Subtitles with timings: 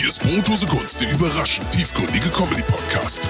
[0.00, 3.28] Hier ist Brotlose Kunst, der überraschend tiefgründige Comedy-Podcast.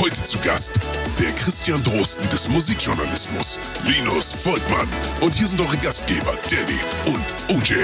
[0.00, 0.80] Heute zu Gast
[1.20, 4.88] der Christian Drosten des Musikjournalismus, Linus Volkmann.
[5.20, 7.20] Und hier sind eure Gastgeber, Danny und
[7.54, 7.74] OJ.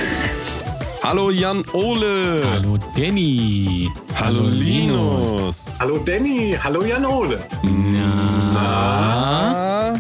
[1.02, 2.42] Hallo Jan Ole.
[2.50, 3.90] Hallo Danny.
[4.18, 5.78] Hallo Linus.
[5.78, 7.36] Hallo Danny, hallo Jan Ole.
[8.56, 9.92] Ah,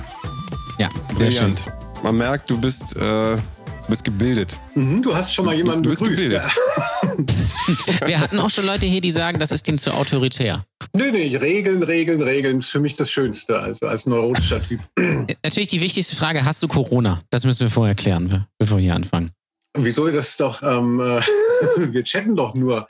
[0.78, 0.88] Ja,
[1.18, 1.50] sehr schön.
[1.50, 1.66] brillant.
[2.02, 3.36] Man merkt, du bist, äh,
[3.92, 4.58] bist gebildet.
[4.74, 6.22] Mhm, du hast schon mal jemanden Du bist begrüßt.
[6.22, 6.46] gebildet.
[8.00, 8.06] Ja.
[8.06, 10.64] Wir hatten auch schon Leute hier, die sagen, das ist ihm zu autoritär.
[10.94, 14.80] Nee, nee, Regeln, Regeln, Regeln ist für mich das Schönste, also als neurotischer Typ.
[15.44, 17.20] Natürlich die wichtigste Frage, hast du Corona?
[17.30, 19.30] Das müssen wir vorher klären, be- bevor wir hier anfangen.
[19.76, 21.20] Wieso das ist doch, ähm, äh,
[21.92, 22.86] wir chatten doch nur.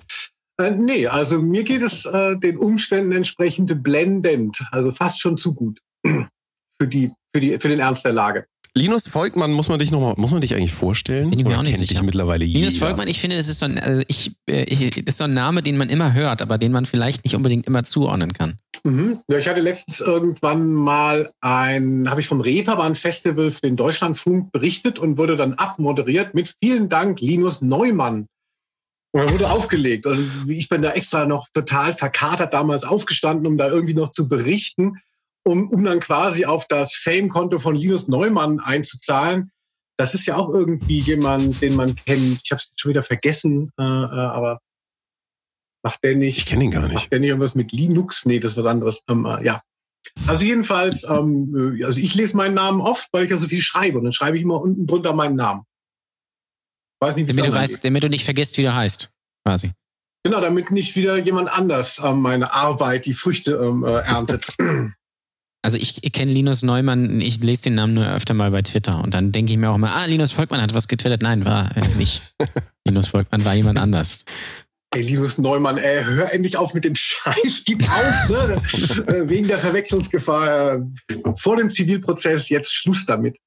[0.61, 5.53] Äh, nee, also mir geht es äh, den Umständen entsprechend blendend, also fast schon zu
[5.53, 8.47] gut für, die, für, die, für den Ernst der Lage.
[8.75, 11.29] Linus Volkmann, muss man dich noch mal, muss man dich eigentlich vorstellen?
[11.29, 12.01] Bin ich mir auch nicht kennt sicher.
[12.01, 12.87] dich mittlerweile Linus jeder?
[12.87, 15.31] Volkmann, ich finde, das ist so ein, also ich, äh, ich, das ist so ein
[15.31, 18.57] Name, den man immer hört, aber den man vielleicht nicht unbedingt immer zuordnen kann.
[18.83, 19.19] Mhm.
[19.29, 24.53] Ja, ich hatte letztens irgendwann mal ein, habe ich vom Reeperbahn Festival für den Deutschlandfunk
[24.53, 28.27] berichtet und wurde dann abmoderiert mit vielen Dank Linus Neumann.
[29.15, 30.07] Und dann wurde aufgelegt.
[30.07, 34.27] Und ich bin da extra noch total verkatert damals aufgestanden, um da irgendwie noch zu
[34.27, 34.97] berichten,
[35.45, 39.51] um, um dann quasi auf das Fame-Konto von Linus Neumann einzuzahlen.
[39.99, 42.41] Das ist ja auch irgendwie jemand, den man kennt.
[42.43, 44.61] Ich habe es schon wieder vergessen, äh, äh, aber
[45.85, 46.39] macht der nicht.
[46.39, 46.95] Ich kenne ihn gar nicht.
[46.95, 48.25] Macht der nicht irgendwas mit Linux?
[48.25, 49.03] Nee, das ist was anderes.
[49.09, 49.63] Ähm, äh, ja.
[50.27, 53.61] Also jedenfalls, ähm, äh, also ich lese meinen Namen oft, weil ich ja so viel
[53.61, 53.99] schreibe.
[53.99, 55.63] Und dann schreibe ich immer unten drunter meinen Namen.
[57.01, 57.85] Weiß nicht, Damit du, weißt, geht.
[57.85, 59.11] damit du nicht vergisst, wie du heißt.
[59.45, 59.73] Quasi.
[60.25, 64.47] Genau, damit nicht wieder jemand anders ähm, meine Arbeit, die Früchte ähm, äh, erntet.
[65.65, 69.01] Also ich, ich kenne Linus Neumann, ich lese den Namen nur öfter mal bei Twitter
[69.03, 71.23] und dann denke ich mir auch immer, ah, Linus Volkmann hat was getwittert.
[71.23, 72.35] Nein, war äh, nicht.
[72.85, 74.19] Linus Volkmann war jemand anders.
[74.95, 78.63] Ey, Linus Neumann, ey, hör endlich auf mit dem Scheiß, gib auf, ne?
[79.07, 80.75] Äh, Wegen der Verwechslungsgefahr.
[80.75, 80.81] Äh,
[81.37, 83.39] vor dem Zivilprozess, jetzt Schluss damit.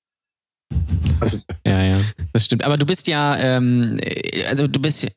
[1.19, 1.37] Also,
[1.67, 1.97] Ja, ja,
[2.33, 2.63] das stimmt.
[2.63, 5.07] Aber du bist ja, ähm, äh, also du bist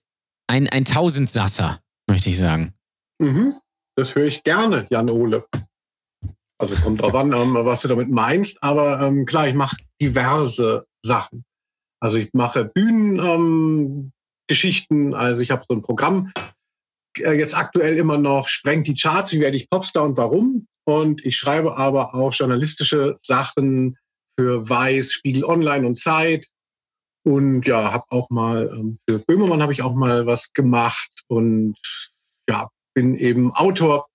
[0.49, 1.81] ein, ein Tausendsasser,
[2.11, 2.75] möchte ich sagen.
[3.21, 3.55] mhm,
[3.97, 5.47] das höre ich gerne, Jan Ole.
[6.59, 10.87] Also kommt drauf an, ähm, was du damit meinst, aber ähm, klar, ich mache diverse
[11.05, 11.45] Sachen.
[12.01, 16.33] Also ich mache Bühnengeschichten, ähm, also ich habe so ein Programm,
[17.19, 20.67] äh, jetzt aktuell immer noch, sprengt die Charts, wie werde ich Popstar und warum.
[20.85, 23.99] Und ich schreibe aber auch journalistische Sachen
[24.39, 26.47] für Weiß, Spiegel Online und Zeit.
[27.25, 31.77] Und ja, habe auch mal ähm, für Böhmermann habe ich auch mal was gemacht und
[32.49, 34.07] ja, bin eben Autor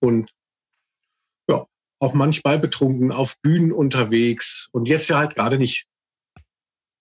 [0.00, 0.30] und
[2.02, 5.86] auch manchmal betrunken auf Bühnen unterwegs und jetzt ja halt gerade nicht.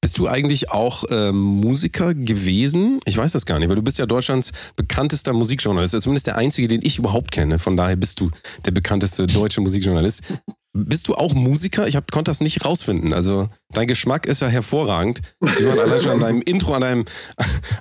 [0.04, 3.00] Bist du eigentlich auch ähm, Musiker gewesen?
[3.06, 6.38] Ich weiß das gar nicht, weil du bist ja Deutschlands bekanntester Musikjournalist, also zumindest der
[6.38, 7.60] einzige, den ich überhaupt kenne.
[7.60, 8.32] Von daher bist du
[8.66, 10.24] der bekannteste deutsche Musikjournalist.
[10.74, 11.88] Bist du auch Musiker?
[11.88, 13.14] Ich hab, konnte das nicht rausfinden.
[13.14, 17.06] Also dein Geschmack ist ja hervorragend, wie man allein schon an deinem Intro, an deinem,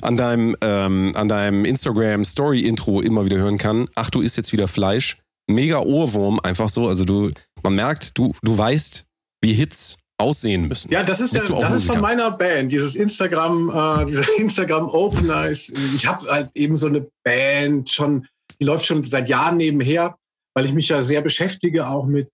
[0.03, 3.89] an deinem, ähm, an deinem Instagram Story Intro immer wieder hören kann.
[3.95, 5.17] Ach, du isst jetzt wieder Fleisch.
[5.55, 6.88] Mega Ohrwurm, einfach so.
[6.88, 7.31] Also du,
[7.62, 9.05] man merkt, du, du weißt,
[9.43, 10.93] wie Hits aussehen müssen.
[10.93, 12.71] Ja, das ist, ja, das ist von meiner Band.
[12.71, 18.27] Dieses Instagram, äh, dieser Instagram Opener ist, ich habe halt eben so eine Band schon,
[18.60, 20.16] die läuft schon seit Jahren nebenher,
[20.55, 22.28] weil ich mich ja sehr beschäftige auch mit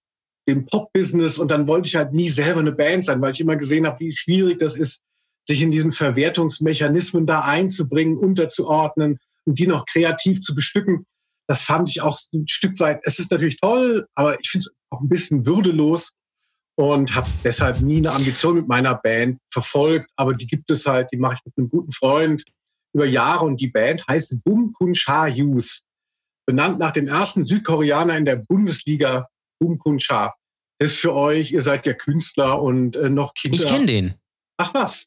[0.49, 3.57] dem Pop-Business und dann wollte ich halt nie selber eine Band sein, weil ich immer
[3.57, 5.01] gesehen habe, wie schwierig das ist,
[5.49, 11.07] sich in diesen Verwertungsmechanismen da einzubringen, unterzuordnen und die noch kreativ zu bestücken.
[11.49, 14.75] Das fand ich auch ein Stück weit, es ist natürlich toll, aber ich finde es
[14.91, 16.11] auch ein bisschen würdelos
[16.77, 20.11] und habe deshalb nie eine Ambition mit meiner Band verfolgt.
[20.17, 22.45] Aber die gibt es halt, die mache ich mit einem guten Freund
[22.95, 25.83] über Jahre und die Band heißt Bum Kun Cha Youth.
[26.47, 30.35] Benannt nach dem ersten Südkoreaner in der Bundesliga, Bum Kun Cha.
[30.79, 33.57] Das ist für euch, ihr seid ja Künstler und äh, noch Kinder.
[33.57, 34.15] Ich kenne den.
[34.59, 35.07] Ach was?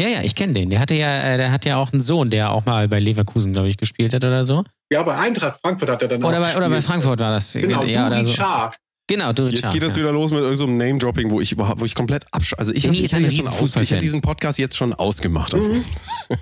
[0.00, 0.70] Ja, ja, ich kenne den.
[0.70, 3.52] Der hatte ja, äh, der hat ja auch einen Sohn, der auch mal bei Leverkusen,
[3.52, 4.64] glaube ich, gespielt hat oder so.
[4.90, 6.80] Ja, bei Eintracht Frankfurt hat er dann auch Oder bei, oder bei.
[6.80, 7.52] Frankfurt war das.
[7.52, 8.32] Genau, ja, oder so.
[8.32, 8.70] Cha.
[9.08, 11.84] Genau, du Jetzt geht das wieder los mit irgendeinem so Name-Dropping, wo ich überhaupt, wo
[11.84, 12.54] ich komplett absch...
[12.56, 15.52] Also ich Danny habe hab diesen Podcast jetzt schon ausgemacht.
[15.52, 15.84] Mhm.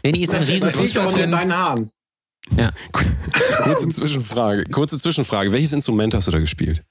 [0.05, 1.31] Danny ist ein riesen Fußballfan.
[1.31, 1.91] deinen Haaren.
[3.65, 4.65] Kurze Zwischenfrage.
[4.65, 5.51] Kurze Zwischenfrage.
[5.51, 6.85] Welches Instrument hast du da gespielt?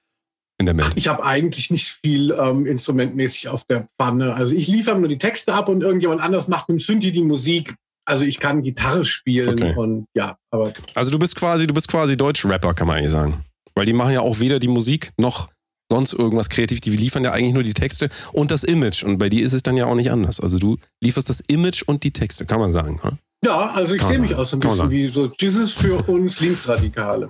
[0.60, 0.94] In der Band?
[0.96, 4.34] Ich habe eigentlich nicht viel ähm, instrumentmäßig auf der Pfanne.
[4.34, 7.22] Also ich liefere nur die Texte ab und irgendjemand anders macht mit dem Synthi die
[7.22, 7.76] Musik.
[8.06, 9.76] Also ich kann Gitarre spielen Okay.
[9.76, 13.44] und ja, aber Also du bist quasi, du bist quasi Deutsch-Rapper, kann man eigentlich sagen.
[13.76, 15.50] Weil die machen ja auch weder die Musik noch
[15.92, 16.82] sonst irgendwas kreativ.
[16.82, 19.04] Die liefern ja eigentlich nur die Texte und das Image.
[19.04, 20.40] Und bei dir ist es dann ja auch nicht anders.
[20.40, 23.00] Also du lieferst das Image und die Texte, kann man sagen.
[23.04, 23.18] Ne?
[23.46, 27.30] Ja, also ich sehe mich auch so ein bisschen wie so Jesus für uns Linksradikale.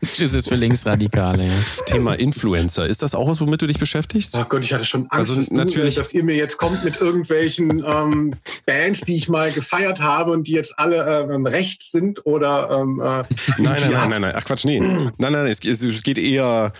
[0.00, 1.52] Das ist für Linksradikale, ja.
[1.86, 2.86] Thema Influencer.
[2.86, 4.36] Ist das auch was, womit du dich beschäftigst?
[4.36, 6.82] Ach Gott, ich hatte schon Angst, Also dass, natürlich- du, dass ihr mir jetzt kommt
[6.84, 8.34] mit irgendwelchen ähm,
[8.66, 13.00] Bands, die ich mal gefeiert habe und die jetzt alle ähm, rechts sind oder ähm,
[13.00, 13.24] äh, Nein,
[13.58, 14.34] nein, nein, nein, nein.
[14.36, 14.80] Ach Quatsch, nee.
[14.80, 15.46] Nein, nein, nein.
[15.46, 16.72] Es, es, es geht eher,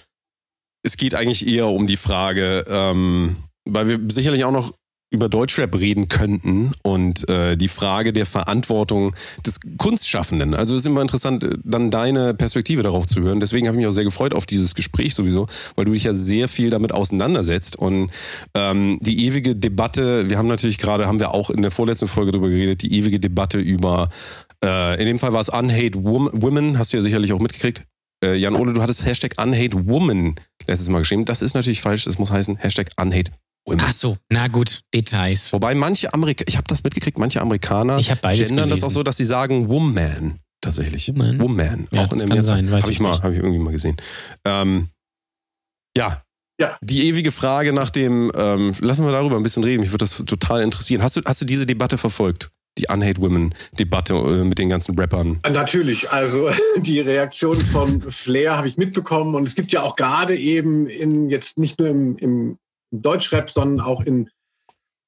[0.83, 4.73] es geht eigentlich eher um die Frage, ähm, weil wir sicherlich auch noch
[5.11, 9.15] über Deutschrap reden könnten und äh, die Frage der Verantwortung
[9.45, 10.55] des Kunstschaffenden.
[10.55, 13.41] Also es ist immer interessant, äh, dann deine Perspektive darauf zu hören.
[13.41, 16.15] Deswegen habe ich mich auch sehr gefreut auf dieses Gespräch sowieso, weil du dich ja
[16.15, 17.75] sehr viel damit auseinandersetzt.
[17.75, 18.11] Und
[18.55, 22.31] ähm, die ewige Debatte, wir haben natürlich gerade, haben wir auch in der vorletzten Folge
[22.31, 24.11] drüber geredet, die ewige Debatte über,
[24.65, 27.85] äh, in dem Fall war es Unhate Wom- Women, hast du ja sicherlich auch mitgekriegt.
[28.25, 30.37] Äh, Jan Ole, du hattest Hashtag Unhate Woman
[30.69, 31.25] letztes Mal geschrieben.
[31.25, 33.33] Das ist natürlich falsch, das muss heißen Hashtag Unhate
[33.67, 33.81] Women.
[33.85, 35.53] Ach so, na gut, Details.
[35.53, 38.91] Wobei manche Amerikaner, ich habe das mitgekriegt, manche Amerikaner Ich habe beides gendern das auch
[38.91, 41.09] so, dass sie sagen Woman tatsächlich.
[41.09, 41.41] Woman?
[41.41, 41.89] Woman.
[41.93, 43.23] Ja, auch das in kann sein, weiß Habe ich ich mal, nicht.
[43.23, 43.97] habe ich irgendwie mal gesehen.
[44.45, 44.89] Ähm,
[45.97, 46.23] ja.
[46.61, 46.77] Ja.
[46.83, 49.81] Die ewige Frage nach dem, ähm, lassen wir darüber ein bisschen reden.
[49.81, 51.03] Mich würde das total interessieren.
[51.03, 52.51] Hast du, hast du diese Debatte verfolgt?
[52.79, 55.41] Die Unhate Women Debatte äh, mit den ganzen Rappern.
[55.51, 60.37] Natürlich, also die Reaktion von Flair habe ich mitbekommen und es gibt ja auch gerade
[60.37, 62.59] eben in jetzt nicht nur im, im
[62.91, 64.31] Deutschrap, sondern auch in,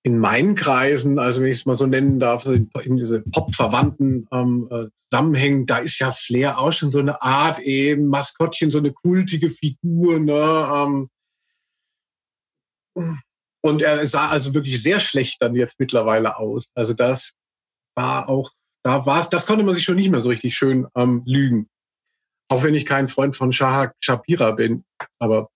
[0.02, 4.28] in meinen Kreisen, also wenn ich es mal so nennen darf, in, in diese Pop-verwandten
[4.32, 8.78] ähm, äh, Zusammenhängen, da ist ja Flair auch schon so eine Art eben Maskottchen, so
[8.78, 11.08] eine kultige Figur, ne?
[12.96, 13.18] Ähm,
[13.64, 16.72] und er sah also wirklich sehr schlecht dann jetzt mittlerweile aus.
[16.74, 17.32] Also das
[17.94, 18.50] war auch
[18.82, 21.68] da war es, das konnte man sich schon nicht mehr so richtig schön ähm, lügen.
[22.48, 24.84] Auch wenn ich kein Freund von Shahak Shapira bin.
[25.18, 25.48] Aber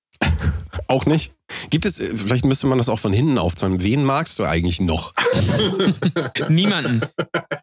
[0.88, 1.32] Auch nicht?
[1.70, 3.82] Gibt es, vielleicht müsste man das auch von hinten aufzäumen.
[3.82, 5.14] Wen magst du eigentlich noch?
[6.48, 7.00] Niemanden.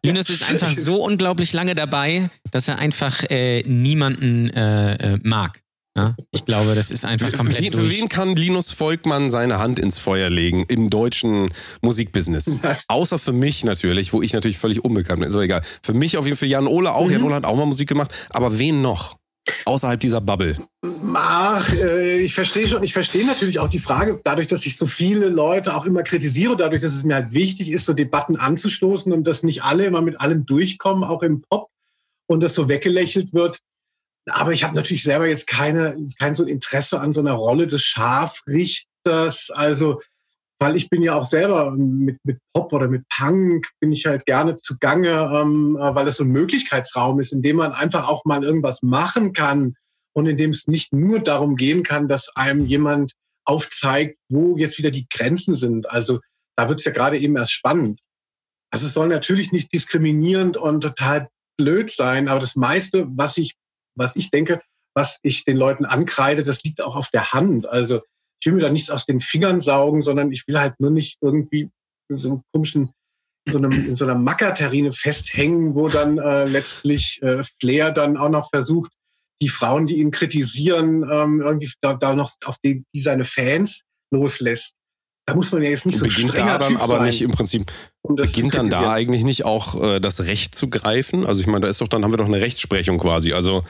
[0.02, 5.60] Linus ist einfach so unglaublich lange dabei, dass er einfach äh, niemanden äh, äh, mag.
[5.96, 6.16] Ja?
[6.32, 8.00] Ich glaube, das ist einfach komplett Wen, für durch.
[8.00, 11.50] wen kann Linus Volkmann seine Hand ins Feuer legen im deutschen
[11.82, 12.58] Musikbusiness?
[12.88, 15.28] Außer für mich natürlich, wo ich natürlich völlig unbekannt bin.
[15.28, 15.62] Ist doch egal.
[15.82, 17.10] Für mich auf jeden Fall Jan Ole auch.
[17.10, 18.12] Jan Ole hat auch mal Musik gemacht.
[18.30, 19.16] Aber wen noch?
[19.66, 20.56] Außerhalb dieser Bubble.
[21.14, 24.86] ach, äh, ich verstehe schon, ich verstehe natürlich auch die Frage, dadurch, dass ich so
[24.86, 29.12] viele Leute auch immer kritisiere, dadurch, dass es mir halt wichtig ist, so Debatten anzustoßen
[29.12, 31.68] und dass nicht alle immer mit allem durchkommen, auch im Pop,
[32.26, 33.58] und das so weggelächelt wird.
[34.30, 37.82] Aber ich habe natürlich selber jetzt keine, kein so Interesse an so einer Rolle des
[37.82, 39.50] Scharfrichters.
[39.50, 40.00] Also,
[40.64, 44.24] weil ich bin ja auch selber mit, mit Pop oder mit Punk bin ich halt
[44.24, 48.24] gerne zugange, ähm, äh, weil es so ein Möglichkeitsraum ist, in dem man einfach auch
[48.24, 49.74] mal irgendwas machen kann
[50.14, 53.12] und in dem es nicht nur darum gehen kann, dass einem jemand
[53.44, 55.90] aufzeigt, wo jetzt wieder die Grenzen sind.
[55.90, 56.20] Also
[56.56, 58.00] da wird es ja gerade eben erst spannend.
[58.72, 61.28] Also es soll natürlich nicht diskriminierend und total
[61.58, 63.52] blöd sein, aber das meiste, was ich,
[63.96, 64.62] was ich denke,
[64.96, 67.68] was ich den Leuten ankreide, das liegt auch auf der Hand.
[67.68, 68.00] Also
[68.44, 71.16] ich will mir da nichts aus den Fingern saugen, sondern ich will halt nur nicht
[71.22, 71.70] irgendwie
[72.10, 72.90] in so einem komischen,
[73.46, 78.18] in so, einem, in so einer Mackerterrine festhängen, wo dann äh, letztlich äh, Flair dann
[78.18, 78.92] auch noch versucht,
[79.40, 83.82] die Frauen, die ihn kritisieren, ähm, irgendwie da, da noch auf die, die seine Fans
[84.12, 84.74] loslässt.
[85.26, 87.22] Da muss man ja jetzt nicht so beginnt strenger da dann typ aber sein, nicht
[87.22, 91.24] im Prinzip, beginnt dann da eigentlich nicht auch äh, das Recht zu greifen?
[91.24, 93.32] Also ich meine, da ist doch, dann haben wir doch eine Rechtsprechung quasi.
[93.32, 93.64] Also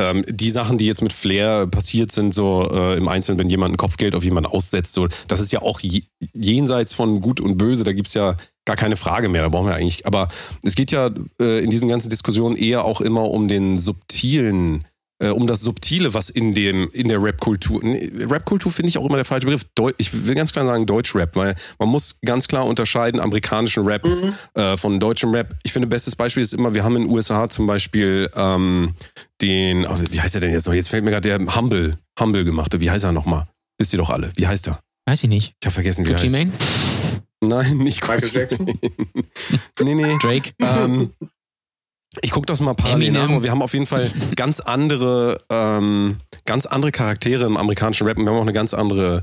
[0.00, 3.74] ähm, die Sachen, die jetzt mit Flair passiert sind, so äh, im Einzelnen, wenn jemand
[3.74, 6.02] ein Kopfgeld auf jemanden aussetzt, so, das ist ja auch je,
[6.32, 9.74] jenseits von Gut und Böse, da gibt's ja gar keine Frage mehr, da brauchen wir
[9.74, 10.06] eigentlich.
[10.06, 10.28] Aber
[10.62, 14.86] es geht ja äh, in diesen ganzen Diskussionen eher auch immer um den subtilen
[15.20, 17.80] äh, um das Subtile, was in dem in der Rap-Kultur.
[17.82, 19.64] Rap-Kultur finde ich auch immer der falsche Begriff.
[19.74, 24.04] Deu ich will ganz klar sagen Deutsch-Rap, weil man muss ganz klar unterscheiden amerikanischen Rap
[24.04, 24.34] Mhm.
[24.54, 25.54] äh, von deutschem Rap.
[25.62, 28.94] Ich finde, bestes Beispiel ist immer, wir haben in den USA zum Beispiel ähm,
[29.42, 30.74] den, oh, wie heißt er denn jetzt noch?
[30.74, 32.80] Jetzt fällt mir gerade der Humble, Humble gemachte.
[32.80, 33.46] Wie heißt er nochmal?
[33.78, 34.30] Wisst ihr doch alle.
[34.36, 34.80] Wie heißt er?
[35.06, 35.54] Weiß ich nicht.
[35.60, 36.38] Ich habe vergessen, wie er Gucci heißt.
[36.38, 36.52] Mane?
[37.42, 38.66] Nein, nicht Michael Jackson?
[39.82, 40.16] nee, nee.
[40.20, 40.50] Drake?
[40.60, 41.10] Ähm,
[42.22, 43.28] ich gucke das mal parallel nach.
[43.28, 48.18] und Wir haben auf jeden Fall ganz andere, ähm, ganz andere Charaktere im amerikanischen Rap.
[48.18, 49.22] Und wir haben auch eine ganz andere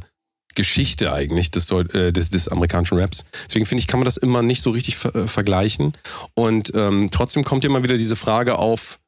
[0.56, 3.26] Geschichte eigentlich des, äh, des, des amerikanischen Raps.
[3.48, 5.94] Deswegen finde ich, kann man das immer nicht so richtig ver äh, vergleichen.
[6.34, 9.00] Und ähm, trotzdem kommt immer wieder diese Frage auf,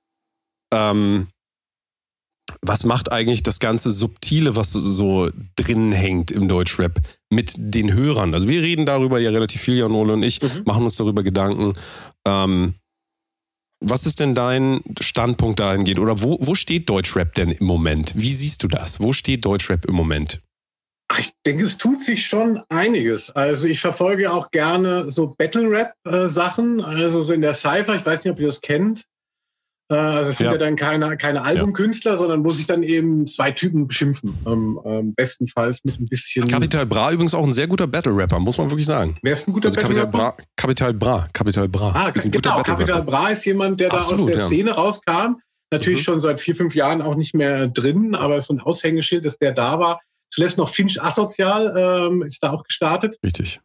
[0.73, 1.27] ähm,
[2.61, 6.99] was macht eigentlich das ganze Subtile, was so- so drin hängt im Deutschrap
[7.31, 8.33] mit den Hörern?
[8.33, 10.63] Also wir reden darüber ja relativ viel, Jan Ole und ich, Mhm.
[10.65, 11.75] machen uns darüber Gedanken.
[12.27, 12.75] Ähm,
[13.81, 15.99] was ist denn dein Standpunkt dahingehend?
[15.99, 18.13] Oder wo, wo steht Deutschrap denn im Moment?
[18.15, 19.01] Wie siehst du das?
[19.01, 20.41] Wo steht Deutschrap im Moment?
[21.17, 23.31] Ich denke, es tut sich schon einiges.
[23.31, 27.95] Also ich verfolge auch gerne so Battle-Rap-Sachen, also so in der Cypher.
[27.95, 29.05] Ich weiß nicht, ob ihr das kennt.
[29.91, 32.17] Äh, also es sind ja, ja dann keine, keine Albumkünstler, ja.
[32.17, 34.37] sondern wo sich dann eben zwei Typen beschimpfen.
[34.45, 36.47] Ähm, ähm, bestenfalls mit ein bisschen.
[36.47, 39.15] Capital Bra übrigens auch ein sehr guter Battle-Rapper, muss man wirklich sagen.
[39.23, 40.17] Wer ist ein guter also Battle-Rapper?
[40.17, 41.27] Bra, Capital Bra.
[41.33, 41.91] Capital Bra.
[41.95, 42.61] Ah, ist ein genau.
[42.61, 44.45] Capital Bra ist jemand, der Absolut, da aus der ja.
[44.45, 45.35] Szene rauskam.
[45.71, 46.03] Natürlich mhm.
[46.03, 49.51] schon seit vier, fünf Jahren auch nicht mehr drin, aber so ein Aushängeschild, dass der
[49.51, 49.99] da war.
[50.31, 53.17] Zuletzt noch Finch Asozial ähm, ist da auch gestartet.
[53.23, 53.59] Richtig.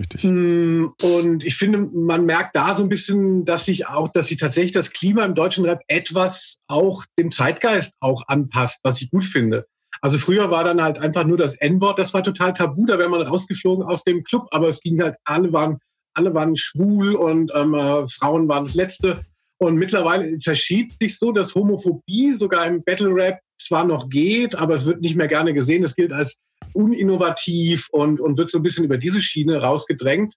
[0.00, 0.24] Richtig.
[0.24, 4.38] Mm, und ich finde, man merkt da so ein bisschen, dass sich auch, dass sich
[4.38, 9.24] tatsächlich das Klima im deutschen Rap etwas auch dem Zeitgeist auch anpasst, was ich gut
[9.24, 9.66] finde.
[10.00, 13.10] Also früher war dann halt einfach nur das N-Wort, das war total tabu, da wäre
[13.10, 15.78] man rausgeflogen aus dem Club, aber es ging halt, alle waren,
[16.14, 19.20] alle waren schwul und ähm, äh, Frauen waren das Letzte.
[19.58, 24.72] Und mittlerweile verschiebt sich so, dass Homophobie sogar im Battle Rap zwar noch geht, aber
[24.72, 25.84] es wird nicht mehr gerne gesehen.
[25.84, 26.36] Es gilt als
[26.74, 30.34] uninnovativ und, und wird so ein bisschen über diese Schiene rausgedrängt.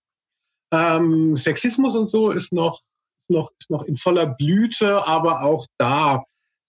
[0.74, 2.82] Ähm, Sexismus und so ist noch,
[3.30, 6.24] noch, ist noch in voller Blüte, aber auch da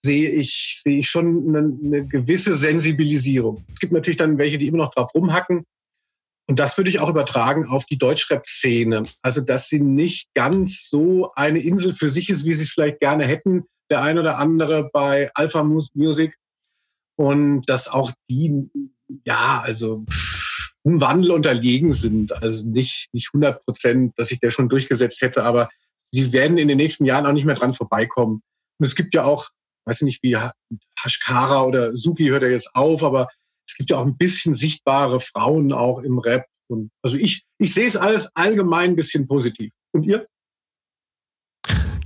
[0.05, 3.65] sehe ich, sehe ich schon eine, eine gewisse Sensibilisierung.
[3.73, 5.65] Es gibt natürlich dann welche, die immer noch drauf rumhacken.
[6.47, 9.05] Und das würde ich auch übertragen auf die Deutschrap-Szene.
[9.23, 13.01] Also, dass sie nicht ganz so eine Insel für sich ist, wie sie es vielleicht
[13.01, 16.37] gerne hätten, der ein oder andere bei Alpha Music.
[17.17, 18.69] Und dass auch die
[19.25, 20.05] ja, also
[20.85, 22.33] einem Wandel unterlegen sind.
[22.33, 25.69] Also nicht, nicht 100 Prozent, dass sich der schon durchgesetzt hätte, aber
[26.11, 28.43] sie werden in den nächsten Jahren auch nicht mehr dran vorbeikommen.
[28.79, 29.49] Und es gibt ja auch,
[29.87, 30.37] weiß ich nicht, wie
[31.03, 33.29] Hashkara oder Suki hört er jetzt auf, aber
[33.67, 36.47] es gibt ja auch ein bisschen sichtbare Frauen auch im Rap.
[36.69, 39.73] Und also ich, ich sehe es alles allgemein ein bisschen positiv.
[39.93, 40.27] Und ihr?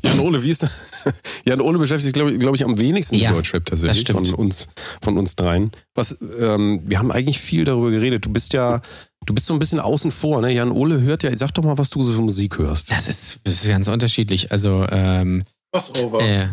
[0.03, 0.91] Jan Ole, wie ist das?
[1.45, 4.69] Jan Ole beschäftigt sich, glaube glaub ich, am wenigsten ja, mit Deutschrap tatsächlich von uns,
[5.03, 5.71] von uns dreien.
[5.95, 8.25] Was, ähm, wir haben eigentlich viel darüber geredet.
[8.25, 8.81] Du bist ja,
[9.27, 10.53] du bist so ein bisschen außen vor, ne?
[10.53, 12.91] Jan Ole hört ja, sag doch mal, was du so für Musik hörst.
[12.93, 14.53] Das ist, das ist ganz unterschiedlich.
[14.53, 16.21] Also, ähm, Crossover.
[16.21, 16.49] Äh,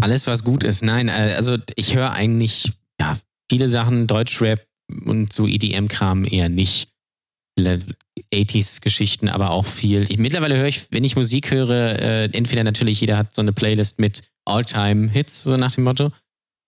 [0.00, 0.82] alles, was gut ist.
[0.82, 3.16] Nein, äh, also ich höre eigentlich, ja,
[3.50, 4.66] viele Sachen, Deutschrap
[5.04, 6.88] und so EDM-Kram eher nicht.
[7.58, 10.10] 80s-Geschichten, aber auch viel.
[10.10, 13.52] Ich, mittlerweile höre ich, wenn ich Musik höre, äh, entweder natürlich, jeder hat so eine
[13.52, 16.10] Playlist mit All-Time-Hits, so nach dem Motto,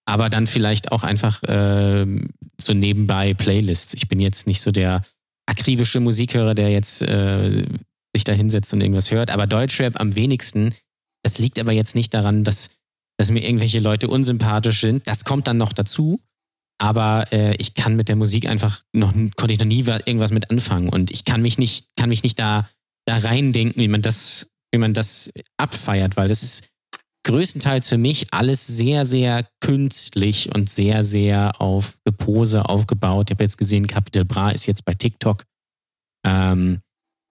[0.07, 2.07] aber dann vielleicht auch einfach äh,
[2.61, 3.95] so nebenbei Playlists.
[3.95, 5.03] Ich bin jetzt nicht so der
[5.47, 7.67] akribische Musikhörer, der jetzt äh,
[8.15, 10.75] sich da hinsetzt und irgendwas hört, aber Deutschrap am wenigsten.
[11.23, 12.71] Das liegt aber jetzt nicht daran, dass,
[13.19, 15.07] dass mir irgendwelche Leute unsympathisch sind.
[15.07, 16.21] Das kommt dann noch dazu
[16.79, 20.51] aber äh, ich kann mit der Musik einfach noch konnte ich noch nie irgendwas mit
[20.51, 22.69] anfangen und ich kann mich nicht kann mich nicht da
[23.07, 26.69] da reindenken, wie man das wie man das abfeiert, weil das ist
[27.25, 33.31] größtenteils für mich alles sehr sehr künstlich und sehr sehr auf Gepose aufgebaut.
[33.31, 35.45] Ich habe jetzt gesehen, Capital Bra ist jetzt bei TikTok.
[36.27, 36.81] Ähm,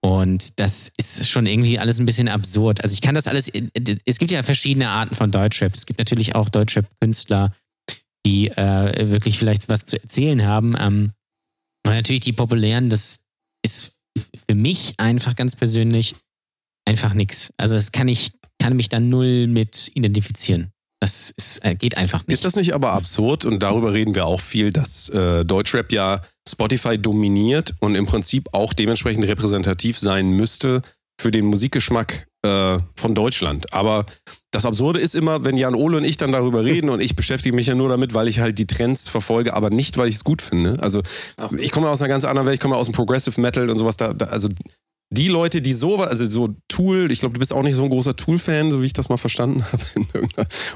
[0.02, 2.80] und das ist schon irgendwie alles ein bisschen absurd.
[2.82, 3.50] Also ich kann das alles,
[4.04, 5.74] es gibt ja verschiedene Arten von Deutschrap.
[5.74, 7.52] Es gibt natürlich auch Deutschrap-Künstler,
[8.26, 10.74] die äh, wirklich vielleicht was zu erzählen haben.
[10.78, 11.12] Ähm,
[11.86, 13.24] natürlich die populären, das
[13.64, 13.92] ist
[14.48, 16.16] für mich einfach ganz persönlich
[16.84, 17.52] einfach nichts.
[17.56, 20.72] Also das kann ich, kann mich da null mit identifizieren.
[21.00, 22.34] Das ist, äh, geht einfach nicht.
[22.34, 23.44] Ist das nicht aber absurd?
[23.44, 28.48] Und darüber reden wir auch viel, dass äh, Deutschrap ja Spotify dominiert und im Prinzip
[28.52, 30.82] auch dementsprechend repräsentativ sein müsste
[31.20, 33.72] für den Musikgeschmack äh, von Deutschland.
[33.74, 34.06] Aber
[34.50, 37.54] das Absurde ist immer, wenn Jan Ole und ich dann darüber reden und ich beschäftige
[37.54, 40.24] mich ja nur damit, weil ich halt die Trends verfolge, aber nicht, weil ich es
[40.24, 40.78] gut finde.
[40.80, 41.02] Also
[41.58, 43.96] ich komme aus einer ganz anderen Welt, ich komme aus dem Progressive Metal und sowas.
[43.96, 44.48] Da, da, also
[45.10, 47.90] die Leute, die so, also so Tool, ich glaube, du bist auch nicht so ein
[47.90, 49.82] großer Tool-Fan, so wie ich das mal verstanden habe.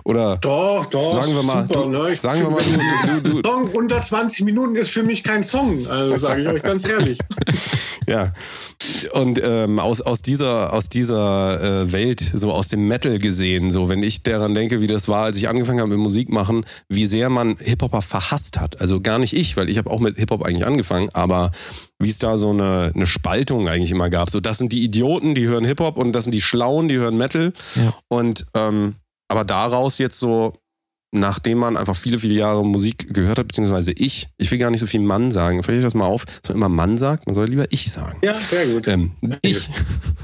[0.04, 1.12] Oder doch, doch.
[1.12, 2.16] Sagen wir mal, super, du, ne?
[2.16, 5.86] sagen wir mal, du, du, du, Song unter 20 Minuten ist für mich kein Song,
[5.88, 7.18] also sage ich euch ganz ehrlich.
[8.06, 8.32] ja.
[9.12, 13.88] Und ähm, aus, aus dieser, aus dieser äh, Welt, so aus dem Metal gesehen, so
[13.88, 17.06] wenn ich daran denke, wie das war, als ich angefangen habe mit Musik machen, wie
[17.06, 18.80] sehr man Hip-Hopper verhasst hat.
[18.80, 21.50] Also gar nicht ich, weil ich habe auch mit Hip-Hop eigentlich angefangen, aber
[21.98, 24.19] wie es da so eine, eine Spaltung eigentlich immer gab.
[24.28, 27.16] So, das sind die Idioten, die hören Hip-Hop und das sind die Schlauen, die hören
[27.16, 27.52] Metal.
[27.76, 27.94] Ja.
[28.08, 28.96] Und ähm,
[29.28, 30.52] aber daraus jetzt so
[31.12, 34.80] nachdem man einfach viele, viele Jahre Musik gehört hat, beziehungsweise ich, ich will gar nicht
[34.80, 37.46] so viel Mann sagen, vielleicht das mal auf, dass man immer Mann sagt, man soll
[37.46, 38.18] lieber ich sagen.
[38.22, 38.86] Ja, sehr gut.
[38.88, 39.12] Ähm,
[39.42, 39.68] ich.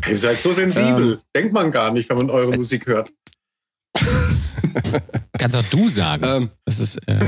[0.08, 1.12] Ihr seid so sensibel.
[1.14, 3.12] Ähm, Denkt man gar nicht, wenn man eure Musik hört.
[5.38, 6.24] Kannst auch du sagen.
[6.24, 7.18] Ähm, das ist äh,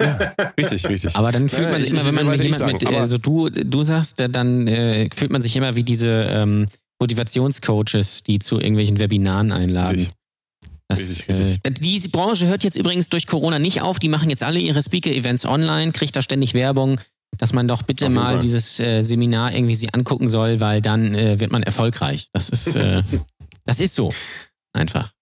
[0.00, 1.16] ja, richtig, richtig.
[1.16, 4.22] Aber dann fühlt man sich immer, wenn man mit jemand mit, also du, du sagst,
[4.30, 6.66] dann äh, fühlt man sich immer wie diese ähm,
[7.00, 9.96] Motivationscoaches, die zu irgendwelchen Webinaren einladen.
[9.96, 10.14] Richtig.
[10.88, 11.60] Das, Richtig, richtig.
[11.64, 13.98] Äh, die Branche hört jetzt übrigens durch Corona nicht auf.
[13.98, 16.98] Die machen jetzt alle ihre Speaker-Events online, kriegt da ständig Werbung,
[17.36, 18.40] dass man doch bitte mal Fall.
[18.40, 22.30] dieses äh, Seminar irgendwie sie angucken soll, weil dann äh, wird man erfolgreich.
[22.32, 23.02] Das ist, äh,
[23.66, 24.10] das ist so.
[24.72, 25.12] Einfach.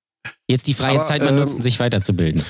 [0.48, 2.44] Jetzt die freie Aber, Zeit mal ähm, nutzen, sich weiterzubilden.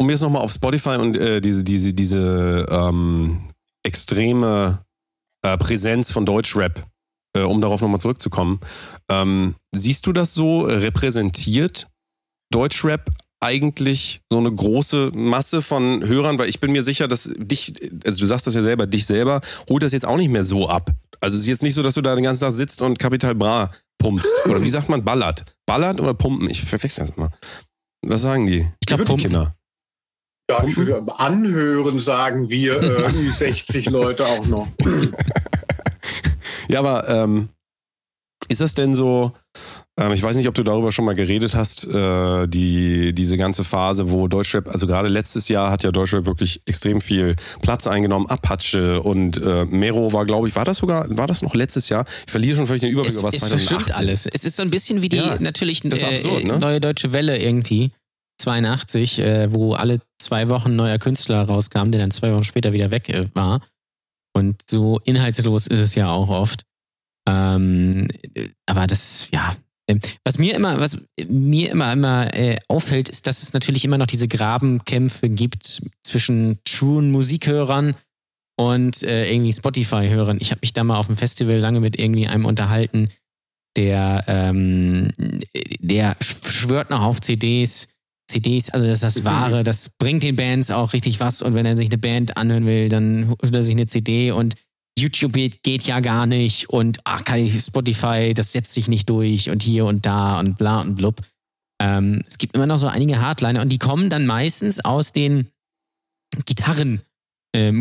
[0.00, 3.50] um jetzt nochmal auf Spotify und äh, diese, diese, diese ähm,
[3.82, 4.84] extreme
[5.42, 6.86] äh, Präsenz von Deutschrap,
[7.36, 8.60] äh, um darauf nochmal zurückzukommen,
[9.10, 11.88] ähm, siehst du das so repräsentiert,
[12.50, 17.74] Deutschrap eigentlich so eine große Masse von Hörern, weil ich bin mir sicher, dass dich,
[18.04, 20.68] also du sagst das ja selber, dich selber holt das jetzt auch nicht mehr so
[20.68, 20.90] ab.
[21.20, 23.34] Also es ist jetzt nicht so, dass du da den ganzen Tag sitzt und Capital
[23.34, 24.32] Bra pumpst.
[24.46, 25.44] Oder wie sagt man, ballert?
[25.66, 26.48] Ballert oder pumpen?
[26.48, 27.30] Ich verwechsel das immer.
[28.02, 28.66] Was sagen die?
[28.80, 29.24] Ich glaube, Pumpen.
[29.30, 29.54] Kinder.
[30.50, 34.68] Ja, ich würde anhören, sagen wir äh, 60 Leute auch noch.
[36.68, 37.50] Ja, aber ähm,
[38.48, 39.32] ist das denn so,
[40.12, 44.10] ich weiß nicht, ob du darüber schon mal geredet hast, äh, die, diese ganze Phase,
[44.12, 49.02] wo Deutschrap, also gerade letztes Jahr hat ja Deutschrap wirklich extrem viel Platz eingenommen, Apache
[49.02, 52.04] und äh, Mero war, glaube ich, war das sogar, war das noch letztes Jahr?
[52.26, 53.76] Ich verliere schon völlig den Überblick, Es, aber was es 2018.
[53.76, 54.26] verschwimmt alles.
[54.26, 56.58] Es ist so ein bisschen wie die Ja, natürlich äh, absurd, ne?
[56.58, 57.90] neue deutsche Welle irgendwie.
[58.40, 62.72] 82, äh, wo alle zwei Wochen ein neuer Künstler rauskam, der dann zwei Wochen später
[62.72, 63.60] wieder weg äh, war.
[64.32, 66.62] Und so inhaltslos ist es ja auch oft.
[67.28, 69.56] Ähm, äh, aber das, ja.
[69.88, 73.98] Ähm, Was mir immer, was mir immer, immer äh, auffällt, ist, dass es natürlich immer
[73.98, 77.94] noch diese Grabenkämpfe gibt zwischen truen Musikhörern
[78.58, 80.38] und äh, irgendwie Spotify-Hörern.
[80.40, 83.08] Ich habe mich da mal auf dem Festival lange mit irgendwie einem unterhalten,
[83.76, 85.10] der, ähm,
[85.80, 87.88] der sch- schwört noch auf CDs.
[88.30, 91.40] CDs, also das ist das Wahre, das bringt den Bands auch richtig was.
[91.40, 94.54] Und wenn er sich eine Band anhören will, dann holt er sich eine CD und
[94.98, 99.50] YouTube geht, ja gar nicht und ach, kann ich Spotify, das setzt sich nicht durch
[99.50, 101.20] und hier und da und bla und blub.
[101.80, 105.48] Ähm, es gibt immer noch so einige Hardliner und die kommen dann meistens aus den
[106.46, 107.02] Gitarren.
[107.54, 107.72] äh,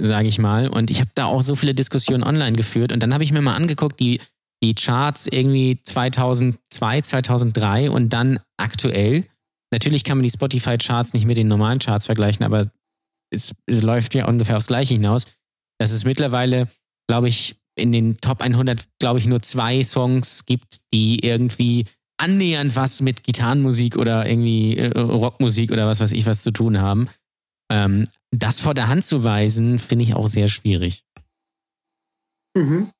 [0.00, 0.68] sage ich mal.
[0.68, 2.92] Und ich habe da auch so viele Diskussionen online geführt.
[2.92, 4.20] Und dann habe ich mir mal angeguckt, die,
[4.62, 9.26] die Charts irgendwie 2002, 2003 und dann aktuell.
[9.72, 12.66] Natürlich kann man die Spotify-Charts nicht mit den normalen Charts vergleichen, aber
[13.32, 15.26] es, es läuft ja ungefähr aufs Gleiche hinaus.
[15.80, 16.68] Dass es mittlerweile,
[17.08, 21.86] glaube ich, in den Top 100, glaube ich, nur zwei Songs gibt, die irgendwie
[22.18, 26.78] annähernd was mit Gitarrenmusik oder irgendwie äh, Rockmusik oder was weiß ich was zu tun
[26.78, 27.08] haben.
[27.72, 31.04] Ähm, das vor der Hand zu weisen, finde ich auch sehr schwierig.
[32.54, 32.90] Mhm.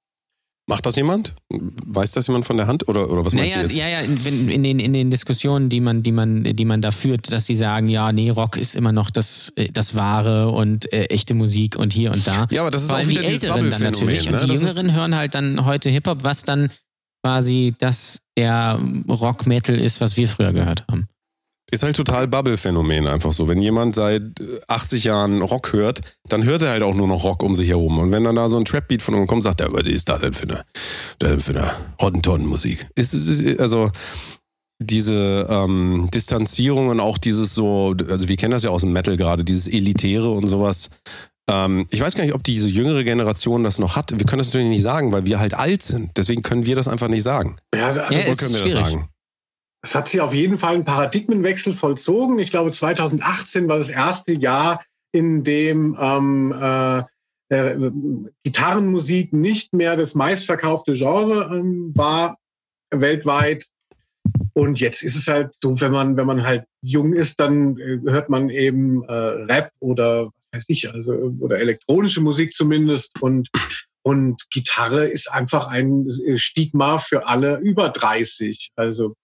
[0.70, 1.34] Macht das jemand?
[1.48, 2.86] Weiß das jemand von der Hand?
[2.88, 3.76] Oder, oder was meinst Naja, du jetzt?
[3.76, 6.92] ja, ja, in, in, den, in den Diskussionen, die man, die, man, die man da
[6.92, 10.90] führt, dass sie sagen, ja, nee, Rock ist immer noch das, äh, das Wahre und
[10.92, 12.46] äh, echte Musik und hier und da.
[12.52, 14.26] Ja, aber das ist Vor auch allem die wieder dieses Älteren dann natürlich.
[14.26, 14.32] Ne?
[14.32, 16.70] Und die Das Jüngeren hören halt dann heute Hip-Hop, was dann
[17.24, 21.08] quasi das der Rock-Metal ist, was wir früher gehört haben.
[21.70, 23.48] Ist halt total Bubble-Phänomen einfach so.
[23.48, 27.24] Wenn jemand seit äh, 80 Jahren Rock hört, dann hört er halt auch nur noch
[27.24, 27.98] Rock um sich herum.
[27.98, 30.20] Und wenn dann da so ein Trap-Beat von ihm kommt, sagt er, was ist das
[30.20, 30.64] denn für eine,
[31.20, 32.86] denn für eine Hottentonnen-Musik?
[32.94, 33.90] Ist, ist, ist, also
[34.82, 39.16] diese ähm, Distanzierung und auch dieses so, also wir kennen das ja aus dem Metal
[39.16, 40.90] gerade, dieses Elitäre und sowas.
[41.50, 44.12] Ähm, ich weiß gar nicht, ob diese jüngere Generation das noch hat.
[44.12, 46.12] Wir können das natürlich nicht sagen, weil wir halt alt sind.
[46.16, 47.56] Deswegen können wir das einfach nicht sagen.
[47.74, 48.72] Ja, also Ja, können wir schwierig.
[48.72, 49.08] das sagen?
[49.82, 52.38] Es hat sich auf jeden Fall ein Paradigmenwechsel vollzogen.
[52.38, 57.02] Ich glaube, 2018 war das erste Jahr, in dem ähm, äh,
[57.48, 57.90] äh,
[58.44, 62.38] Gitarrenmusik nicht mehr das meistverkaufte Genre ähm, war
[62.90, 63.66] weltweit.
[64.52, 67.98] Und jetzt ist es halt so, wenn man, wenn man halt jung ist, dann äh,
[68.04, 73.20] hört man eben äh, Rap oder weiß ich, also oder elektronische Musik zumindest.
[73.22, 73.48] Und,
[74.02, 78.70] und Gitarre ist einfach ein Stigma für alle über 30.
[78.76, 79.14] Also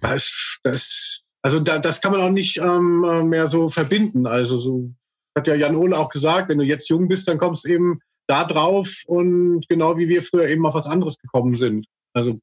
[0.00, 4.26] das, das, also da, das kann man auch nicht ähm, mehr so verbinden.
[4.26, 4.88] Also so
[5.36, 8.00] hat ja Jan Ole auch gesagt, wenn du jetzt jung bist, dann kommst du eben
[8.26, 11.86] da drauf und genau wie wir früher eben auf was anderes gekommen sind.
[12.12, 12.40] Also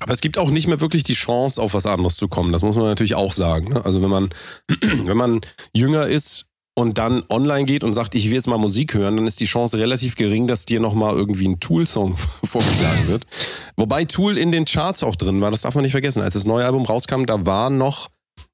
[0.00, 2.52] Aber es gibt auch nicht mehr wirklich die Chance, auf was anderes zu kommen.
[2.52, 3.68] Das muss man natürlich auch sagen.
[3.68, 3.84] Ne?
[3.84, 4.30] Also wenn man,
[5.04, 5.40] wenn man
[5.72, 6.47] jünger ist
[6.78, 9.46] und dann online geht und sagt, ich will jetzt mal Musik hören, dann ist die
[9.46, 13.26] Chance relativ gering, dass dir nochmal irgendwie ein Tool-Song vorgeschlagen wird.
[13.76, 16.22] Wobei Tool in den Charts auch drin war, das darf man nicht vergessen.
[16.22, 18.10] Als das neue Album rauskam, da war noch,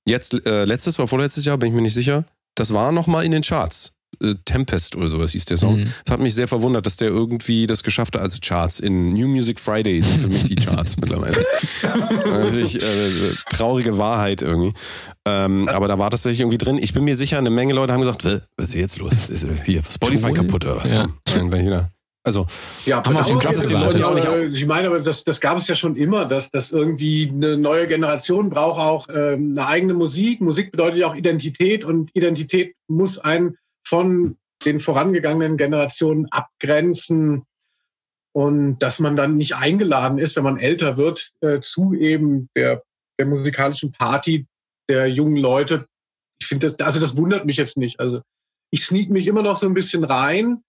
[0.07, 3.33] jetzt äh, letztes oder vorletztes Jahr, bin ich mir nicht sicher, das war nochmal in
[3.33, 3.94] den Charts.
[4.22, 5.77] Äh, Tempest oder sowas hieß der Song.
[5.77, 5.92] Mhm.
[6.05, 8.22] Das hat mich sehr verwundert, dass der irgendwie das geschafft hat.
[8.22, 11.42] Also Charts in New Music Friday sind für mich die Charts mittlerweile.
[12.27, 14.72] Natürlich äh, traurige Wahrheit irgendwie.
[15.27, 16.79] Ähm, aber da war das tatsächlich irgendwie drin.
[16.79, 19.12] Ich bin mir sicher, eine Menge Leute haben gesagt, "Wä, was ist jetzt los?
[19.29, 20.35] Ist äh, hier Spotify Tool?
[20.35, 20.90] kaputt oder was?
[20.90, 21.05] Ja.
[21.05, 21.90] Komm, dann gleich wieder.
[22.27, 22.46] Also
[22.87, 24.55] ja, haben auf den Platz gewartet.
[24.55, 27.87] Ich meine, aber das, das gab es ja schon immer, dass, dass irgendwie eine neue
[27.87, 30.40] Generation braucht auch ähm, eine eigene Musik.
[30.40, 37.44] Musik bedeutet ja auch Identität und Identität muss einen von den vorangegangenen Generationen abgrenzen
[38.35, 42.83] und dass man dann nicht eingeladen ist, wenn man älter wird, äh, zu eben der,
[43.18, 44.47] der musikalischen Party
[44.88, 45.87] der jungen Leute.
[46.40, 48.01] Ich finde das, also das wundert mich jetzt nicht.
[48.01, 48.23] Also
[48.70, 50.62] ich sneak mich immer noch so ein bisschen rein.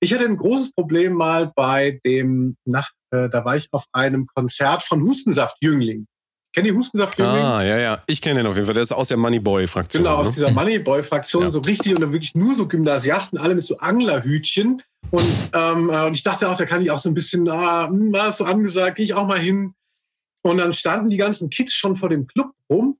[0.00, 4.26] Ich hatte ein großes Problem mal bei dem, nach, äh, da war ich auf einem
[4.34, 6.06] Konzert von Hustensaft Jüngling.
[6.54, 7.42] Kennt ihr Hustensaft Jüngling?
[7.42, 8.02] Ah, ja, ja.
[8.06, 8.74] Ich kenne den auf jeden Fall.
[8.74, 10.04] Der ist aus der Moneyboy-Fraktion.
[10.04, 10.34] Genau, aus ne?
[10.34, 11.50] dieser Moneyboy-Fraktion, ja.
[11.50, 14.80] so richtig und dann wirklich nur so Gymnasiasten, alle mit so Anglerhütchen.
[15.10, 17.88] Und, ähm, äh, und ich dachte auch, da kann ich auch so ein bisschen, ah,
[17.88, 19.74] hm, so angesagt, gehe ich auch mal hin.
[20.42, 22.98] Und dann standen die ganzen Kids schon vor dem Club rum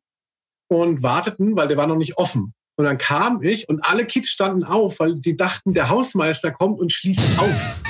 [0.68, 2.54] und warteten, weil der war noch nicht offen.
[2.76, 6.80] Und dann kam ich und alle Kids standen auf, weil die dachten, der Hausmeister kommt
[6.80, 7.80] und schließt auf.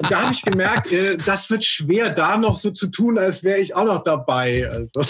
[0.00, 3.44] und da habe ich gemerkt, äh, das wird schwer, da noch so zu tun, als
[3.44, 4.68] wäre ich auch noch dabei.
[4.68, 5.00] Also.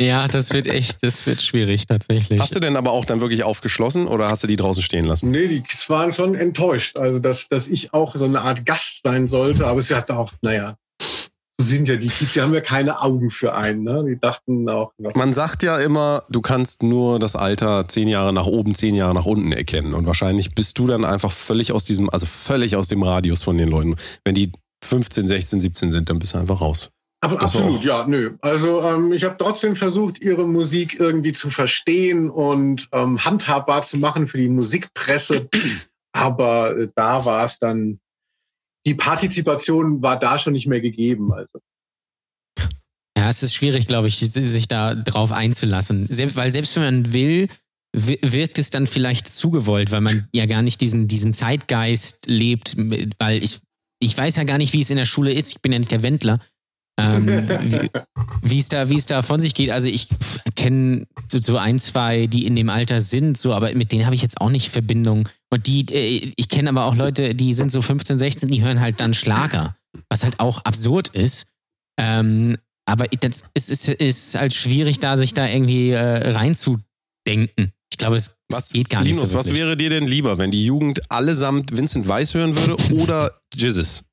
[0.00, 2.40] Ja, das wird echt, das wird schwierig tatsächlich.
[2.40, 5.30] Hast du denn aber auch dann wirklich aufgeschlossen oder hast du die draußen stehen lassen?
[5.30, 6.98] Nee, die Kids waren schon enttäuscht.
[6.98, 10.32] Also, dass, dass ich auch so eine Art Gast sein sollte, aber sie hatte auch,
[10.40, 10.76] naja,
[11.62, 13.82] sind ja die Kids, die haben ja keine Augen für einen.
[13.82, 14.04] Ne?
[14.06, 14.92] Die dachten auch.
[14.98, 19.14] Man sagt ja immer, du kannst nur das Alter zehn Jahre nach oben, zehn Jahre
[19.14, 19.94] nach unten erkennen.
[19.94, 23.56] Und wahrscheinlich bist du dann einfach völlig aus diesem, also völlig aus dem Radius von
[23.56, 23.96] den Leuten.
[24.24, 24.52] Wenn die
[24.84, 26.90] 15, 16, 17 sind, dann bist du einfach raus.
[27.24, 28.36] Aber absolut, ja, nö.
[28.40, 33.98] Also ähm, ich habe trotzdem versucht, ihre Musik irgendwie zu verstehen und ähm, handhabbar zu
[33.98, 35.48] machen für die Musikpresse.
[36.12, 38.00] Aber äh, da war es dann
[38.86, 41.32] die Partizipation war da schon nicht mehr gegeben.
[41.32, 41.58] Also.
[43.16, 46.06] Ja, es ist schwierig, glaube ich, sich da drauf einzulassen.
[46.08, 47.48] Selbst, weil selbst wenn man will,
[47.94, 52.74] wirkt es dann vielleicht zugewollt, weil man ja gar nicht diesen, diesen Zeitgeist lebt,
[53.18, 53.60] weil ich,
[54.00, 55.50] ich weiß ja gar nicht, wie es in der Schule ist.
[55.50, 56.40] Ich bin ja nicht der Wendler
[56.98, 57.26] ähm,
[58.42, 59.70] wie, es da, wie es da von sich geht.
[59.70, 60.08] Also ich
[60.54, 64.14] kenne so, so, ein, zwei, die in dem Alter sind, so, aber mit denen habe
[64.14, 65.28] ich jetzt auch nicht Verbindung.
[65.50, 68.80] Und die, äh, ich kenne aber auch Leute, die sind so 15, 16, die hören
[68.80, 69.76] halt dann Schlager,
[70.10, 71.46] was halt auch absurd ist.
[71.98, 77.72] Ähm, aber das ist, ist, ist halt schwierig, da sich da irgendwie äh, reinzudenken.
[77.92, 80.50] Ich glaube, es was, geht gar Linus, nicht so was wäre dir denn lieber, wenn
[80.50, 84.04] die Jugend allesamt Vincent Weiss hören würde oder Jizzes?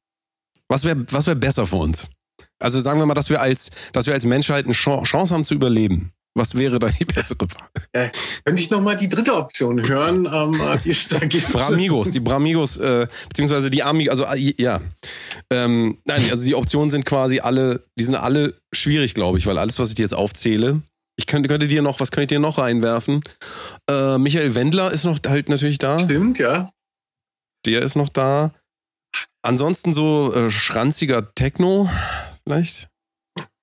[0.68, 2.12] Was wäre was wär besser für uns?
[2.60, 5.56] Also sagen wir mal, dass wir als, dass wir als Menschheit eine Chance haben zu
[5.56, 6.12] überleben.
[6.36, 7.84] Was wäre da die bessere Wahl?
[7.96, 8.12] Ja,
[8.46, 10.26] könnte ich nochmal die dritte Option hören?
[10.32, 14.80] Ähm, die Bramigos, die Bramigos, äh, beziehungsweise die Amigos, also äh, ja.
[15.50, 19.58] Ähm, nein, also die Optionen sind quasi alle, die sind alle schwierig, glaube ich, weil
[19.58, 20.82] alles, was ich dir jetzt aufzähle,
[21.18, 23.22] ich könnte, könnte dir noch, was könnte ich dir noch reinwerfen?
[23.90, 26.00] Äh, Michael Wendler ist noch halt natürlich da.
[26.00, 26.72] Stimmt, ja.
[27.66, 28.54] Der ist noch da.
[29.42, 31.90] Ansonsten so äh, schranziger Techno
[32.50, 32.90] vielleicht?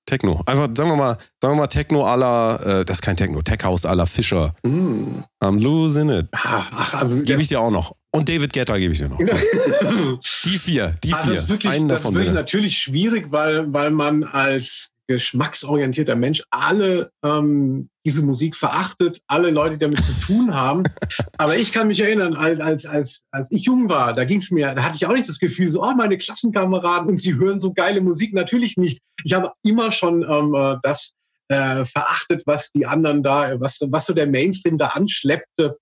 [0.06, 0.40] Techno.
[0.46, 3.58] Einfach, sagen wir mal, sagen wir mal Techno aller, äh, das ist kein Techno, Tech
[3.64, 4.54] House aller Fischer.
[4.62, 5.24] Mm.
[5.42, 6.28] I'm losing it.
[6.30, 7.96] Ach, ach, gebe ich dir auch noch.
[8.12, 9.18] Und David Guetta gebe ich dir noch.
[10.44, 11.34] die vier, die also vier.
[11.34, 17.10] Das ist wirklich, Einen das ist natürlich schwierig, weil, weil man als geschmacksorientierter Mensch alle
[17.24, 20.82] ähm, diese Musik verachtet, alle Leute, die damit zu tun haben.
[21.38, 24.50] Aber ich kann mich erinnern, als, als, als, als ich jung war, da ging es
[24.50, 27.60] mir, da hatte ich auch nicht das Gefühl, so, oh, meine Klassenkameraden und sie hören
[27.60, 28.32] so geile Musik.
[28.34, 29.00] Natürlich nicht.
[29.24, 31.12] Ich habe immer schon ähm, äh, das
[31.48, 35.78] äh, verachtet, was die anderen da, was, was so der Mainstream da anschleppte.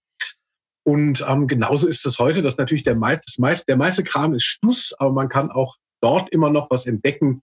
[0.87, 4.45] Und ähm, genauso ist es heute, dass natürlich der meiste, meist, der meiste Kram ist
[4.45, 7.43] Schluss, aber man kann auch dort immer noch was entdecken.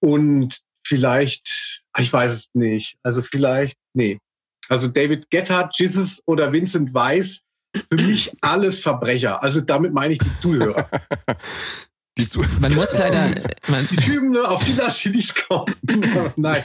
[0.00, 2.96] Und vielleicht, ich weiß es nicht.
[3.02, 4.18] Also vielleicht, nee.
[4.68, 7.40] Also David Guetta, Jesus oder Vincent Weiss,
[7.90, 9.42] für mich alles Verbrecher.
[9.42, 10.88] Also damit meine ich die Zuhörer.
[12.16, 12.60] Die Zuhörer.
[12.60, 13.28] Man muss leider.
[13.66, 15.74] Man die Typen, ne, auf die lasse ich nicht kommen.
[16.36, 16.62] Nein.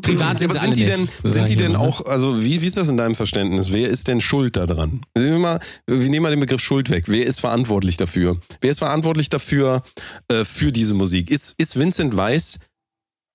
[0.00, 2.88] Privat sind, ja, sind die denn, sind die denn auch, also wie, wie ist das
[2.88, 3.74] in deinem Verständnis?
[3.74, 5.02] Wer ist denn schuld daran?
[5.14, 7.04] Wir, mal, wir nehmen mal den Begriff Schuld weg.
[7.08, 8.38] Wer ist verantwortlich dafür?
[8.62, 9.82] Wer ist verantwortlich dafür,
[10.28, 11.30] äh, für diese Musik?
[11.30, 12.60] Ist, ist Vincent Weiss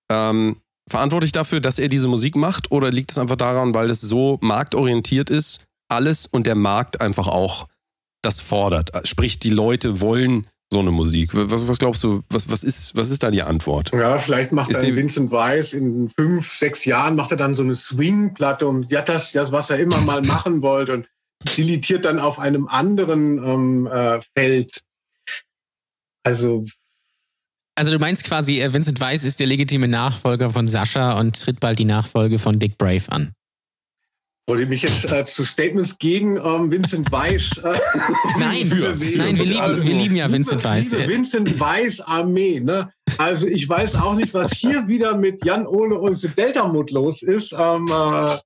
[0.10, 0.58] ähm,
[0.90, 2.72] verantwortlich dafür, dass er diese Musik macht?
[2.72, 7.28] Oder liegt es einfach daran, weil es so marktorientiert ist, alles und der Markt einfach
[7.28, 7.68] auch
[8.22, 8.92] das fordert?
[9.08, 11.30] Sprich, die Leute wollen so eine Musik.
[11.34, 13.92] Was, was glaubst du, was, was, ist, was ist da die Antwort?
[13.94, 17.64] Ja, vielleicht macht ist dann Vincent Weiss in fünf, sechs Jahren macht er dann so
[17.64, 21.08] eine Swing-Platte und ja, das, das, was er immer mal machen wollte und
[21.56, 24.82] dilitiert dann auf einem anderen ähm, äh, Feld.
[26.24, 26.66] Also
[27.76, 31.60] also du meinst quasi, äh, Vincent Weiss ist der legitime Nachfolger von Sascha und tritt
[31.60, 33.34] bald die Nachfolge von Dick Brave an.
[34.48, 37.58] Wollt ihr mich jetzt äh, zu Statements gegen ähm, Vincent Weiss?
[37.58, 37.64] Äh,
[38.40, 38.70] nein,
[39.18, 40.92] nein, wir lieben, also, wir lieben ja Vincent Weiss.
[40.92, 42.60] Liebe Vincent Weiss Armee.
[42.60, 42.92] Ne?
[43.18, 47.54] Also ich weiß auch nicht, was hier wieder mit Jan Ole und Delta-Mut los ist.
[47.54, 48.38] Ähm, äh,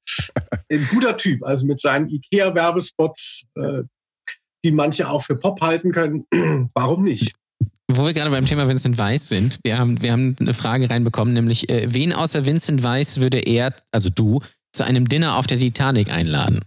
[0.72, 3.82] ein guter Typ, also mit seinen Ikea-Werbespots, äh,
[4.63, 6.26] die manche auch für Pop halten können.
[6.76, 7.34] Warum nicht?
[7.91, 11.34] Wo wir gerade beim Thema Vincent Weiss sind, wir haben, wir haben eine Frage reinbekommen,
[11.34, 15.58] nämlich äh, wen außer Vincent Weiss würde er, also du, zu einem Dinner auf der
[15.58, 16.60] Titanic einladen?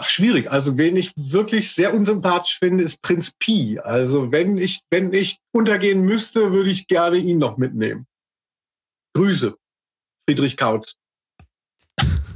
[0.00, 0.50] Ach, schwierig.
[0.50, 3.78] Also, wen ich wirklich sehr unsympathisch finde, ist Prinz Pi.
[3.80, 8.06] Also, wenn ich, wenn ich untergehen müsste, würde ich gerne ihn noch mitnehmen.
[9.14, 9.54] Grüße.
[10.26, 10.96] Friedrich Kautz.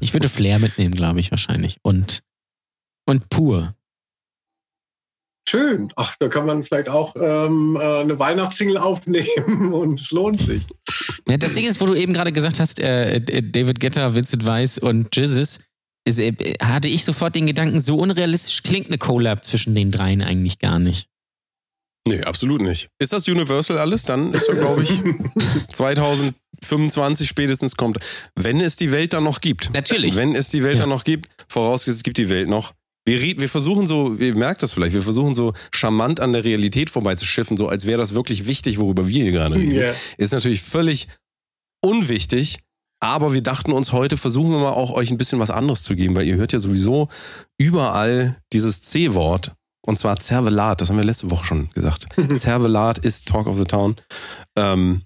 [0.01, 1.79] Ich würde Flair mitnehmen, glaube ich, wahrscheinlich.
[1.83, 2.23] Und,
[3.07, 3.75] und pur.
[5.53, 5.93] Schön.
[5.97, 10.63] Ach, da kann man vielleicht auch ähm, äh, eine Weihnachtssingle aufnehmen und es lohnt sich.
[11.29, 14.79] Ja, das Ding ist, wo du eben gerade gesagt hast, äh, David Getter, Vincent Weiss
[14.79, 15.59] und Jizzes,
[16.09, 20.59] äh, hatte ich sofort den Gedanken, so unrealistisch klingt eine Collab zwischen den dreien eigentlich
[20.59, 21.09] gar nicht.
[22.09, 22.89] Nee, absolut nicht.
[22.99, 24.05] Ist das Universal alles?
[24.05, 25.03] Dann ist er, glaube ich,
[25.69, 27.99] 2025 spätestens kommt.
[28.35, 29.71] Wenn es die Welt dann noch gibt.
[29.75, 30.17] Natürlich.
[30.17, 30.85] Wenn es die Welt ja.
[30.85, 32.73] dann noch gibt, vorausgesetzt es gibt die Welt noch,
[33.05, 36.91] wir, wir versuchen so, ihr merkt das vielleicht, wir versuchen so charmant an der Realität
[36.91, 39.73] vorbeizuschiffen, so als wäre das wirklich wichtig, worüber wir hier gerade reden.
[39.73, 39.95] Yeah.
[40.19, 41.09] Ist natürlich völlig
[41.81, 42.61] unwichtig,
[43.01, 45.97] aber wir dachten uns heute, versuchen wir mal auch euch ein bisschen was anderes zu
[45.97, 47.09] geben, weil ihr hört ja sowieso
[47.59, 49.53] überall dieses C-Wort.
[49.85, 52.07] Und zwar Zervelat, das haben wir letzte Woche schon gesagt.
[52.37, 53.97] Zervelat ist Talk of the Town.
[54.57, 55.03] Ähm,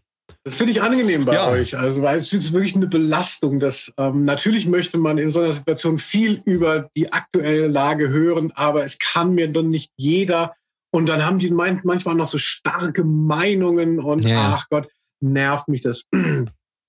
[0.46, 1.48] das finde ich angenehm bei ja.
[1.48, 1.76] euch.
[1.76, 3.58] Also, weil es ist wirklich eine Belastung.
[3.58, 8.52] Dass, ähm, natürlich möchte man in so einer Situation viel über die aktuelle Lage hören,
[8.54, 10.52] aber es kann mir dann nicht jeder.
[10.92, 14.54] Und dann haben die manchmal noch so starke Meinungen und ja.
[14.56, 14.88] ach Gott,
[15.20, 16.04] nervt mich das.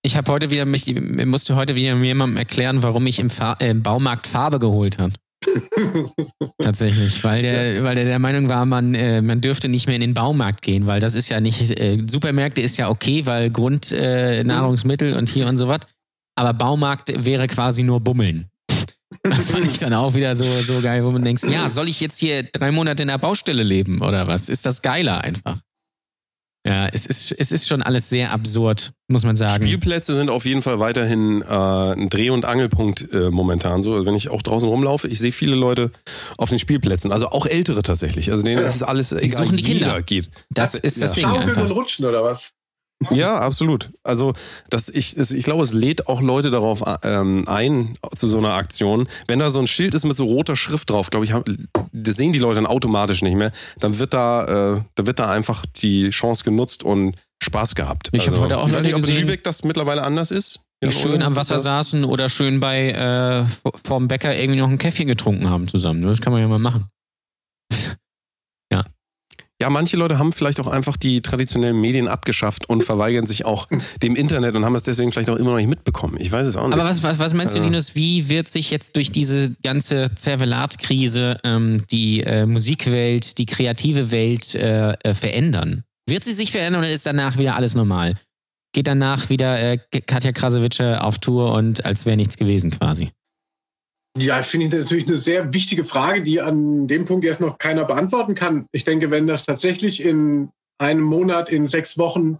[0.04, 0.94] Ich habe heute wieder mich,
[1.26, 5.14] musste heute wieder jemandem erklären, warum ich im, Fa äh, im Baumarkt Farbe geholt habe.
[6.62, 10.02] Tatsächlich, weil der, weil der der Meinung war, man, äh, man dürfte nicht mehr in
[10.02, 15.14] den Baumarkt gehen, weil das ist ja nicht, äh, Supermärkte ist ja okay, weil Grundnahrungsmittel
[15.14, 15.82] äh, und hier und so was.
[16.36, 18.50] Aber Baumarkt wäre quasi nur Bummeln.
[19.24, 22.00] Das fand ich dann auch wieder so, so geil, wo man denkt, ja, soll ich
[22.02, 24.50] jetzt hier drei Monate in der Baustelle leben oder was?
[24.50, 25.60] Ist das geiler einfach?
[26.68, 29.64] Ja, es ist, es ist schon alles sehr absurd, muss man sagen.
[29.64, 33.82] Spielplätze sind auf jeden Fall weiterhin äh, ein Dreh- und Angelpunkt äh, momentan.
[33.82, 35.92] So, also wenn ich auch draußen rumlaufe, ich sehe viele Leute
[36.38, 38.32] auf den Spielplätzen, also auch Ältere tatsächlich.
[38.32, 38.68] Also denen ja.
[38.68, 40.02] ist alles die egal, suchen die Kinder.
[40.02, 40.30] geht.
[40.50, 41.16] Das, das ist das ja.
[41.16, 41.64] Ding Schaukeln einfach.
[41.64, 42.54] und rutschen oder was?
[43.12, 43.92] Ja, absolut.
[44.04, 44.34] Also
[44.70, 49.08] das, ich, ich glaube, es lädt auch Leute darauf ähm, ein, zu so einer Aktion.
[49.28, 51.34] Wenn da so ein Schild ist mit so roter Schrift drauf, glaube ich,
[51.92, 53.52] das sehen die Leute dann automatisch nicht mehr.
[53.80, 58.10] Dann wird da, äh, da wird da einfach die Chance genutzt und Spaß gehabt.
[58.14, 60.62] Ich also, habe heute auch ich weiß nicht, ob in Lübeck das mittlerweile anders ist.
[60.84, 65.08] Die schön am Wasser saßen oder schön bei äh, vorm Bäcker irgendwie noch ein Käffchen
[65.08, 66.02] getrunken haben zusammen.
[66.02, 66.86] Das kann man ja mal machen.
[69.60, 73.68] Ja, manche Leute haben vielleicht auch einfach die traditionellen Medien abgeschafft und verweigern sich auch
[74.04, 76.18] dem Internet und haben es deswegen vielleicht auch immer noch nicht mitbekommen.
[76.20, 76.74] Ich weiß es auch nicht.
[76.76, 80.14] Aber was, was, was meinst du, also Linus, wie wird sich jetzt durch diese ganze
[80.14, 85.84] Zervelat-Krise ähm, die äh, Musikwelt, die kreative Welt äh, äh, verändern?
[86.08, 88.14] Wird sie sich verändern oder ist danach wieder alles normal?
[88.74, 93.10] Geht danach wieder äh, Katja Krasowitsche auf Tour und als wäre nichts gewesen quasi?
[94.20, 97.86] Ja, finde ich natürlich eine sehr wichtige Frage, die an dem Punkt erst noch keiner
[97.86, 98.68] beantworten kann.
[98.72, 100.50] Ich denke, wenn das tatsächlich in
[100.80, 102.40] einem Monat, in sechs Wochen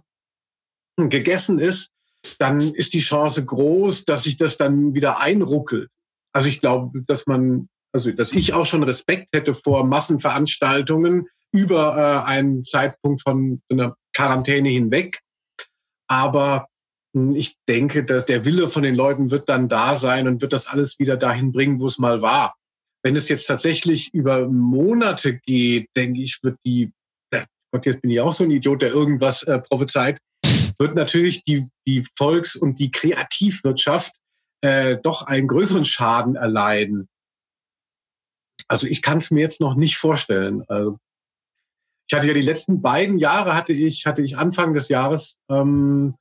[0.96, 1.90] gegessen ist,
[2.38, 5.88] dann ist die Chance groß, dass sich das dann wieder einruckelt.
[6.32, 11.96] Also ich glaube, dass man, also dass ich auch schon Respekt hätte vor Massenveranstaltungen über
[11.96, 15.20] äh, einen Zeitpunkt von einer Quarantäne hinweg.
[16.08, 16.67] Aber
[17.34, 20.66] ich denke, dass der Wille von den Leuten wird dann da sein und wird das
[20.66, 22.56] alles wieder dahin bringen, wo es mal war.
[23.02, 26.90] Wenn es jetzt tatsächlich über Monate geht, denke ich, wird die,
[27.72, 30.18] Gott, jetzt bin ich auch so ein Idiot, der irgendwas äh, prophezeit,
[30.78, 34.12] wird natürlich die, die Volks- und die Kreativwirtschaft
[34.62, 37.08] äh, doch einen größeren Schaden erleiden.
[38.68, 40.64] Also ich kann es mir jetzt noch nicht vorstellen.
[40.68, 40.98] Also
[42.10, 46.14] ich hatte ja die letzten beiden Jahre hatte ich hatte ich Anfang des Jahres ähm,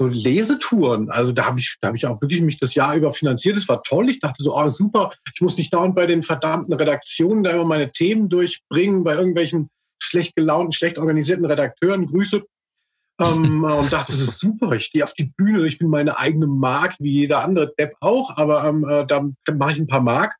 [0.00, 1.10] so Lesetouren.
[1.10, 3.58] Also da habe ich, da habe ich auch wirklich mich das Jahr über finanziert.
[3.58, 4.08] Das war toll.
[4.08, 7.66] Ich dachte so, oh super, ich muss nicht dauernd bei den verdammten Redaktionen da immer
[7.66, 9.68] meine Themen durchbringen, bei irgendwelchen
[10.02, 12.06] schlecht gelaunten, schlecht organisierten Redakteuren.
[12.06, 12.42] Grüße.
[13.20, 14.72] Ähm, und dachte, das ist super.
[14.72, 18.38] Ich gehe auf die Bühne, ich bin meine eigene Mark, wie jeder andere Depp auch,
[18.38, 20.34] aber ähm, äh, da mache ich ein paar Mark.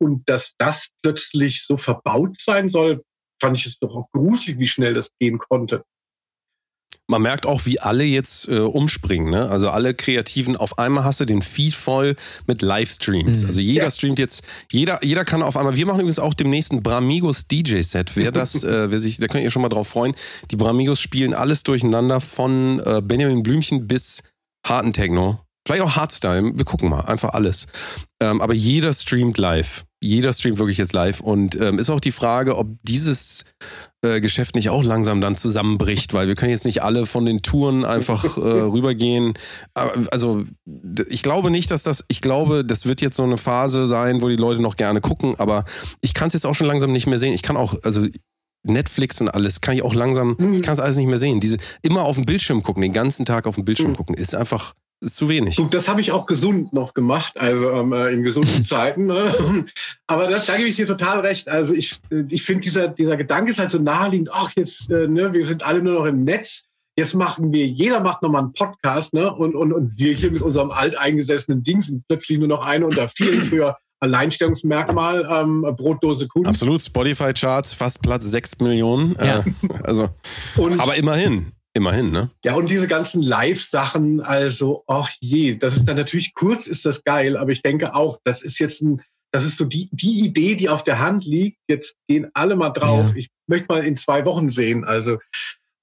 [0.00, 3.04] Und dass das plötzlich so verbaut sein soll,
[3.40, 5.84] fand ich es doch auch gruselig, wie schnell das gehen konnte.
[7.10, 9.30] Man merkt auch, wie alle jetzt äh, umspringen.
[9.30, 9.48] Ne?
[9.48, 13.40] Also alle Kreativen, auf einmal hast du den Feed voll mit Livestreams.
[13.42, 13.46] Mhm.
[13.46, 13.90] Also jeder Ja.
[13.90, 18.14] streamt jetzt, jeder, jeder kann auf einmal, wir machen übrigens auch demnächst ein Bramigos DJ-Set.
[18.14, 20.14] Wer das, äh, wer sich, da könnt ihr schon mal drauf freuen.
[20.50, 24.22] Die Bramigos spielen alles durcheinander von äh, Benjamin Blümchen bis
[24.66, 25.40] harten Techno.
[25.66, 27.66] Vielleicht auch Hardstyle, wir gucken mal, einfach alles.
[28.20, 29.84] Ähm, aber jeder streamt live.
[30.00, 31.20] Jeder streamt wirklich jetzt live.
[31.20, 33.44] Und ähm, ist auch die Frage, ob dieses
[34.04, 37.42] äh, Geschäft nicht auch langsam dann zusammenbricht, weil wir können jetzt nicht alle von den
[37.42, 39.34] Touren einfach äh, rübergehen.
[39.74, 40.44] Aber, Also
[41.08, 44.28] ich glaube nicht, dass das, ich glaube, das wird jetzt so eine Phase sein, wo
[44.28, 45.64] die Leute noch gerne gucken, aber
[46.00, 47.32] ich kann es jetzt auch schon langsam nicht mehr sehen.
[47.34, 48.06] Ich kann auch, also
[48.64, 51.40] Netflix und alles, kann ich auch langsam, ich kann es alles nicht mehr sehen.
[51.40, 53.96] Diese immer auf den Bildschirm gucken, den ganzen Tag auf den Bildschirm Mhm.
[53.96, 55.56] gucken, ist einfach ist zu wenig.
[55.56, 59.06] Gut, das habe ich auch gesund noch gemacht, also ähm, äh, in gesunden Zeiten.
[59.06, 59.32] Ne?
[60.06, 61.48] Aber das, da gebe ich dir total recht.
[61.48, 65.06] Also ich, äh, ich finde, dieser, dieser Gedanke ist halt so naheliegend, ach, jetzt, äh,
[65.06, 66.64] ne, wir sind alle nur noch im Netz.
[66.96, 69.32] Jetzt machen wir, jeder macht nochmal einen Podcast, ne?
[69.32, 73.06] Und, und, und wir hier mit unserem alteingesessenen Ding sind plötzlich nur noch eine unter
[73.06, 76.48] vielen früher Alleinstellungsmerkmal, ähm, Brotdose Kunst.
[76.48, 79.16] Absolut, Spotify-Charts, fast Platz 6 Millionen.
[79.20, 79.40] Ja.
[79.40, 79.44] Äh,
[79.84, 80.08] also,
[80.56, 82.30] Und, aber immerhin, immerhin, ne?
[82.44, 87.04] Ja, und diese ganzen Live-Sachen, also, ach je, das ist dann natürlich kurz, ist das
[87.04, 89.02] geil, aber ich denke auch, das ist jetzt ein,
[89.32, 91.58] das ist so die, die Idee, die auf der Hand liegt.
[91.68, 93.10] Jetzt gehen alle mal drauf.
[93.10, 93.16] Ja.
[93.16, 94.84] Ich möchte mal in zwei Wochen sehen.
[94.84, 95.18] Also,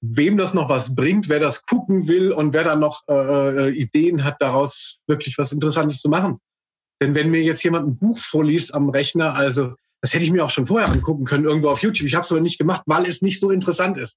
[0.00, 3.70] wem das noch was bringt, wer das gucken will und wer dann noch äh, äh,
[3.70, 6.38] Ideen hat, daraus wirklich was Interessantes zu machen.
[7.00, 10.44] Denn wenn mir jetzt jemand ein Buch vorliest am Rechner, also, das hätte ich mir
[10.44, 12.06] auch schon vorher angucken können, irgendwo auf YouTube.
[12.06, 14.16] Ich habe es aber nicht gemacht, weil es nicht so interessant ist.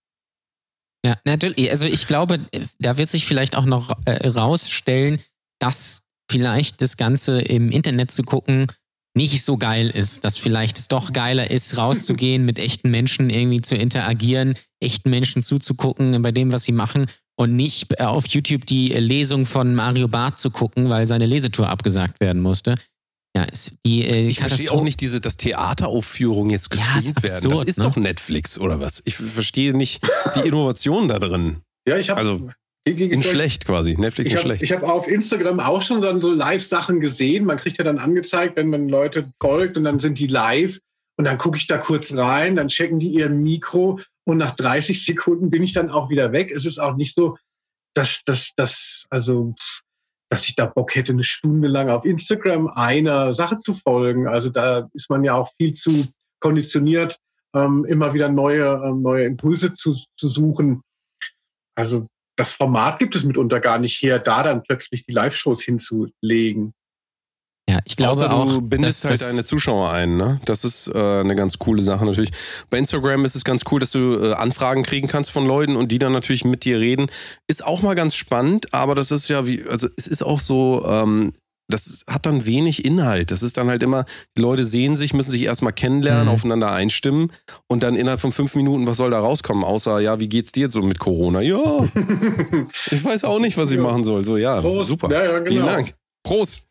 [1.05, 1.71] Ja, natürlich.
[1.71, 2.39] Also ich glaube,
[2.79, 5.19] da wird sich vielleicht auch noch äh, rausstellen,
[5.59, 8.67] dass vielleicht das Ganze im Internet zu gucken
[9.15, 13.61] nicht so geil ist, dass vielleicht es doch geiler ist, rauszugehen, mit echten Menschen irgendwie
[13.61, 18.65] zu interagieren, echten Menschen zuzugucken bei dem, was sie machen und nicht äh, auf YouTube
[18.65, 22.75] die äh, Lesung von Mario Barth zu gucken, weil seine Lesetour abgesagt werden musste.
[23.35, 27.23] Ja, ist die äh, Ich verstehe auch nicht diese, dass Theateraufführungen jetzt Ja, ist gestreamt
[27.23, 27.49] werden.
[27.51, 27.83] Das ist ne?
[27.83, 29.01] doch Netflix oder was?
[29.05, 31.61] Ich verstehe nicht die Innovation da drin.
[31.87, 32.49] Ja, ich habe Also,
[32.85, 33.95] In schlecht quasi.
[33.95, 34.63] Netflix in habe schlecht.
[34.63, 37.45] ich hab auf Instagram auch schon so, so Live-Sachen gesehen.
[37.45, 40.79] Man kriegt ja dann angezeigt, wenn man Leute folgt und dann sind die live.
[41.17, 45.03] Und dann gucke ich da kurz rein, dann checken die ihr Mikro und nach 30
[45.03, 46.49] Sekunden bin ich dann auch wieder weg.
[46.49, 47.37] Es ist auch nicht so,
[47.93, 49.81] dass, dass, dass, also, pff,
[50.29, 54.27] dass ich da Bock hätte, eine Stunde lang auf Instagram einer Sache zu folgen.
[54.27, 56.05] Also da ist man ja auch viel zu
[56.39, 57.17] konditioniert,
[57.55, 60.81] ähm, immer wieder neue, ähm, neue Impulse zu, zu suchen.
[61.75, 66.73] Also das Format gibt es mitunter gar nicht her, da dann plötzlich die Live-Shows hinzulegen.
[67.69, 70.39] Ja, ich glaube Außer auch, du bindest halt deine Zuschauer ein, ne?
[70.45, 72.31] Das ist äh, eine ganz coole Sache natürlich.
[72.69, 75.91] Bei Instagram ist es ganz cool, dass du äh, Anfragen kriegen kannst von Leuten und
[75.91, 77.07] die dann natürlich mit dir reden.
[77.47, 80.83] Ist auch mal ganz spannend, aber das ist ja wie, also es ist auch so,
[80.87, 81.31] ähm,
[81.71, 83.29] das hat dann wenig Inhalt.
[83.29, 84.05] Das ist dann halt immer,
[84.35, 86.31] die Leute sehen sich, müssen sich erstmal kennenlernen, Mhm.
[86.33, 87.31] aufeinander einstimmen
[87.67, 89.63] und dann innerhalb von fünf Minuten, was soll da rauskommen?
[89.63, 91.41] Außer, ja, wie geht's dir jetzt so mit Corona?
[91.41, 91.59] Ja,
[92.91, 93.83] ich weiß auch nicht, was ich Ja.
[93.83, 94.25] machen soll.
[94.25, 94.89] So, ja, Prost.
[94.89, 95.11] super.
[95.11, 95.45] Ja, ja, genau.
[95.51, 95.93] Vielen Dank.
[96.23, 96.63] Prost.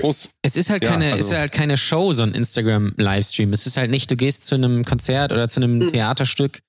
[0.00, 0.30] Prost.
[0.42, 3.52] Es ist halt Ja, keine, also- ist halt keine Show, so ein Instagram-Livestream.
[3.52, 5.88] Es ist halt nicht, du gehst zu einem Konzert oder zu einem Hm.
[5.92, 6.60] Theaterstück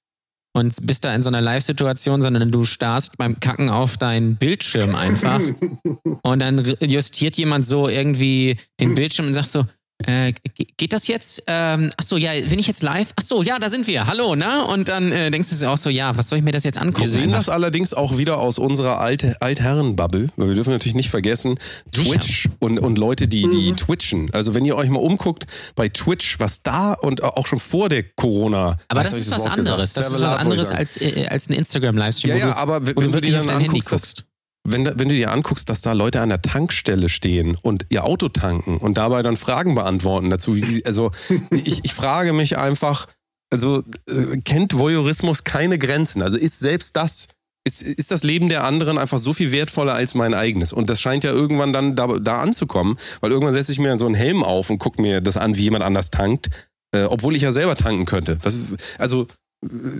[0.56, 4.96] und bist da in so einer Live-Situation, sondern du starrst beim Kacken auf deinen Bildschirm
[4.96, 5.39] einfach
[6.24, 9.65] und dann justiert jemand so irgendwie den Bildschirm und sagt so,
[10.06, 11.44] äh, ge- geht das jetzt?
[11.48, 13.10] Ähm, ach so, ja, bin ich jetzt live?
[13.18, 14.08] Ach so, ja, da sind wir.
[14.08, 14.64] Hallo, ne?
[14.66, 16.78] Und dann äh, denkst du dir auch so, ja, was soll ich mir das jetzt
[16.78, 17.02] angucken?
[17.02, 17.40] Wir sehen Einfach.
[17.40, 21.60] das allerdings auch wieder aus unserer alte, Altherren-Bubble, weil wir dürfen natürlich nicht vergessen,
[21.94, 22.12] Sicher.
[22.20, 23.78] Twitch und, und Leute, die, die Mhm.
[23.78, 24.34] twitchen.
[24.34, 28.04] Also wenn ihr euch mal umguckt bei Twitch, was da und auch schon vor der
[28.04, 28.78] Corona.
[28.88, 29.58] Aber das ist was gesagt.
[29.60, 29.94] anderes.
[29.94, 33.02] Das ist was anderes als, äh, als ein Instagram-Livestream, Ja, wo ja, aber wenn, wo
[33.02, 34.24] du wenn du dir wirklich auf dann dein Handy anguckst.
[34.71, 38.29] Wenn, wenn du dir anguckst, dass da Leute an der Tankstelle stehen und ihr Auto
[38.29, 41.12] tanken und dabei dann Fragen beantworten dazu, wie sie, also
[41.51, 43.08] ich, ich frage mich einfach,
[43.51, 46.21] also äh, kennt Voyeurismus keine Grenzen?
[46.21, 47.27] Also ist selbst das,
[47.65, 50.73] ist, ist das Leben der anderen einfach so viel wertvoller als mein eigenes?
[50.73, 53.99] Und das scheint ja irgendwann dann da, da anzukommen, weil irgendwann setze ich mir dann
[53.99, 56.49] so einen Helm auf und gucke mir das an, wie jemand anders tankt,
[56.93, 58.38] äh, obwohl ich ja selber tanken könnte.
[58.43, 58.60] Was,
[58.97, 59.27] also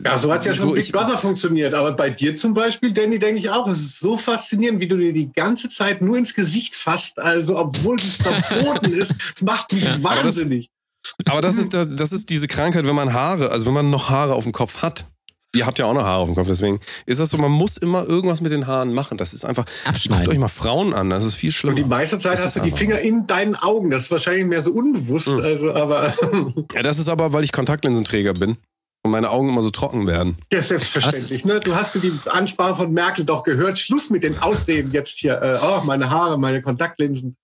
[0.06, 1.74] Ja, so hat ja schon So, Big ich- Brother funktioniert.
[1.74, 4.96] Aber bei dir zum Beispiel, Danny, denke ich auch, es ist so faszinierend, wie du
[4.98, 7.20] dir die ganze Zeit nur ins Gesicht fasst.
[7.20, 10.70] Also, obwohl es verboten ist, es macht mich aber das- wahnsinnig.
[11.26, 14.10] Aber das ist, das, das ist diese Krankheit, wenn man Haare, also wenn man noch
[14.10, 15.06] Haare auf dem Kopf hat.
[15.56, 17.78] Ihr habt ja auch noch Haare auf dem Kopf, deswegen ist das so, man muss
[17.78, 19.18] immer irgendwas mit den Haaren machen.
[19.18, 19.66] Das ist einfach,
[20.10, 21.72] guckt euch mal Frauen an, das ist viel schlimmer.
[21.76, 23.90] Und die meiste Zeit Das hast du die Finger in deinen Augen.
[23.90, 25.30] Das ist wahrscheinlich mehr so unbewusst.
[25.30, 25.40] Mhm.
[25.40, 26.14] Also, aber
[26.74, 28.58] ja, das ist aber, weil ich Kontaktlinsenträger bin.
[29.10, 30.38] Und meine Augen immer so trocken werden.
[30.54, 31.44] Ja, selbstverständlich.
[31.44, 31.60] Ne?
[31.62, 33.80] Du hast du die Ansprache von Merkel doch gehört.
[33.80, 35.42] Schluss mit den Ausreden jetzt hier.
[35.42, 37.36] Äh, oh, meine Haare, meine Kontaktlinsen.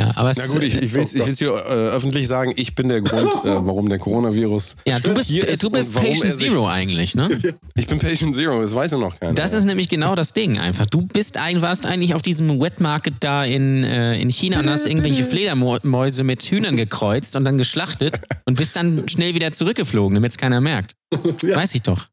[0.00, 2.88] Ja, aber Na gut, ich, ich will es Oh hier äh, öffentlich sagen, ich bin
[2.88, 4.74] der Grund, äh, warum der Coronavirus.
[4.88, 7.28] ja, du bist, hier ist du bist Patient sich- Zero eigentlich, ne?
[7.76, 9.34] Ich bin Patient Zero, das weiß ja noch keiner.
[9.34, 10.86] Das ist nämlich genau das Ding einfach.
[10.86, 14.68] Du bist ein, warst eigentlich auf diesem Wet Market da in, äh, in China und
[14.68, 20.16] hast irgendwelche Fledermäuse mit Hühnern gekreuzt und dann geschlachtet und bist dann schnell wieder zurückgeflogen,
[20.16, 20.92] damit es keiner merkt.
[21.44, 21.56] Ja.
[21.56, 22.06] Weiß ich doch.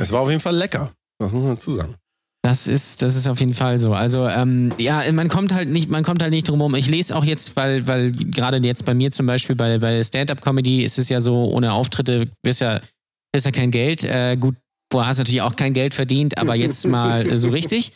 [0.00, 0.92] es war auf jeden Fall lecker.
[1.18, 1.94] Das muss man dazu sagen.
[2.44, 3.94] Das ist, das ist auf jeden Fall so.
[3.94, 6.74] Also, ähm, ja, man kommt halt nicht, man kommt halt nicht drum rum.
[6.74, 10.84] Ich lese auch jetzt, weil, weil gerade jetzt bei mir zum Beispiel bei, bei Stand-Up-Comedy
[10.84, 12.82] ist es ja so, ohne Auftritte ist ja,
[13.34, 14.04] ist ja kein Geld.
[14.04, 14.56] Äh, gut,
[14.92, 17.92] vorher hast du natürlich auch kein Geld verdient, aber jetzt mal äh, so richtig.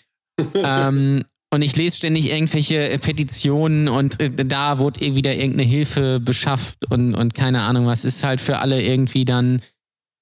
[0.55, 6.21] Ähm, und ich lese ständig irgendwelche Petitionen und äh, da wurde irgendwie wieder irgendeine Hilfe
[6.21, 8.07] beschafft und, und keine Ahnung was.
[8.07, 9.61] Ist halt für alle irgendwie dann,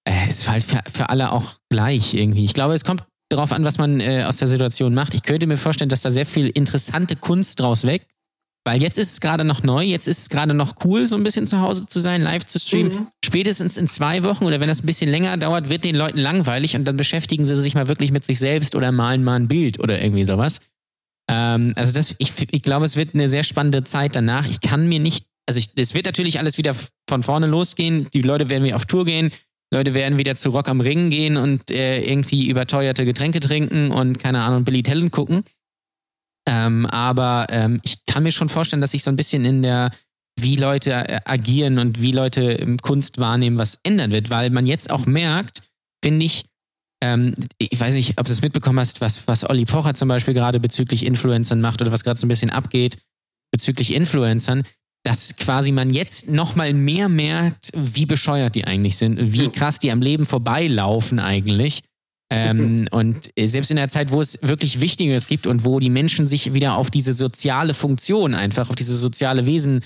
[0.05, 2.45] äh, ist halt für, für alle auch gleich irgendwie.
[2.45, 5.15] Ich glaube, es kommt darauf an, was man äh, aus der Situation macht.
[5.15, 8.07] Ich könnte mir vorstellen, dass da sehr viel interessante Kunst draus weg.
[8.67, 11.23] Weil jetzt ist es gerade noch neu, jetzt ist es gerade noch cool, so ein
[11.23, 12.93] bisschen zu Hause zu sein, live zu streamen.
[12.93, 13.07] Mhm.
[13.25, 16.75] Spätestens in zwei Wochen oder wenn das ein bisschen länger dauert, wird den Leuten langweilig
[16.75, 19.79] und dann beschäftigen sie sich mal wirklich mit sich selbst oder malen mal ein Bild
[19.79, 20.59] oder irgendwie sowas.
[21.31, 24.47] Ähm, also das, ich, ich glaube, es wird eine sehr spannende Zeit danach.
[24.47, 26.75] Ich kann mir nicht, also es wird natürlich alles wieder
[27.09, 28.09] von vorne losgehen.
[28.15, 29.31] Die Leute werden wieder auf Tour gehen.
[29.73, 34.19] Leute werden wieder zu Rock am Ring gehen und äh, irgendwie überteuerte Getränke trinken und
[34.19, 35.45] keine Ahnung, Billy Talent gucken.
[36.49, 39.91] Ähm, aber ähm, ich kann mir schon vorstellen, dass sich so ein bisschen in der,
[40.39, 44.67] wie Leute äh, agieren und wie Leute ähm, Kunst wahrnehmen, was ändern wird, weil man
[44.67, 45.63] jetzt auch merkt,
[46.05, 46.45] finde ich,
[47.03, 50.35] ähm, ich weiß nicht, ob du es mitbekommen hast, was, was Olli Pocher zum Beispiel
[50.35, 52.99] gerade bezüglich Influencern macht oder was gerade so ein bisschen abgeht
[53.53, 54.65] bezüglich Influencern,
[55.07, 59.93] dass quasi man jetzt nochmal mehr merkt, wie bescheuert die eigentlich sind, wie krass die
[59.93, 61.83] am Leben vorbeilaufen eigentlich.
[62.29, 65.91] Ähm, und äh, selbst in der Zeit, wo es wirklich Wichtigeres gibt und wo die
[65.91, 69.85] Menschen sich wieder auf diese soziale Funktion einfach, auf diese soziale Wesen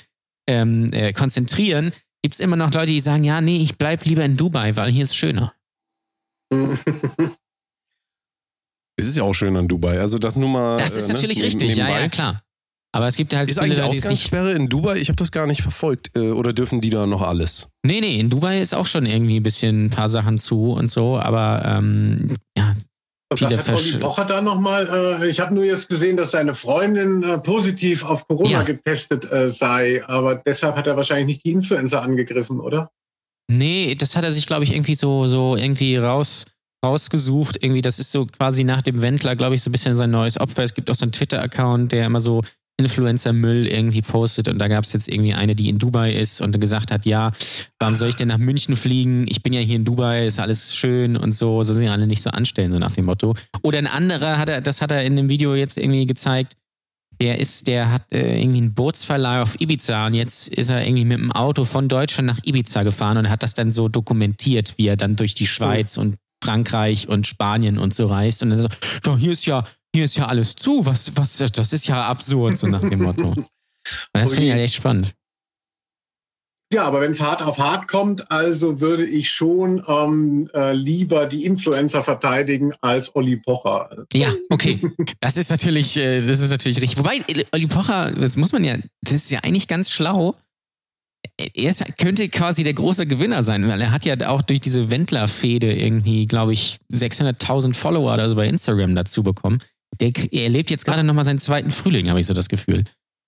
[0.48, 1.92] ähm, äh, konzentrieren,
[2.22, 4.90] gibt es immer noch Leute, die sagen, ja, nee, ich bleib lieber in Dubai, weil
[4.90, 5.52] hier ist schöner.
[8.96, 9.98] Es ist ja auch schön an Dubai.
[9.98, 10.76] Also das nur mal.
[10.76, 12.38] Das ist äh, natürlich neben- richtig, ja, ja, klar.
[12.92, 13.98] Aber es gibt halt Ist viele eigentlich.
[14.00, 14.96] Ausgangssperre in Dubai?
[14.96, 16.10] Ich habe das gar nicht verfolgt.
[16.16, 17.68] Äh, Oder dürfen die da noch alles?
[17.86, 20.90] Nee, nee, in Dubai ist auch schon irgendwie ein bisschen ein paar Sachen zu und
[20.90, 22.74] so, aber ähm, ja,
[23.32, 25.20] Und was hat Olli Versch- Pocher da nochmal?
[25.22, 28.62] Äh, ich habe nur jetzt gesehen, dass seine Freundin äh, positiv auf Corona Ja.
[28.64, 32.90] getestet äh, sei, aber deshalb hat er wahrscheinlich nicht die Influencer angegriffen, oder?
[33.48, 36.44] Nee, das hat er sich, glaube ich, irgendwie so, so irgendwie raus,
[36.84, 37.56] rausgesucht.
[37.62, 40.40] Irgendwie, das ist so quasi nach dem Wendler, glaube ich, so ein bisschen sein neues
[40.40, 40.62] Opfer.
[40.64, 42.42] Es gibt auch so einen Twitter-Account, der immer so
[42.80, 44.48] Influencer-Müll irgendwie postet.
[44.48, 47.30] Und da gab es jetzt irgendwie eine, die in Dubai ist und gesagt hat, ja,
[47.78, 49.26] warum soll ich denn nach München fliegen?
[49.28, 52.06] Ich bin ja hier in Dubai, ist alles schön und so, so sind ja alle
[52.06, 53.34] nicht so anstellen, so nach dem Motto.
[53.62, 56.56] Oder ein anderer hat er, das hat er in dem Video jetzt irgendwie gezeigt,
[57.20, 61.04] der ist, der hat äh, irgendwie einen Bootsverleih auf Ibiza und jetzt ist er irgendwie
[61.04, 64.86] mit dem Auto von Deutschland nach Ibiza gefahren und hat das dann so dokumentiert, wie
[64.86, 68.42] er dann durch die Schweiz und Frankreich und Spanien und so reist.
[68.42, 68.68] Und dann so,
[69.04, 69.64] ja, hier ist ja,
[69.94, 73.34] hier ist ja alles zu, was, was, das ist ja absurd, so nach dem Motto.
[74.12, 75.14] Das finde ich halt echt spannend.
[76.72, 81.26] Ja, aber wenn es hart auf hart kommt, also würde ich schon ähm, äh, lieber
[81.26, 84.06] die Influencer verteidigen als Olli Pocher.
[84.12, 84.80] Ja, okay.
[85.20, 86.98] Das ist natürlich, äh, das ist natürlich richtig.
[86.98, 90.36] Wobei, äh, Olli Pocher, das muss man ja, das ist ja eigentlich ganz schlau.
[91.36, 94.90] Er ist, könnte quasi der große Gewinner sein, weil er hat ja auch durch diese
[94.90, 99.60] Wendler-Fehde irgendwie, glaube ich, 600.000 Follower oder so bei Instagram dazu bekommen.
[100.00, 102.84] Der, er lebt jetzt gerade nochmal seinen zweiten Frühling, habe ich so das Gefühl.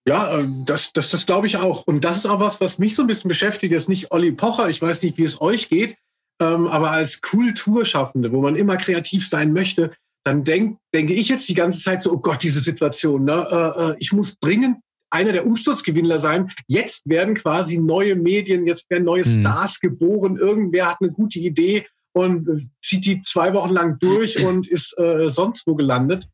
[0.07, 1.87] Ja, äh, das, das, das glaube ich auch.
[1.87, 3.73] Und das ist auch was, was mich so ein bisschen beschäftigt.
[3.73, 5.97] Das ist nicht Olli Pocher, ich weiß nicht, wie es euch geht,
[6.41, 9.93] ähm, aber als Kulturschaffende, wo man immer kreativ sein möchte,
[10.25, 13.47] dann denk, denke ich jetzt die ganze Zeit so, oh Gott, diese Situation, ne?
[13.51, 14.79] äh, äh, ich muss dringend
[15.11, 16.51] einer der Umsturzgewinner sein.
[16.67, 19.41] Jetzt werden quasi neue Medien, jetzt werden neue Mhm.
[19.41, 20.37] Stars geboren.
[20.37, 24.99] Irgendwer hat eine gute Idee und äh, zieht die zwei Wochen lang durch und ist
[24.99, 26.27] äh, sonst wo gelandet.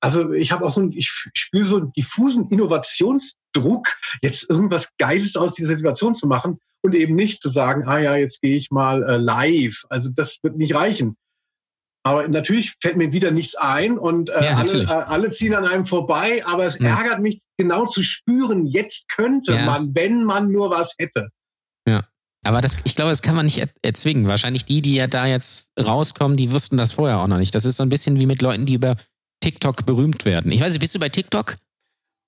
[0.00, 3.88] Also ich habe auch so, ein, ich spüre so einen diffusen Innovationsdruck,
[4.22, 8.16] jetzt irgendwas Geiles aus dieser Situation zu machen und eben nicht zu sagen, ah ja,
[8.16, 9.84] jetzt gehe ich mal äh, live.
[9.90, 11.16] Also das wird nicht reichen.
[12.04, 15.66] Aber natürlich fällt mir wieder nichts ein und äh, Ja, alle, äh, alle ziehen an
[15.66, 16.44] einem vorbei.
[16.46, 16.96] Aber es Ja.
[16.96, 19.64] ärgert mich genau zu spüren, jetzt könnte Ja.
[19.66, 21.28] man, wenn man nur was hätte.
[22.44, 24.28] Aber das, ich glaube, das kann man nicht er erzwingen.
[24.28, 27.52] Wahrscheinlich die, die ja da jetzt rauskommen, die wussten das vorher auch noch nicht.
[27.54, 28.94] Das ist so ein bisschen wie mit Leuten, die über
[29.40, 30.50] TikTok berühmt werden.
[30.50, 31.56] Ich weiß nicht, bist du bei TikTok?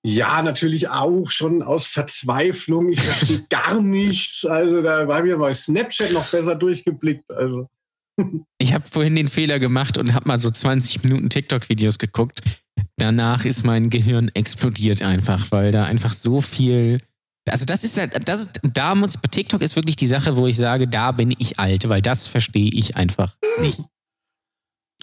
[0.03, 2.91] Ja, natürlich auch schon aus Verzweiflung.
[2.91, 4.45] Ich verstehe gar nichts.
[4.45, 7.31] Also da war mir mal Snapchat noch besser durchgeblickt.
[7.31, 7.67] Also.
[8.57, 12.41] Ich habe vorhin den Fehler gemacht und habe mal so 20 Minuten TikTok-Videos geguckt.
[12.97, 16.99] Danach ist mein Gehirn explodiert einfach, weil da einfach so viel.
[17.49, 20.57] Also das ist halt, das ist, da muss, TikTok ist wirklich die Sache, wo ich
[20.57, 23.81] sage, da bin ich alt, weil das verstehe ich einfach nicht.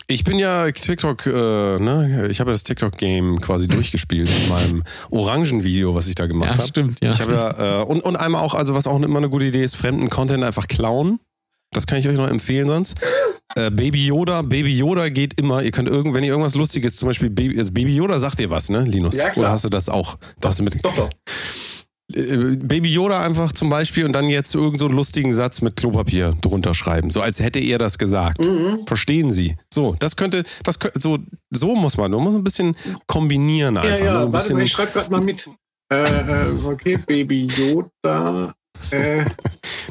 [0.06, 1.30] Ich bin ja TikTok, äh,
[1.78, 2.28] ne?
[2.30, 6.60] Ich habe ja das TikTok-Game quasi durchgespielt in meinem Orangen-Video, was ich da gemacht habe.
[6.60, 7.12] Ja, stimmt, ja.
[7.12, 9.62] Ich habe ja, äh, und, und einmal auch, also was auch immer eine gute Idee
[9.62, 11.20] ist, fremden Content einfach klauen.
[11.72, 12.96] Das kann ich euch noch empfehlen sonst.
[13.54, 15.62] Äh, Baby Yoda, Baby Yoda geht immer.
[15.62, 18.70] Ihr könnt irgend, wenn ihr irgendwas Lustiges, zum Beispiel Baby, Baby Yoda sagt dir was,
[18.70, 19.16] ne, Linus?
[19.16, 19.44] Ja, klar.
[19.44, 20.16] Oder hast du das auch?
[20.40, 21.10] Das hast du mit, Doch, doch.
[22.14, 25.76] Äh, Baby Yoda einfach zum Beispiel und dann jetzt irgend so einen lustigen Satz mit
[25.76, 28.40] Klopapier drunter schreiben, so als hätte er das gesagt.
[28.40, 28.86] Mhm.
[28.86, 29.56] Verstehen Sie?
[29.72, 31.18] So, das könnte, das könnte, so,
[31.50, 33.92] so muss man, man muss ein bisschen kombinieren Ja, einfach.
[33.92, 33.98] ne?
[33.98, 35.48] so ja, ein warte mal, ich schreibe gerade mal mit.
[35.92, 38.54] Äh, äh, okay, Baby Yoda.
[38.90, 39.24] Äh,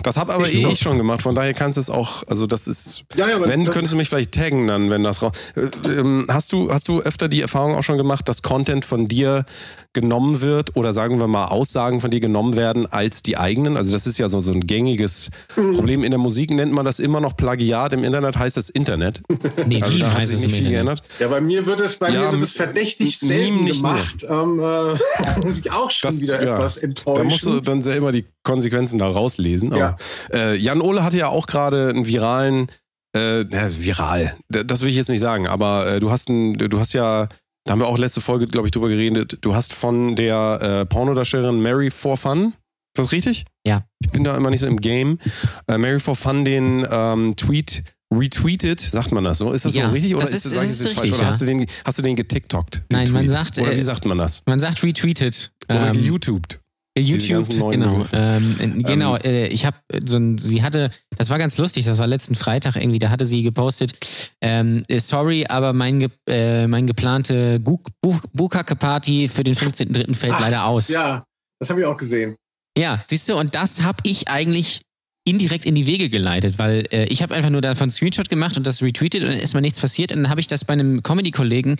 [0.03, 0.71] das habe aber Ich eh noch.
[0.71, 3.47] ich schon gemacht, von daher kannst du es auch, also das ist, ja, ja, aber
[3.47, 5.31] wenn, das, könntest du mich vielleicht taggen dann, wenn das raus.
[5.55, 9.07] Äh, ähm, hast, du, hast du öfter die Erfahrung auch schon gemacht, dass Content von
[9.07, 9.45] dir
[9.93, 13.77] genommen wird oder sagen wir mal Aussagen von dir genommen werden als die eigenen?
[13.77, 15.73] Also das ist ja so, so ein gängiges Mhm.
[15.73, 16.03] Problem.
[16.03, 19.21] In der Musik nennt man das immer noch Plagiat, im Internet heißt es Internet.
[19.67, 21.01] Nee, Also da hat heißt sich es im nicht viel Internet.
[21.01, 21.03] geändert.
[21.19, 24.25] Ja, bei mir wird es, bei Ja, mir wird es verdächtig selten gemacht.
[24.29, 26.55] Ähm, äh, muss ich auch schon Das- wieder ja.
[26.57, 29.73] etwas Da musst du dann selber die Konsequenzen da rauslesen.
[29.73, 29.86] Aber,
[30.33, 30.37] Ja.
[30.51, 32.67] äh, Jan Ole hatte ja auch gerade einen viralen,
[33.13, 36.93] äh, viral, das will ich jetzt nicht sagen, aber äh, du hast ein, du hast
[36.93, 37.27] ja,
[37.65, 40.85] da haben wir auch letzte Folge, glaube ich, drüber geredet, du hast von der äh,
[40.85, 42.53] Pornodarstellerin Mary for Fun,
[42.95, 43.45] ist das richtig?
[43.65, 43.83] Ja.
[43.99, 45.19] Ich bin da immer nicht so im Game.
[45.67, 47.83] Äh, Mary for Fun den ähm, Tweet
[48.13, 49.51] retweetet, sagt man das so?
[49.51, 50.15] Ist das Ja, so richtig?
[50.15, 50.97] Oder das ist- sag das ist falsch?
[50.97, 51.27] richtig, Oder ja.
[51.27, 52.75] hast du den, hast du den getiktokt?
[52.77, 53.33] den Nein, man Tweet?
[53.33, 54.43] sagt, Oder äh, wie sagt man das?
[54.45, 55.51] Man sagt retweeted.
[55.69, 56.59] Oder Ähm, geYouTubed.
[56.99, 58.03] Diese YouTube, genau.
[58.13, 61.97] Ähm, äh, genau, äh, ich habe so ein, sie hatte, das war ganz lustig, das
[61.97, 66.67] war letzten Freitag irgendwie, da hatte sie gepostet, ähm, äh, sorry, aber mein, ge äh,
[66.67, 70.13] mein geplante Bukake-Party für den 15.3.
[70.13, 70.89] fällt Ach, leider aus.
[70.89, 71.23] Ja,
[71.59, 72.35] das habe ich auch gesehen.
[72.77, 74.81] Ja, siehst du, und das habe ich eigentlich
[75.25, 78.65] indirekt in die Wege geleitet, weil äh, ich habe einfach nur davon Screenshot gemacht und
[78.65, 81.03] das retweetet und dann ist mal nichts passiert und dann habe ich das bei einem
[81.03, 81.75] Comedy-Kollegen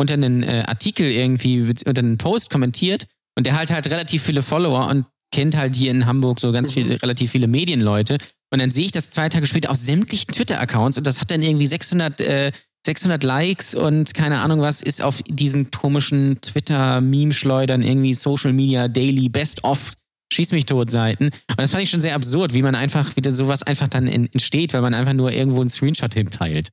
[0.00, 3.06] unter einen äh, Artikel irgendwie, unter einen Post kommentiert
[3.38, 6.72] und der halt halt relativ viele Follower und kennt halt hier in Hamburg so ganz
[6.72, 8.18] viele, relativ viele Medienleute
[8.52, 11.40] und dann sehe ich das zwei Tage später auf sämtlichen Twitter-Accounts und das hat dann
[11.42, 12.52] irgendwie 600, äh,
[12.86, 19.28] 600 Likes und keine Ahnung was ist auf diesen komischen Twitter-Meme-Schleudern irgendwie Social Media Daily
[19.28, 19.92] Best of
[20.32, 21.24] Schieß mich tot Seiten.
[21.26, 24.06] Und das fand ich schon sehr absurd, wie man einfach, wie dann sowas einfach dann
[24.06, 26.68] entsteht, weil man einfach nur irgendwo einen Screenshot hinteilt.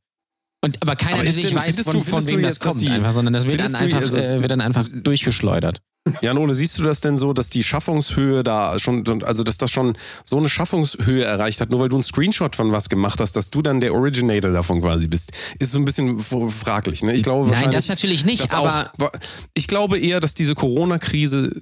[0.64, 2.90] Und aber keiner Aber ist denn- weiß, von, du- von wem du das kommt, die-
[2.90, 5.80] einfach, sondern das wird dann, du, einfach, also es- äh, wird dann einfach durchgeschleudert.
[6.22, 9.72] Jan Ole, siehst du das denn so, dass die Schaffungshöhe da schon, also dass das
[9.72, 13.36] schon so eine Schaffungshöhe erreicht hat, nur weil du einen Screenshot von was gemacht hast,
[13.36, 15.32] dass du dann der Originator davon quasi bist?
[15.58, 17.14] Ist so ein bisschen fraglich, ne?
[17.14, 19.10] Ich glaube Nein, das natürlich nicht, aber, auch,
[19.56, 21.62] ich glaube eher, dass diese Corona-Krise,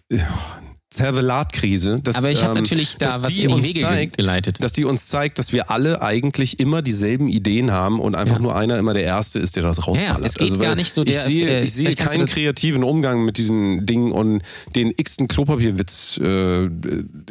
[0.93, 4.17] Zervelat-Krise, dass, aber ich habe ähm, natürlich da was die in die uns Wege zeigt,
[4.17, 4.63] geleitet.
[4.63, 8.41] dass die uns zeigt, dass wir alle eigentlich immer dieselben Ideen haben und einfach Ja.
[8.41, 10.19] nur einer immer der Erste ist, der das rausballert.
[10.19, 12.83] Ja, es geht weil gar nicht so der- Ich sehe, äh, ich sehe keinen kreativen
[12.83, 14.41] Umgang mit diesen Dingen und
[14.75, 16.63] den x-ten Klopapierwitz äh,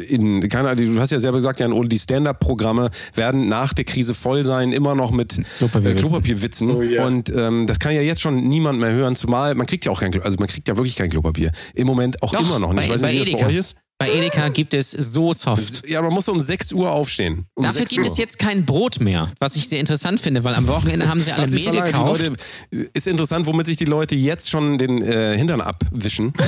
[0.08, 4.14] in, keine Ahnung, du hast ja selber gesagt, Jan die Stand-Up-Programme werden nach der Krise
[4.14, 5.96] voll sein, immer noch mit äh, Klopapierwitzen.
[5.96, 6.70] Klopapierwitzen.
[6.70, 7.04] Oh, ja.
[7.06, 10.00] Und ähm, das kann ja jetzt schon niemand mehr hören, zumal man kriegt ja auch
[10.00, 11.52] kein, Klo- also man kriegt ja wirklich kein Klopapier.
[11.74, 12.80] Im Moment auch Doch, immer noch nicht.
[12.80, 13.51] bei- Ich weiß bei nicht, wie das Edeka.
[13.52, 13.76] Ist.
[14.02, 15.88] Bei Edeka gibt es so soft.
[15.88, 17.46] Ja, man muss um 6 Uhr aufstehen.
[17.54, 18.10] Um Dafür 6 gibt Uhr.
[18.10, 21.30] es jetzt kein Brot mehr, was ich sehr interessant finde, weil am Wochenende haben sie
[21.30, 22.26] alle Mehl gekauft.
[22.26, 26.32] Leute, ist interessant, womit sich die Leute jetzt schon den äh, Hintern abwischen.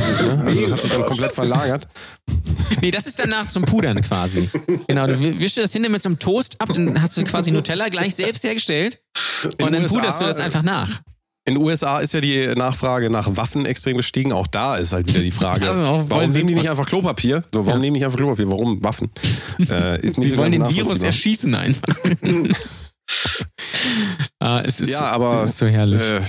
[0.44, 1.86] Also das hat sich dann komplett verlagert.
[2.80, 4.48] Nee, das ist danach zum Pudern quasi.
[4.88, 7.88] Genau, du wischst das hinter mit so einem Toast ab, dann hast du quasi Nutella
[7.88, 8.98] gleich selbst hergestellt
[9.58, 11.00] In und dann USA, puderst du das einfach nach.
[11.46, 14.32] In den USA ist ja die Nachfrage nach Waffen extrem gestiegen.
[14.32, 17.44] Auch da ist halt wieder die Frage, Also warum nehmen die nicht einfach Klopapier?
[17.52, 17.74] So, warum Ja.
[17.78, 18.48] nehmen die nicht einfach Klopapier?
[18.50, 19.10] Warum Waffen?
[19.58, 21.82] Äh, ist nicht Die so wollen den Virus erschießen einfach.
[24.40, 26.02] ah, es ist, Ja, aber, es ist so herrlich.
[26.02, 26.20] Äh,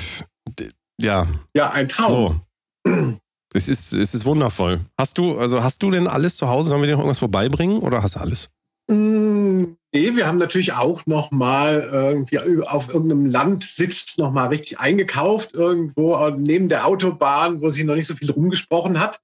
[1.02, 2.42] ja, Ja, ein Traum.
[2.86, 3.22] so.
[3.54, 4.82] Es ist, es ist wundervoll.
[5.00, 6.70] Hast du, also hast du denn alles zu Hause?
[6.70, 8.50] Sollen wir dir noch irgendwas vorbeibringen oder hast du alles?
[8.92, 9.64] Mm,
[9.96, 15.54] Nee, wir haben natürlich auch noch mal irgendwie auf irgendeinem Landsitz noch mal richtig eingekauft,
[15.54, 19.22] irgendwo äh, neben der Autobahn, wo sich noch nicht so viel rumgesprochen hat.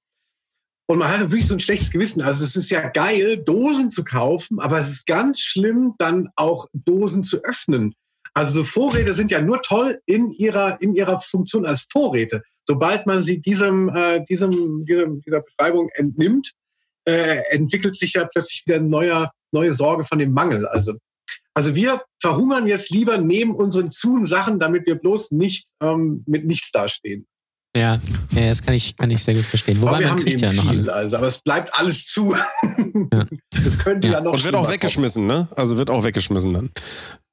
[0.88, 2.22] Und man hatte wirklich so ein schlechtes Gewissen.
[2.22, 6.68] Also es ist ja geil, Dosen zu kaufen, aber es ist ganz schlimm, dann auch
[6.72, 7.94] Dosen zu öffnen.
[8.34, 12.44] Also so Vorräte sind ja nur toll in ihrer, in ihrer Funktion als Vorräte.
[12.66, 16.54] Sobald man sie diesem, äh, diesem, diesem, dieser Beschreibung entnimmt,
[17.04, 20.66] äh, entwickelt sich ja plötzlich wieder eine neue, neue Sorge von dem Mangel.
[20.68, 20.94] Also,
[21.54, 26.46] also wir verhungern jetzt lieber neben unseren zuen Sachen, damit wir bloß nicht ähm, mit
[26.46, 27.26] nichts dastehen.
[27.76, 29.80] Ja, ja, das kann ich, kann ich sehr gut verstehen.
[29.82, 30.90] Wobei aber wir man haben eben ja noch viel, alles.
[30.90, 32.36] also, aber es bleibt alles zu.
[33.14, 33.26] Ja.
[33.64, 34.22] Das könnte ja, Ja.
[34.22, 35.48] noch Und wird auch weggeschmissen, ne?
[35.56, 36.70] Also wird auch weggeschmissen dann.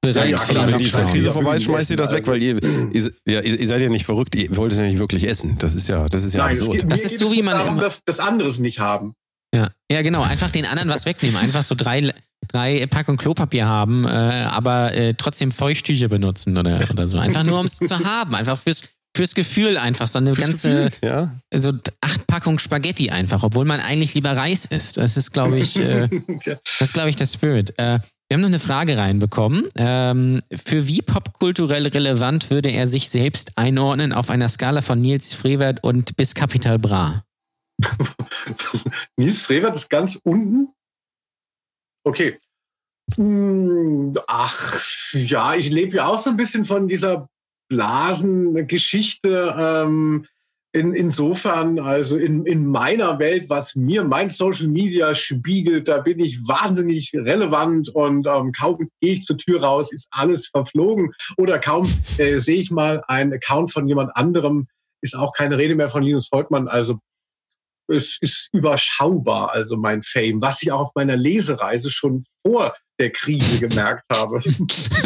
[0.00, 0.90] Bereit ja, klar, die Wenn die.
[1.10, 2.32] Krise Ja, vorbei ist, schmeißt ihr das weg, also.
[2.32, 2.60] weil ihr,
[2.92, 5.56] ihr, ja, ihr seid ja nicht verrückt, ihr wollt es ja nicht wirklich essen.
[5.58, 6.80] Das ist ja, das ist ja Nein, absurd.
[6.82, 9.14] geht, Das ist so, wie man darum, immer- dass das anderes nicht haben.
[9.54, 9.68] Ja.
[9.90, 10.22] ja, genau.
[10.22, 11.36] Einfach den anderen was wegnehmen.
[11.36, 12.12] Einfach so drei,
[12.48, 17.18] drei Packungen Klopapier haben, äh, aber äh, trotzdem Feuchttücher benutzen oder, oder so.
[17.18, 18.34] Einfach nur, um es zu haben.
[18.34, 18.82] Einfach fürs,
[19.16, 20.08] fürs Gefühl einfach.
[20.08, 21.32] So eine Fürs ganze, Gefühl, ja.
[21.54, 24.98] so acht Packungen Spaghetti einfach, obwohl man eigentlich lieber Reis isst.
[24.98, 26.08] Das ist, glaube ich, äh,
[26.44, 27.70] das ist, glaube ich, der Spirit.
[27.78, 29.64] Äh, wir haben noch eine Frage reinbekommen.
[29.76, 35.32] Ähm, für wie popkulturell relevant würde er sich selbst einordnen auf einer Skala von Nils
[35.32, 37.24] Frevert und bis Capital Bra?
[39.16, 40.72] Nils Frevert ist ganz unten.
[42.04, 42.38] Okay.
[43.16, 47.28] Hm, Ach, ja, ich lebe ja auch so ein bisschen von dieser
[47.68, 49.54] Blasengeschichte.
[49.58, 50.26] Ähm,
[50.72, 56.20] in, insofern, also in, in meiner Welt, was mir mein Social Media spiegelt, da bin
[56.20, 61.12] ich wahnsinnig relevant und ähm, kaum gehe ich zur Tür raus, ist alles verflogen.
[61.38, 64.68] Oder kaum äh, sehe ich mal einen Account von jemand anderem,
[65.00, 66.68] ist auch keine Rede mehr von Linus Volkmann.
[66.68, 66.98] Also
[67.88, 73.10] es ist überschaubar, also mein Fame, was ich auch auf meiner Lesereise schon vor der
[73.10, 74.40] Krise gemerkt habe.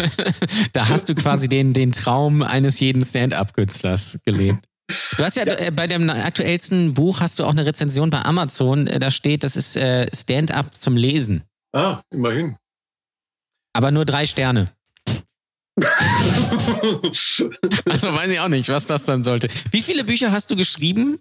[0.73, 4.67] da hast du quasi den, den Traum eines jeden Stand-up-Künstlers gelebt.
[5.17, 5.55] Du hast ja, Ja.
[5.59, 8.87] äh, bei dem aktuellsten Buch hast du auch eine Rezension bei Amazon.
[8.87, 11.45] Äh, Da steht, das ist äh, Stand-up zum Lesen.
[11.73, 12.57] Ah, immerhin.
[13.75, 14.73] Aber nur drei Sterne.
[17.87, 19.49] Also weiß ich auch nicht, was das dann sollte.
[19.71, 21.19] Wie viele Bücher hast du geschrieben?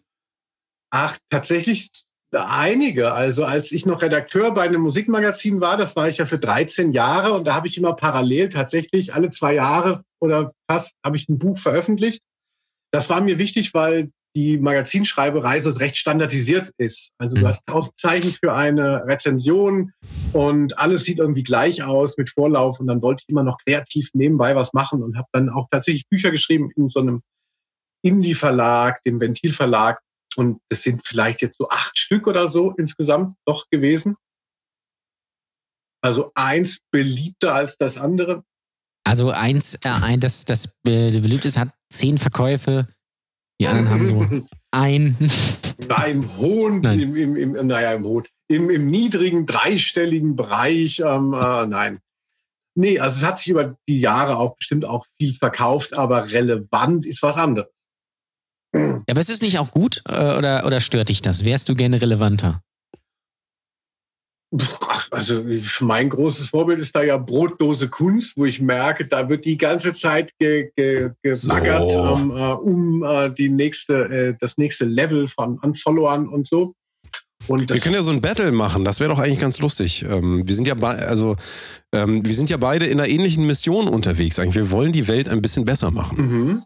[0.92, 1.90] Ach, tatsächlich
[2.34, 3.12] einige.
[3.14, 6.92] Also als ich noch Redakteur bei einem Musikmagazin war, das war ich ja für 13
[6.92, 11.28] Jahre und da habe ich immer parallel tatsächlich alle zwei Jahre oder fast habe ich
[11.28, 12.22] ein Buch veröffentlicht.
[12.94, 17.10] Das war mir wichtig, weil die Magazinschreiberei so recht standardisiert ist.
[17.18, 17.42] Also Mhm.
[17.42, 19.92] du hast tausend Zeichen für eine Rezension
[20.32, 24.10] und alles sieht irgendwie gleich aus mit Vorlauf und dann wollte ich immer noch kreativ
[24.14, 27.24] nebenbei was machen und habe dann auch tatsächlich Bücher geschrieben in so einem
[28.04, 30.00] Indie-Verlag, dem Ventil-Verlag
[30.38, 34.16] und es sind vielleicht jetzt so acht Stück oder so insgesamt doch gewesen.
[36.04, 38.44] Also eins beliebter als das andere.
[39.04, 42.88] Also eins, äh, ein, das, das äh, beliebteste hat zehn Verkäufe.
[43.60, 44.26] Die anderen haben so
[44.72, 45.18] ein.
[46.08, 47.00] Im hohen, Nein.
[47.00, 51.00] Im, im, im, naja, im hohen, im, im niedrigen, dreistelligen Bereich.
[51.00, 52.00] Ähm, äh, nein.
[52.76, 57.06] Nee, also es hat sich über die Jahre auch bestimmt auch viel verkauft, aber relevant
[57.06, 57.70] ist was anderes.
[58.74, 61.44] Ja, aber ist es nicht auch gut äh, oder, oder stört dich das?
[61.46, 62.62] Wärst du gerne relevanter?
[65.12, 65.44] Also
[65.80, 69.94] mein großes Vorbild ist da ja Brotdose Kunst, wo ich merke, da wird die ganze
[69.94, 72.04] Zeit ge, ge, gebaggert So.
[72.04, 76.74] ähm, äh, um äh, die nächste, äh, das nächste Level von an Followern und so.
[77.48, 80.04] Und Wir können ja so ein Battle machen, das wäre doch eigentlich ganz lustig.
[80.04, 81.38] Ähm, wir sind ja also
[81.94, 84.38] ähm, wir sind ja beide in einer ähnlichen Mission unterwegs.
[84.38, 86.18] Eigentlich, wir wollen die Welt ein bisschen besser machen.
[86.18, 86.64] mhm.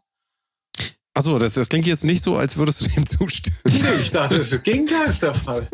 [1.17, 3.57] Achso, das, das klingt jetzt nicht so, als würdest du dem zustimmen.
[3.65, 5.67] Nee, ich dachte, das Gegenteil ist der Fall.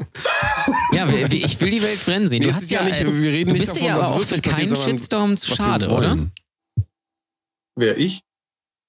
[0.94, 2.40] Ja, ich will die Welt brennen sehen.
[2.40, 3.98] Nee, Du es hast ja, ja nicht- äh, wir reden du nicht bist davon, ja
[3.98, 6.18] was auch für keinen sondern Shitstorm wir schade, oder?
[7.76, 8.22] Wer ich?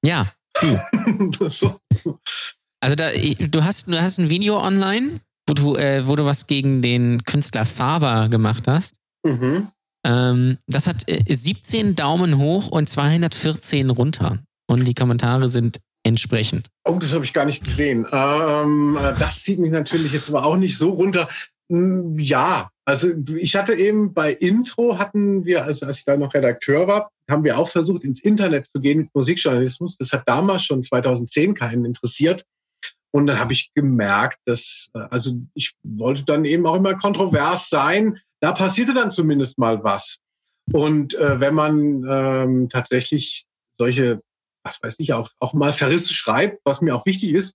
[0.05, 0.31] Ja.
[1.49, 1.81] so.
[2.81, 6.47] Also da, du hast, du hast ein Video online, wo du, äh, wo du was
[6.47, 8.97] gegen den Künstler Faber gemacht hast.
[9.25, 9.69] mhm.
[10.05, 14.41] Ähm, das hat äh, 17 Daumen hoch und 214 runter.
[14.69, 16.69] Und die Kommentare sind entsprechend.
[16.85, 18.07] Oh, das habe ich gar nicht gesehen.
[18.11, 21.29] Ähm, äh, das zieht mich natürlich jetzt aber auch nicht so runter.
[21.71, 26.35] Hm, Ja, also ich hatte eben bei Intro hatten wir, also als ich da noch
[26.35, 29.97] Redakteur war, haben wir auch versucht, ins Internet zu gehen mit Musikjournalismus.
[29.99, 32.45] Das hat damals schon 2010 keinen interessiert.
[33.15, 37.69] Und dann habe ich gemerkt, dass, äh, also ich wollte dann eben auch immer kontrovers
[37.69, 38.19] sein.
[38.41, 40.19] Da passierte dann zumindest mal was.
[40.73, 43.45] Und äh, wenn man ähm, tatsächlich
[43.79, 44.21] solche
[44.65, 47.55] was weiß ich, auch, auch mal Verrisse schreibt, was mir auch wichtig ist,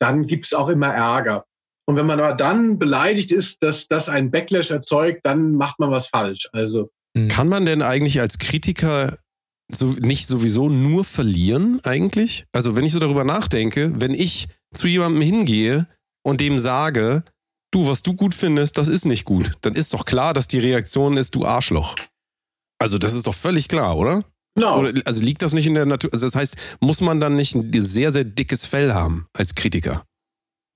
[0.00, 1.44] dann gibt es auch immer Ärger.
[1.86, 5.90] Und wenn man aber dann beleidigt ist, dass das einen Backlash erzeugt, dann macht man
[5.90, 6.48] was falsch.
[6.52, 7.28] Also Hm.
[7.28, 9.18] Kann man denn eigentlich als Kritiker
[9.72, 12.46] so nicht sowieso nur verlieren eigentlich?
[12.52, 15.86] Also wenn ich so darüber nachdenke, wenn ich zu jemandem hingehe
[16.24, 17.24] und dem sage,
[17.72, 20.58] du, was du gut findest, das ist nicht gut, dann ist doch klar, dass die
[20.58, 21.94] Reaktion ist, du Arschloch.
[22.80, 24.24] Also das ist doch völlig klar, oder?
[24.54, 24.86] Genau.
[25.04, 26.12] Also liegt das nicht in der Natur?
[26.12, 30.04] Also das heißt, muss man dann nicht ein sehr, sehr dickes Fell haben als Kritiker?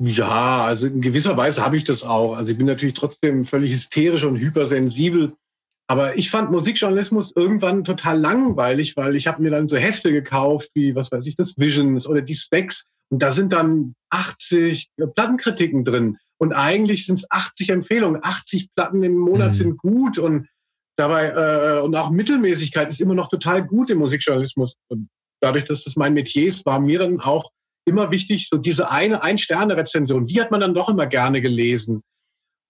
[0.01, 2.37] Ja, also in gewisser Weise habe ich das auch.
[2.37, 5.35] Also ich bin natürlich trotzdem völlig hysterisch und hypersensibel.
[5.91, 10.71] Aber ich fand Musikjournalismus irgendwann total langweilig, weil ich habe mir dann so Hefte gekauft,
[10.75, 12.85] wie, was weiß ich, das Visions oder die Specs.
[13.11, 16.19] Und da sind dann 80 Plattenkritiken drin.
[16.37, 18.21] Und eigentlich sind es 80 Empfehlungen.
[18.23, 19.57] 80 Platten im Monat mhm.
[19.57, 20.47] sind gut und
[20.99, 24.75] dabei äh, und auch Mittelmäßigkeit ist immer noch total gut im Musikjournalismus.
[24.89, 25.09] Und
[25.41, 27.51] dadurch, dass das mein Metier ist, war mir dann auch
[27.87, 32.03] immer wichtig, so diese eine Ein-Sterne-Rezension, die hat man dann doch immer gerne gelesen.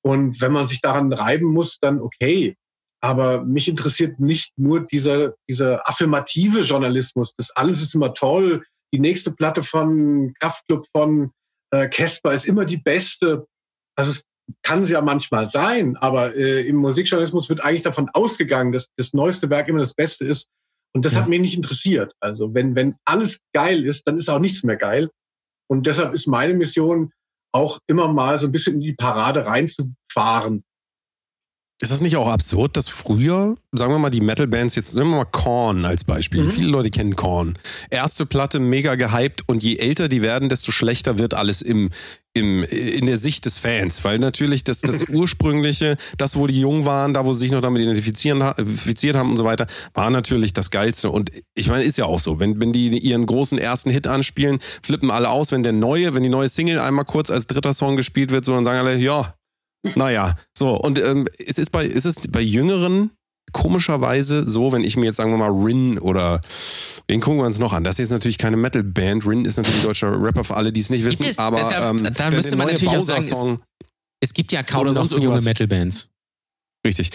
[0.05, 2.57] Und wenn man sich daran reiben muss, dann okay.
[3.01, 7.35] Aber mich interessiert nicht nur dieser, dieser affirmative Journalismus.
[7.37, 8.65] Das alles ist immer toll.
[8.93, 11.31] Die nächste Platte von Kraftclub von
[11.71, 13.47] äh, Casper äh, ist immer die beste.
[13.97, 14.23] Also es
[14.63, 19.13] kann es ja manchmal sein, aber äh, im Musikjournalismus wird eigentlich davon ausgegangen, dass das
[19.13, 20.49] neueste Werk immer das Beste ist.
[20.95, 21.21] Und das ja.
[21.21, 22.15] hat mich nicht interessiert.
[22.21, 25.11] Also wenn, wenn alles geil ist, dann ist auch nichts mehr geil.
[25.71, 27.13] Und deshalb ist meine Mission
[27.53, 30.65] auch immer mal so ein bisschen in die Parade reinzufahren.
[31.81, 35.19] Ist das nicht auch absurd, dass früher, sagen wir mal, die Metal-Bands, jetzt nehmen wir
[35.19, 36.43] mal Korn als Beispiel.
[36.43, 36.51] Mhm.
[36.51, 37.57] Viele Leute kennen Korn.
[37.89, 41.91] Erste Platte mega gehypt und je älter die werden, desto schlechter wird alles im,
[42.35, 44.03] im, in der Sicht des Fans.
[44.03, 47.61] Weil natürlich das, das ursprüngliche, das, wo die jung waren, da, wo sie sich noch
[47.61, 51.11] damit identifizieren, identifiziert haben und so weiter, war natürlich das Geilste.
[51.11, 52.41] Und ich meine, ist ja auch so.
[52.41, 55.53] Wenn, wenn die ihren großen ersten Hit anspielen, flippen alle aus.
[55.53, 58.53] Wenn der neue, wenn die neue Single einmal kurz als dritter Song gespielt wird, so
[58.53, 59.35] dann sagen alle, ja,
[59.95, 63.11] naja, so, und ähm, es ist bei, ist es bei Jüngeren
[63.53, 66.41] komischerweise so, wenn ich mir jetzt sagen wir mal Rin oder
[67.07, 67.85] wen gucken wir uns noch an?
[67.85, 69.27] Das ist jetzt natürlich keine Metal-Band.
[69.27, 71.25] Rin ist natürlich ein deutscher Rapper für alle, die es nicht wissen.
[71.25, 73.89] Es, aber da, ähm, da müsste man natürlich auch sagen, es,
[74.21, 76.09] es, gibt ja kaum sonst junge Metal-Bands.
[76.87, 77.11] Richtig.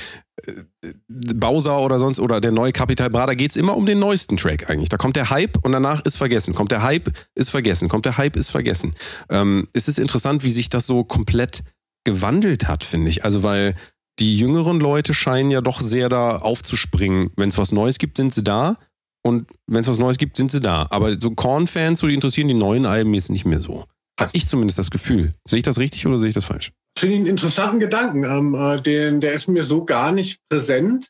[0.45, 3.99] Äh, Bowser oder sonst oder der neue Capital Bra, da geht es immer um den
[3.99, 4.89] neuesten Track eigentlich.
[4.89, 6.53] Da kommt der Hype und danach ist vergessen.
[6.53, 7.89] Kommt der Hype, ist vergessen.
[7.89, 8.95] Kommt der Hype, ist vergessen.
[9.29, 11.63] Ähm, es ist interessant, wie sich das so komplett
[12.03, 13.23] gewandelt hat, finde ich.
[13.23, 13.75] Also, weil
[14.19, 17.31] die jüngeren Leute scheinen ja doch sehr da aufzuspringen.
[17.35, 18.77] Wenn es was Neues gibt, sind sie da.
[19.25, 20.87] Und wenn es was Neues gibt, sind sie da.
[20.89, 23.85] Aber so Korn-Fans, so die interessieren die neuen Alben jetzt nicht mehr so.
[24.19, 25.33] Hat ich zumindest das Gefühl.
[25.47, 26.71] Sehe ich das richtig oder sehe ich das falsch?
[26.97, 28.23] Finde ich einen interessanten Gedanken.
[28.23, 31.09] Ähm, äh, den, der ist mir so gar nicht präsent.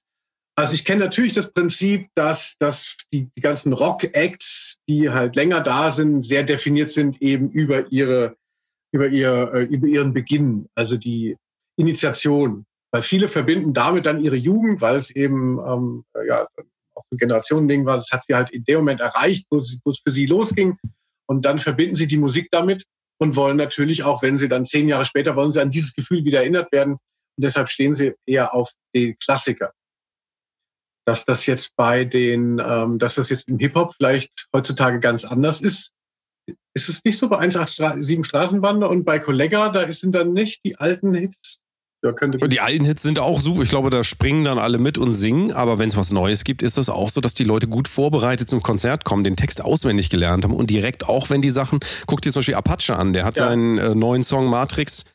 [0.56, 5.62] Also ich kenne natürlich das Prinzip, dass, dass die, die ganzen Rock-Acts, die halt länger
[5.62, 8.38] da sind, sehr definiert sind eben über ihre
[8.94, 11.36] über, ihr, äh, über ihren Beginn, also die
[11.78, 12.66] Initiation.
[12.92, 16.48] Weil viele verbinden damit dann ihre Jugend, weil es eben ähm, ja,
[16.96, 17.98] auch ein Generationending war.
[17.98, 20.78] Das hat sie halt in dem Moment erreicht, wo, sie, wo es für sie losging.
[21.26, 22.84] Und dann verbinden sie die Musik damit
[23.20, 26.24] und wollen natürlich auch, wenn sie dann zehn Jahre später, wollen sie an dieses Gefühl
[26.24, 26.94] wieder erinnert werden.
[26.94, 29.72] Und deshalb stehen sie eher auf die Klassiker.
[31.06, 35.62] Dass das jetzt bei den, ähm, dass das jetzt im Hip-Hop vielleicht heutzutage ganz anders
[35.62, 35.92] ist,
[36.74, 40.76] ist es nicht so bei 187 Straßenbande und bei Kollega, da sind dann nicht die
[40.78, 41.60] alten Hits?
[42.04, 43.62] Ja, könnte die alten Hits sind auch super.
[43.62, 45.54] Ich glaube, da springen dann alle mit und singen.
[45.54, 48.50] Aber wenn es was Neues gibt, ist das auch so, dass die Leute gut vorbereitet
[48.50, 52.26] zum Konzert kommen, den Text auswendig gelernt haben und direkt auch, wenn die Sachen, guckt
[52.26, 53.48] dir zum Beispiel Apache an, der hat ja.
[53.48, 55.06] seinen äh, neuen Song Matrix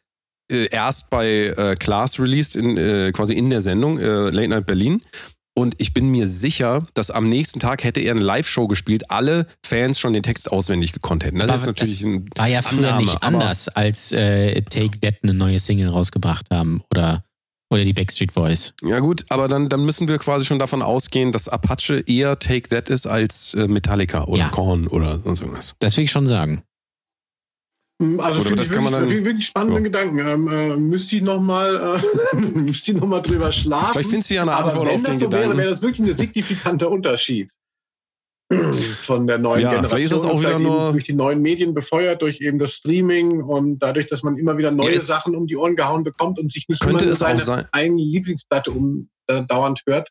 [0.50, 4.66] äh, erst bei äh, Class released, in, äh, quasi in der Sendung, äh, Late Night
[4.66, 5.02] Berlin.
[5.59, 9.48] Und ich bin mir sicher, dass am nächsten Tag hätte er eine Live-Show gespielt, alle
[9.66, 11.40] Fans schon den Text auswendig gekonnt hätten.
[11.40, 15.14] Das aber ist natürlich ein war ja früher Annahme, nicht anders, als äh, Take That
[15.24, 17.24] eine neue Single rausgebracht haben oder
[17.70, 18.72] oder die Backstreet Boys.
[18.84, 22.68] Ja gut, aber dann, dann müssen wir quasi schon davon ausgehen, dass Apache eher Take
[22.68, 24.48] That ist als äh, Metallica oder ja.
[24.50, 25.74] Korn oder sonst irgendwas.
[25.80, 26.62] Das will ich schon sagen.
[28.01, 29.82] Hm, also finde ich wirklich, dann, wirklich spannende ja.
[29.82, 30.18] Gedanken.
[30.18, 32.01] Ähm, äh, müsste ich nochmal
[32.32, 33.92] äh, müsste ich noch mal drüber schlafen.
[33.92, 35.49] Vielleicht findest du ja eine Antwort Aber wenn auf das so Gedanken.
[35.49, 37.53] wäre, wäre das wirklich ein signifikanter Unterschied
[39.03, 40.01] von der neuen ja, Generation.
[40.01, 43.80] Ist das auch wieder nur durch die neuen Medien befeuert, durch eben das Streaming und
[43.80, 46.68] dadurch, dass man immer wieder neue ja, Sachen um die Ohren gehauen bekommt und sich
[46.68, 47.64] nicht immer seine sein.
[47.72, 50.11] eigene Lieblingsplatte um äh, dauernd hört.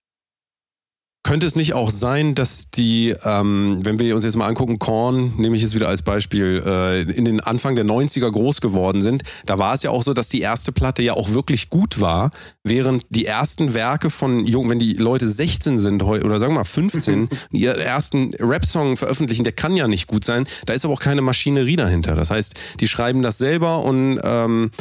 [1.27, 5.33] Könnte es nicht auch sein, dass die, ähm, wenn wir uns jetzt mal angucken, Korn,
[5.35, 9.23] nehme ich jetzt wieder als Beispiel, äh, in den Anfang der 90er groß geworden sind,
[9.45, 12.31] da war es ja auch so, dass die erste Platte ja auch wirklich gut war,
[12.63, 16.63] während die ersten Werke von Jungen, wenn die Leute 16 sind oder sagen wir mal
[16.63, 21.01] 15, ihren ersten Rap-Song veröffentlichen, der kann ja nicht gut sein, da ist aber auch
[21.01, 22.15] keine Maschinerie dahinter.
[22.15, 24.71] Das heißt, die schreiben das selber und ähm,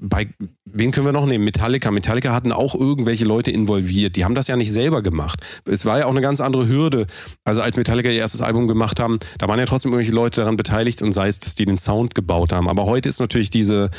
[0.00, 0.30] bei
[0.72, 1.44] wen können wir noch nehmen?
[1.44, 1.90] Metallica.
[1.90, 4.16] Metallica hatten auch irgendwelche Leute involviert.
[4.16, 5.40] Die haben das ja nicht selber gemacht.
[5.64, 7.06] Es war ja auch eine ganz andere Hürde.
[7.44, 10.56] Also als Metallica ihr erstes Album gemacht haben, da waren ja trotzdem irgendwelche Leute daran
[10.56, 12.68] beteiligt und sei es, dass die den Sound gebaut haben.
[12.68, 13.90] Aber heute ist natürlich diese,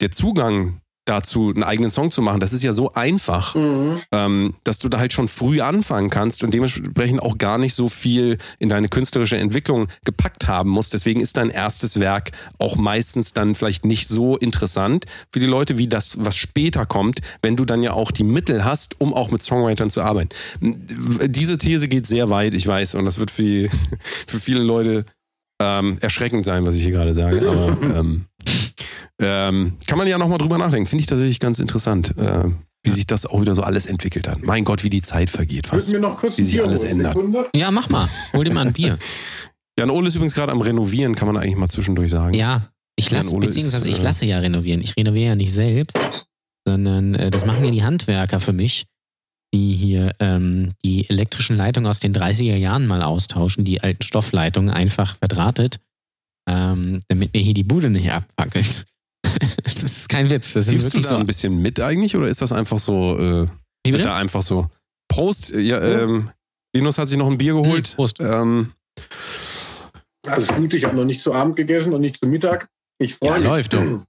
[0.00, 4.00] der Zugang dazu einen eigenen Song zu machen, das ist ja so einfach, Mhm.
[4.12, 7.88] ähm, dass du da halt schon früh anfangen kannst und dementsprechend auch gar nicht so
[7.88, 10.92] viel in deine künstlerische Entwicklung gepackt haben musst.
[10.94, 15.78] Deswegen ist dein erstes Werk auch meistens dann vielleicht nicht so interessant für die Leute
[15.78, 19.30] wie das, was später kommt, wenn du dann ja auch die Mittel hast, um auch
[19.30, 20.28] mit Songwritern zu arbeiten.
[20.60, 23.68] Diese These geht sehr weit, ich weiß, und das wird für,
[24.26, 25.04] für viele Leute
[25.60, 27.40] ähm, erschreckend sein, was ich hier gerade sage.
[27.48, 28.26] Aber ähm,
[29.20, 30.86] ähm, kann man ja nochmal drüber nachdenken.
[30.86, 32.44] Finde ich tatsächlich ganz interessant, äh,
[32.84, 34.42] wie sich das auch wieder so alles entwickelt hat.
[34.42, 35.72] Mein Gott, wie die Zeit vergeht.
[35.72, 35.90] Was?
[35.90, 36.92] mir noch kurz wie ein sich Bier alles holen.
[36.92, 37.14] ändert.
[37.14, 37.48] Sekunde.
[37.54, 38.08] Ja, mach mal.
[38.32, 38.98] Hol dir mal ein Bier.
[39.78, 42.34] Jan Ole ist übrigens gerade am Renovieren, kann man eigentlich mal zwischendurch sagen.
[42.34, 44.80] Ja, ich lasse, beziehungsweise ist, ich äh, lasse ja renovieren.
[44.80, 45.96] Ich renoviere ja nicht selbst,
[46.66, 48.86] sondern äh, das machen ja die Handwerker für mich,
[49.54, 54.70] die hier ähm, die elektrischen Leitungen aus den 30er Jahren mal austauschen, die alten Stoffleitungen
[54.70, 55.78] einfach verdrahtet,
[56.48, 58.84] ähm, damit mir hier die Bude nicht abfackelt.
[59.64, 60.52] das ist kein Witz.
[60.54, 61.16] Das Gibst du wirklich da so.
[61.16, 63.46] ein bisschen mit eigentlich oder ist das einfach so, äh,
[63.84, 64.04] Wie bitte?
[64.04, 64.68] da einfach so?
[65.08, 66.30] Prost, ja, ähm,
[66.74, 67.88] Linus hat sich noch ein Bier geholt.
[67.88, 68.20] Hm, Prost.
[68.20, 68.72] Ähm,
[70.26, 72.68] Alles gut, ich habe noch nicht zu Abend gegessen und nicht zu Mittag.
[72.98, 73.44] Ich freue Ja, mich.
[73.46, 73.82] läuft doch.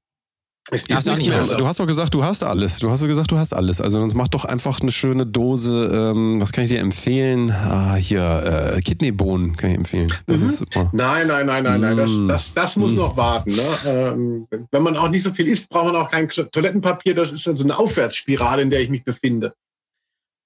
[0.71, 1.43] Es ist du auch nicht mehr.
[1.43, 2.77] du hast doch gesagt, du hast alles.
[2.79, 3.81] Du hast doch gesagt, du hast alles.
[3.81, 6.11] Also sonst mach doch einfach eine schöne Dose.
[6.15, 7.49] Ähm, was kann ich dir empfehlen?
[7.51, 10.07] Ah, hier äh, Kidneybohnen kann ich empfehlen.
[10.27, 10.47] Das Mhm.
[10.47, 10.89] ist super.
[10.93, 11.97] Nein, nein, nein, nein, nein.
[11.97, 12.27] Das, Mm.
[12.27, 12.97] das, das muss Mm.
[12.97, 13.51] noch warten.
[13.55, 13.63] Ne?
[13.85, 17.15] Ähm, wenn man auch nicht so viel isst, braucht man auch kein Toilettenpapier.
[17.15, 19.53] Das ist so eine Aufwärtsspirale, in der ich mich befinde.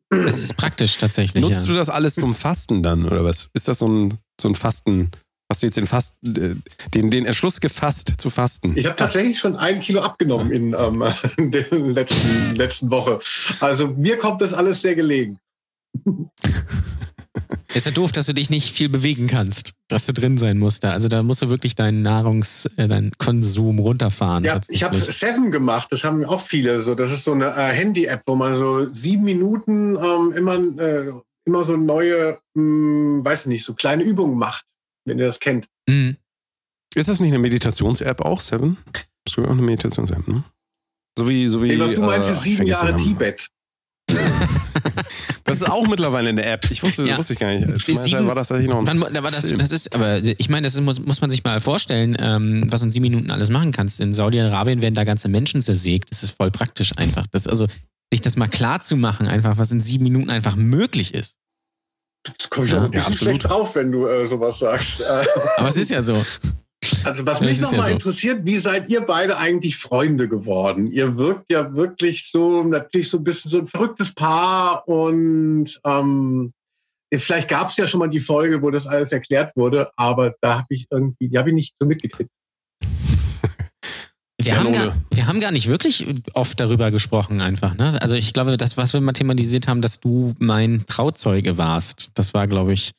[0.09, 1.41] Das ist praktisch tatsächlich.
[1.43, 1.73] Nutzt ja.
[1.73, 3.49] du das alles zum Fasten dann oder was?
[3.53, 5.11] Ist das so ein so ein Fasten?
[5.51, 6.55] Hast du jetzt den Fasten, äh,
[6.93, 8.75] den den Entschluss gefasst zu fasten?
[8.75, 11.03] Ich habe tatsächlich schon ein Kilo abgenommen in ähm,
[11.51, 13.19] der letzten, letzten Woche.
[13.59, 15.39] Also mir kommt das alles sehr gelegen.
[17.73, 20.83] Ist ja doof, dass du dich nicht viel bewegen kannst, dass du drin sein musst
[20.83, 20.91] da.
[20.91, 24.43] Also da musst du wirklich deinen Nahrungs-, äh, deinen Konsum runterfahren.
[24.43, 25.01] Ja, ich habe.
[25.01, 26.81] Seven gemacht, das haben auch viele.
[26.81, 31.13] So, das ist so eine äh, Handy-App, wo man so sieben Minuten ähm, immer, äh,
[31.45, 34.65] immer so neue, mh, weiß nicht, so kleine Übungen macht,
[35.05, 35.67] wenn ihr das kennt.
[35.87, 36.17] Mhm.
[36.95, 38.77] Ist das nicht eine Meditations-App auch, Seven?
[39.25, 40.43] Das ist auch eine Meditations-App, ne?
[41.17, 41.69] So wie, so wie.
[41.69, 42.95] Nee, was du meinst, äh, ist ich sieben Jahre.
[42.97, 43.47] Tibet.
[45.43, 46.69] Das ist auch mittlerweile eine App.
[46.71, 47.17] Ich wusste, Ja.
[47.17, 47.85] wusste ich gar nicht.
[47.85, 50.81] Sieben- war das tatsächlich noch ein aber das, das ist, aber ich meine, das ist,
[50.81, 53.99] muss, muss man sich mal vorstellen, ähm, was in sieben Minuten alles machen kannst.
[54.01, 56.11] In Saudi-Arabien werden da ganze Menschen zersägt.
[56.11, 57.25] Das ist voll praktisch einfach.
[57.31, 57.67] Das, also,
[58.11, 61.37] sich das mal klar zu machen, einfach, was in sieben Minuten einfach möglich ist.
[62.23, 63.19] Das komme ich Ja, auch ein ja, bisschen absolut.
[63.35, 65.03] schlecht drauf, wenn du äh, sowas sagst.
[65.57, 66.13] Aber es ist ja so.
[67.03, 67.91] also was Ja, mich ist ja nochmal so.
[67.91, 70.91] interessiert, wie seid ihr beide eigentlich Freunde geworden?
[70.91, 76.53] Ihr wirkt ja wirklich so, natürlich so ein bisschen so ein verrücktes Paar und ähm,
[77.13, 80.59] vielleicht gab es ja schon mal die Folge, wo das alles erklärt wurde, aber da
[80.59, 82.31] habe ich irgendwie, die habe ich nicht so mitgekriegt.
[84.45, 87.75] Wir haben, gar, wir haben gar nicht wirklich oft darüber gesprochen, einfach.
[87.75, 88.01] Ne?
[88.01, 92.33] Also, ich glaube, das, was wir mal thematisiert haben, dass du mein Trauzeuge warst, das
[92.33, 92.91] war, glaube ich.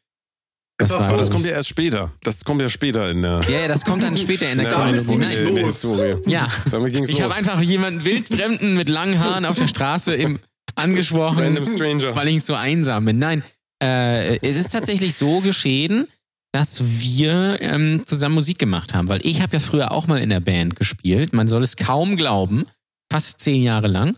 [0.79, 2.11] Das war, das kommt ja erst später.
[2.25, 6.17] Das kommt ja später in der, ja, ja, das kommt dann später in der Chronologie.
[6.27, 10.41] Ja, Damit ging's ich habe einfach jemanden wildfremden mit langen Haaren auf der Straße im,
[10.75, 12.17] angesprochen, Random Stranger.
[12.17, 13.21] weil ich so einsam bin.
[13.21, 13.45] Nein,
[13.81, 16.09] äh, es ist tatsächlich so geschehen,
[16.55, 20.29] dass wir ähm, zusammen Musik gemacht haben, weil ich habe ja früher auch mal in
[20.29, 21.33] der Band gespielt.
[21.33, 22.65] Man soll es kaum glauben,
[23.11, 24.17] fast zehn Jahre lang.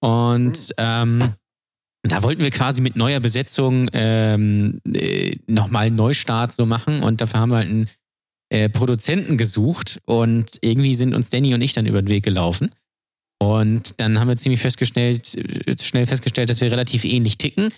[0.00, 1.34] Und ähm,
[2.02, 7.20] da wollten wir quasi mit neuer Besetzung ähm, äh, nochmal einen Neustart so machen und
[7.20, 7.88] dafür haben wir halt einen
[8.48, 12.70] äh, Produzenten gesucht und irgendwie sind uns Danny und ich dann über den Weg gelaufen.
[13.38, 17.68] Und dann haben wir ziemlich festgestellt, äh, schnell festgestellt, dass wir relativ ähnlich ticken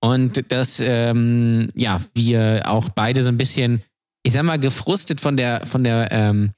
[0.00, 3.82] und dass ähm, ja wir auch beide so ein bisschen,
[4.22, 6.52] ich sag mal, gefrustet von der von der ähm,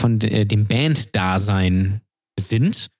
[0.00, 2.00] von de, dem Band-Dasein
[2.38, 2.90] sind.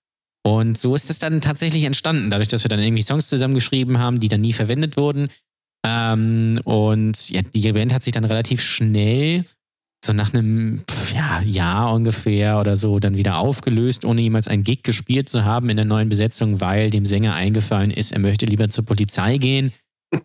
[0.42, 4.20] Und so ist es dann tatsächlich entstanden, dadurch, dass wir dann irgendwie Songs zusammengeschrieben haben,
[4.20, 5.28] die dann nie verwendet wurden.
[5.86, 9.44] Ähm, und ja, die Band hat sich dann relativ schnell,
[10.04, 10.82] so nach einem
[11.14, 15.68] ja, Jahr ungefähr oder so, dann wieder aufgelöst, ohne jemals einen Gig gespielt zu haben
[15.68, 19.72] in der neuen Besetzung, weil dem Sänger eingefallen ist, er möchte lieber zur Polizei gehen.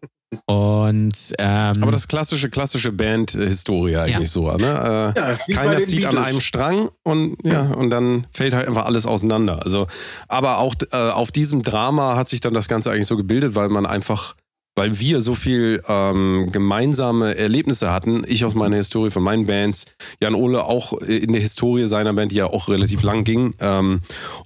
[0.47, 5.13] Und ähm, Aber das klassische, klassische Band-Historie eigentlich so, ne?
[5.15, 6.30] Äh, Ja, keiner zieht an Beatles.
[6.30, 9.63] einem Strang und ja, und dann fällt halt einfach alles auseinander.
[9.63, 9.88] Also,
[10.28, 13.69] aber auch äh, auf diesem Drama hat sich dann das Ganze eigentlich so gebildet, weil
[13.69, 14.36] man einfach,
[14.76, 18.23] weil wir so viel ähm, gemeinsame Erlebnisse hatten.
[18.28, 19.86] Ich aus meiner Historie von meinen Bands,
[20.21, 23.53] Jan Ole auch in der Historie seiner Band, die ja auch relativ lang ging.
[23.59, 24.01] Ähm,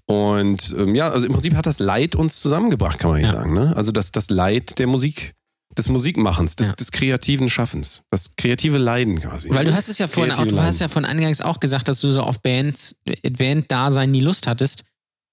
[0.06, 3.40] und ähm, ja, also im Prinzip hat das Leid uns zusammengebracht, kann man nicht Ja.
[3.40, 3.54] sagen.
[3.54, 3.74] Ne?
[3.76, 5.34] Also das, das Leid der Musik.
[5.78, 6.74] Des Musikmachens, des, Ja.
[6.74, 9.52] des kreativen Schaffens, das kreative Leiden quasi.
[9.52, 12.02] Weil du hast es ja vorhin auch, du hast ja von eingangs auch gesagt, dass
[12.02, 12.96] du so auf Band,
[13.38, 14.84] Band-Dasein nie Lust hattest.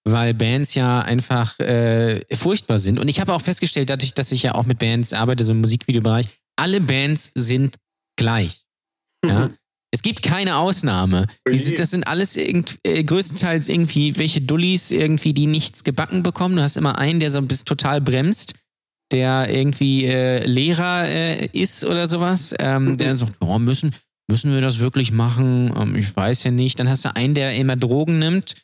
[0.07, 3.01] Weil Bands ja einfach äh, furchtbar sind.
[3.01, 5.61] Und ich habe auch festgestellt, dadurch, dass ich ja auch mit Bands arbeite, so im
[5.61, 6.27] Musikvideobereich,
[6.57, 7.77] alle Bands sind
[8.17, 8.65] gleich.
[9.25, 9.51] Ja?
[9.93, 11.27] Es gibt keine Ausnahme.
[11.49, 16.57] Die, das sind alles irgend, äh, größtenteils irgendwie welche Dullis, irgendwie, die nichts gebacken bekommen.
[16.57, 18.55] Du hast immer einen, der so bis total bremst,
[19.11, 23.95] der irgendwie äh, Lehrer äh, ist oder sowas, ähm, der dann sagt, oh, müssen,
[24.29, 25.73] müssen wir das wirklich machen?
[25.77, 26.79] Ähm, ich weiß ja nicht.
[26.79, 28.55] Dann hast du einen, der immer Drogen nimmt,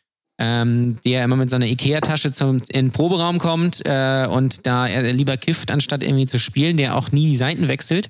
[0.40, 5.12] ähm, der immer mit seiner Ikea-Tasche zum in den Proberaum kommt äh, und da er
[5.12, 8.08] lieber kifft, anstatt irgendwie zu spielen, der auch nie die Seiten wechselt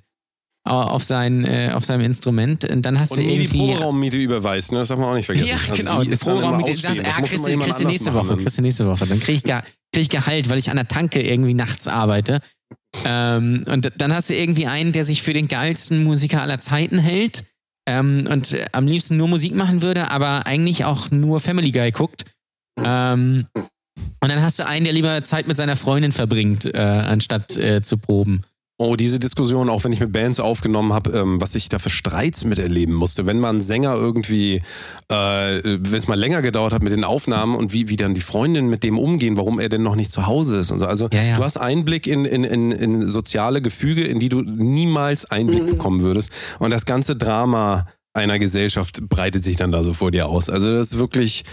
[0.64, 2.64] auf, sein, äh, auf seinem Instrument.
[2.64, 3.48] Und dann hast Und du irgendwie.
[3.48, 4.78] die Proberaummmiete überweist, ne?
[4.78, 5.48] Das darf man auch nicht vergessen.
[5.48, 6.04] Ja, Also genau.
[6.04, 8.14] die Die Proberaummmiete, das, ja, muss kriegst, du- kriegst du nächste.
[8.14, 8.36] Woche.
[8.36, 9.06] Kriegst du nächste Woche.
[9.06, 9.62] Dann krieg ich, krieg
[9.94, 12.38] ich Gehalt, weil ich an der Tanke irgendwie nachts arbeite.
[13.04, 16.98] Ähm, und dann hast du irgendwie einen, der sich für den geilsten Musiker aller Zeiten
[16.98, 17.42] hält
[17.86, 21.90] ähm, und äh, am liebsten nur Musik machen würde, aber eigentlich auch nur Family Guy
[21.90, 22.24] guckt.
[22.82, 27.56] Ähm, und dann hast du einen, der lieber Zeit mit seiner Freundin verbringt, äh, anstatt
[27.56, 28.42] äh, zu proben.
[28.82, 31.88] Oh, diese Diskussion, auch wenn ich mit Bands aufgenommen habe, ähm, was ich da für
[31.88, 33.26] Streits miterleben musste.
[33.26, 34.56] Wenn man Sänger irgendwie,
[35.08, 35.14] äh,
[35.62, 38.68] wenn es mal länger gedauert hat mit den Aufnahmen und wie, wie dann die Freundinnen
[38.68, 40.86] mit dem umgehen, warum er denn noch nicht zu Hause ist und so.
[40.86, 41.36] Also Ja, ja.
[41.36, 46.02] du hast Einblick in, in, in, in soziale Gefüge, in die du niemals Einblick bekommen
[46.02, 46.32] würdest.
[46.58, 50.50] Und das ganze Drama einer Gesellschaft breitet sich dann da so vor dir aus.
[50.50, 51.44] Also das ist wirklich,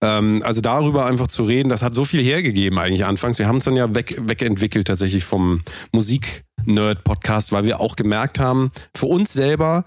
[0.00, 3.38] ähm, also darüber einfach zu reden, das hat so viel hergegeben eigentlich anfangs.
[3.38, 5.62] Wir haben es dann ja weg, wegentwickelt tatsächlich vom
[5.92, 9.84] Musik-Nerd-Podcast, weil wir auch gemerkt haben, für uns selber,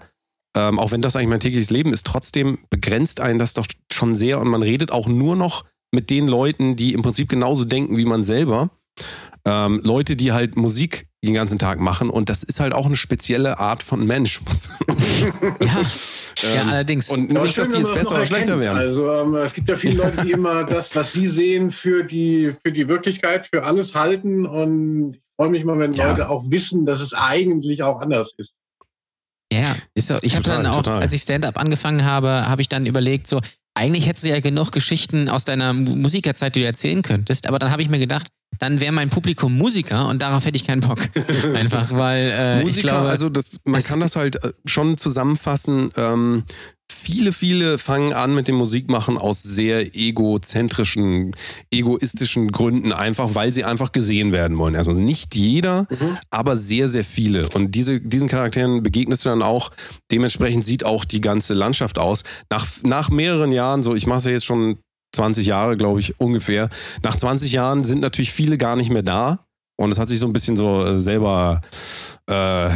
[0.56, 4.14] ähm, auch wenn das eigentlich mein tägliches Leben ist, trotzdem begrenzt einen das doch schon
[4.14, 7.96] sehr und man redet auch nur noch mit den Leuten, die im Prinzip genauso denken
[7.96, 8.70] wie man selber.
[9.44, 12.96] Ähm, Leute, die halt Musik den ganzen Tag machen und das ist halt auch eine
[12.96, 14.40] spezielle Art von Mensch.
[15.60, 15.82] Ja,
[16.42, 17.08] ja Ähm, allerdings.
[17.10, 18.78] Und nicht, dass die schön, jetzt besser oder schlechter werden.
[18.78, 22.52] Also ähm, es gibt ja viele Leute, die immer das, was sie sehen, für die,
[22.64, 24.46] für die Wirklichkeit, für alles halten.
[24.46, 26.10] Und ich freue mich mal, wenn Ja.
[26.10, 28.54] Leute auch wissen, dass es eigentlich auch anders ist.
[29.52, 30.16] Ja, ist so.
[30.22, 31.00] Ich habe dann auch, total.
[31.02, 33.40] als ich Stand-up angefangen habe, habe ich dann überlegt, so,
[33.74, 37.48] eigentlich hättest du ja genug Geschichten aus deiner Mu- Musikerzeit, die du erzählen könntest.
[37.48, 38.28] Aber dann habe ich mir gedacht,
[38.58, 40.98] dann wäre mein Publikum Musiker und darauf hätte ich keinen Bock.
[41.54, 45.92] Einfach, weil äh, ich Musiker, glaube, also das, man kann das halt äh, schon zusammenfassen.
[45.96, 46.44] Ähm,
[46.90, 51.34] viele, viele fangen an mit dem Musikmachen aus sehr egozentrischen,
[51.70, 54.76] egoistischen Gründen, einfach weil sie einfach gesehen werden wollen.
[54.76, 55.86] Also nicht jeder,
[56.30, 57.48] aber sehr, sehr viele.
[57.54, 59.70] Und diese, diesen Charakteren begegnest du dann auch.
[60.10, 62.24] Dementsprechend sieht auch die ganze Landschaft aus.
[62.50, 64.78] Nach, nach mehreren Jahren, so ich mache es ja jetzt schon
[65.12, 66.68] 20 Jahre, glaube ich, ungefähr.
[67.02, 69.46] Nach 20 Jahren sind natürlich viele gar nicht mehr da.
[69.76, 71.62] Und es hat sich so ein bisschen so äh, selber
[72.28, 72.68] äh,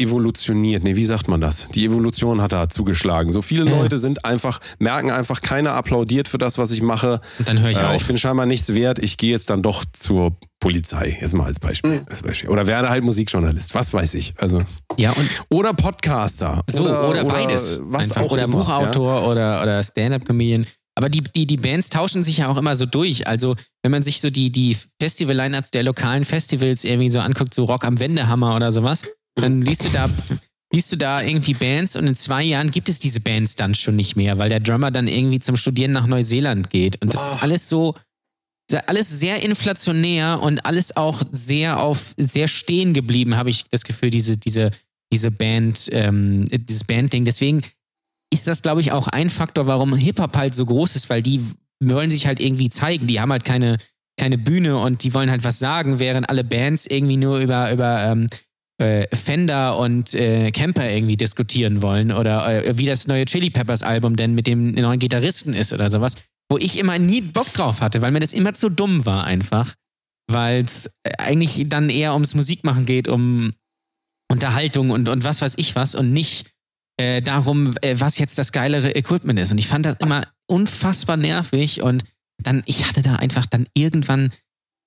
[0.00, 0.84] evolutioniert.
[0.84, 1.66] Nee, wie sagt man das?
[1.74, 3.32] Die Evolution hat da zugeschlagen.
[3.32, 3.76] So viele Ja.
[3.78, 7.20] Leute sind einfach, merken einfach, keiner applaudiert für das, was ich mache.
[7.40, 8.06] und dann höre ich Äh, ich auf.
[8.06, 9.00] bin scheinbar nichts wert.
[9.00, 11.18] Ich gehe jetzt dann doch zur Polizei.
[11.20, 11.98] Jetzt mal als Beispiel.
[11.98, 12.06] Hm.
[12.08, 12.48] Als Beispiel.
[12.50, 13.74] Oder werde halt Musikjournalist.
[13.74, 14.34] Was weiß ich.
[14.38, 14.62] Also.
[14.96, 16.62] Ja, und Oder Podcaster.
[16.70, 17.80] so, oder, beides.
[17.82, 18.22] Was Einfach.
[18.22, 20.64] auch oder immer, Buchautor oder, oder Stand-up-Comedian.
[20.94, 23.26] Aber die, die, die Bands tauschen sich ja auch immer so durch.
[23.26, 27.64] Also, wenn man sich so die, die Festival-Lineups der lokalen Festivals irgendwie so anguckt, so
[27.64, 29.02] Rock am Wendehammer oder sowas,
[29.36, 30.10] dann liest du da,
[30.72, 33.96] liest du da irgendwie Bands und in zwei Jahren gibt es diese Bands dann schon
[33.96, 37.00] nicht mehr, weil der Drummer dann irgendwie zum Studieren nach Neuseeland geht.
[37.00, 37.42] Und das ist Boah.
[37.42, 37.94] alles so,
[38.86, 44.10] alles sehr inflationär und alles auch sehr auf, sehr stehen geblieben, habe ich das Gefühl,
[44.10, 44.70] diese, diese,
[45.12, 47.24] diese Band, ähm, dieses Band-Ding.
[47.24, 47.62] Deswegen
[48.32, 51.44] ist das, glaube ich, auch ein Faktor, warum Hip-Hop halt so groß ist, weil die
[51.80, 53.06] wollen sich halt irgendwie zeigen.
[53.06, 53.78] Die haben halt keine,
[54.18, 58.02] keine Bühne und die wollen halt was sagen, während alle Bands irgendwie nur über, über
[58.02, 58.28] ähm,
[58.78, 63.82] äh, Fender und äh, Camper irgendwie diskutieren wollen oder äh, wie das neue Chili Peppers
[63.82, 66.14] Album denn mit dem neuen Gitarristen ist oder sowas,
[66.50, 69.74] wo ich immer nie Bock drauf hatte, weil mir das immer zu dumm war einfach,
[70.30, 73.52] weil es eigentlich dann eher ums Musikmachen geht, um
[74.30, 76.51] Unterhaltung und, und was weiß ich was und nicht
[77.02, 79.50] äh, darum, äh, was jetzt das geilere Equipment ist.
[79.50, 82.04] Und ich fand das immer unfassbar nervig und
[82.42, 84.32] dann, ich hatte da einfach dann irgendwann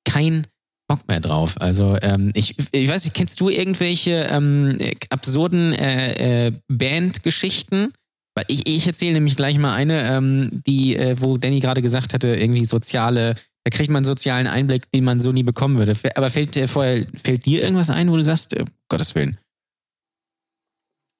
[0.08, 0.48] kein
[0.88, 1.60] Bock mehr drauf.
[1.60, 7.92] Also ähm, ich, ich weiß nicht, kennst du irgendwelche ähm, äh, absurden äh, äh, Bandgeschichten?
[8.36, 12.14] Weil ich, ich erzähle nämlich gleich mal eine, ähm, die, äh, wo Danny gerade gesagt
[12.14, 15.94] hatte, irgendwie soziale, da kriegt man einen sozialen Einblick, den man so nie bekommen würde.
[16.16, 19.38] Aber fällt, äh, vorher, fällt dir irgendwas ein, wo du sagst, äh, Gottes Willen?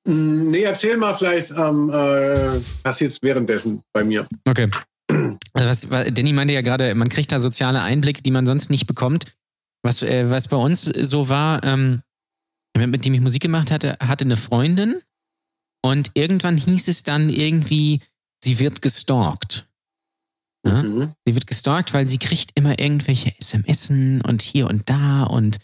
[0.06, 4.28] Mm, Nee, erzähl mal vielleicht, ähm, äh, passiert währenddessen bei mir.
[4.48, 4.70] Okay.
[5.54, 8.70] Also was, was, Danny meinte ja gerade, man kriegt da soziale Einblicke, die man sonst
[8.70, 9.36] nicht bekommt.
[9.84, 12.02] Was, äh, was bei uns so war, ähm,
[12.78, 15.02] mit dem ich Musik gemacht hatte, hatte eine Freundin
[15.84, 18.02] und irgendwann hieß es dann irgendwie,
[18.44, 19.68] sie wird gestalkt.
[20.66, 20.84] Ja?
[20.84, 21.14] Mhm.
[21.26, 25.58] Sie wird gestalkt, weil sie kriegt immer irgendwelche SMS und hier und da und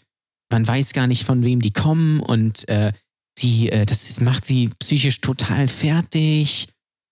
[0.50, 2.92] man weiß gar nicht, von wem die kommen und äh,
[3.38, 6.68] sie, äh, das ist, macht sie psychisch total fertig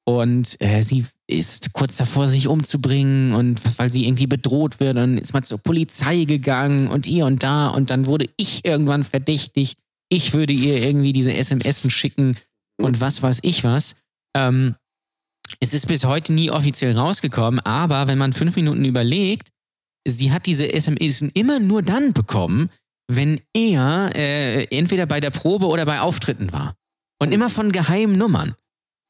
[0.06, 5.18] und äh, sie ist kurz davor, sich umzubringen und weil sie irgendwie bedroht wird, dann
[5.18, 9.78] ist man zur Polizei gegangen und hier und da und dann wurde ich irgendwann verdächtigt,
[10.08, 12.36] ich würde ihr irgendwie diese SMS schicken
[12.80, 13.96] und was weiß ich was.
[14.36, 14.74] Ähm,
[15.60, 19.50] es ist bis heute nie offiziell rausgekommen, aber wenn man fünf Minuten überlegt,
[20.06, 22.70] sie hat diese SMS immer nur dann bekommen,
[23.16, 26.74] wenn er äh, entweder bei der Probe oder bei Auftritten war.
[27.20, 28.54] Und immer von geheimen Nummern.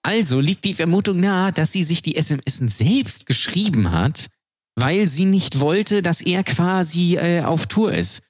[0.03, 4.31] Also liegt die Vermutung nahe, dass sie sich die SMS selbst geschrieben hat,
[4.75, 8.23] weil sie nicht wollte, dass er quasi äh, auf Tour ist.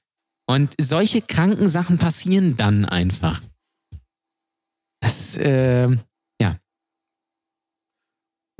[0.49, 3.41] Und solche kranken Sachen passieren dann einfach.
[5.01, 5.97] Das, äh,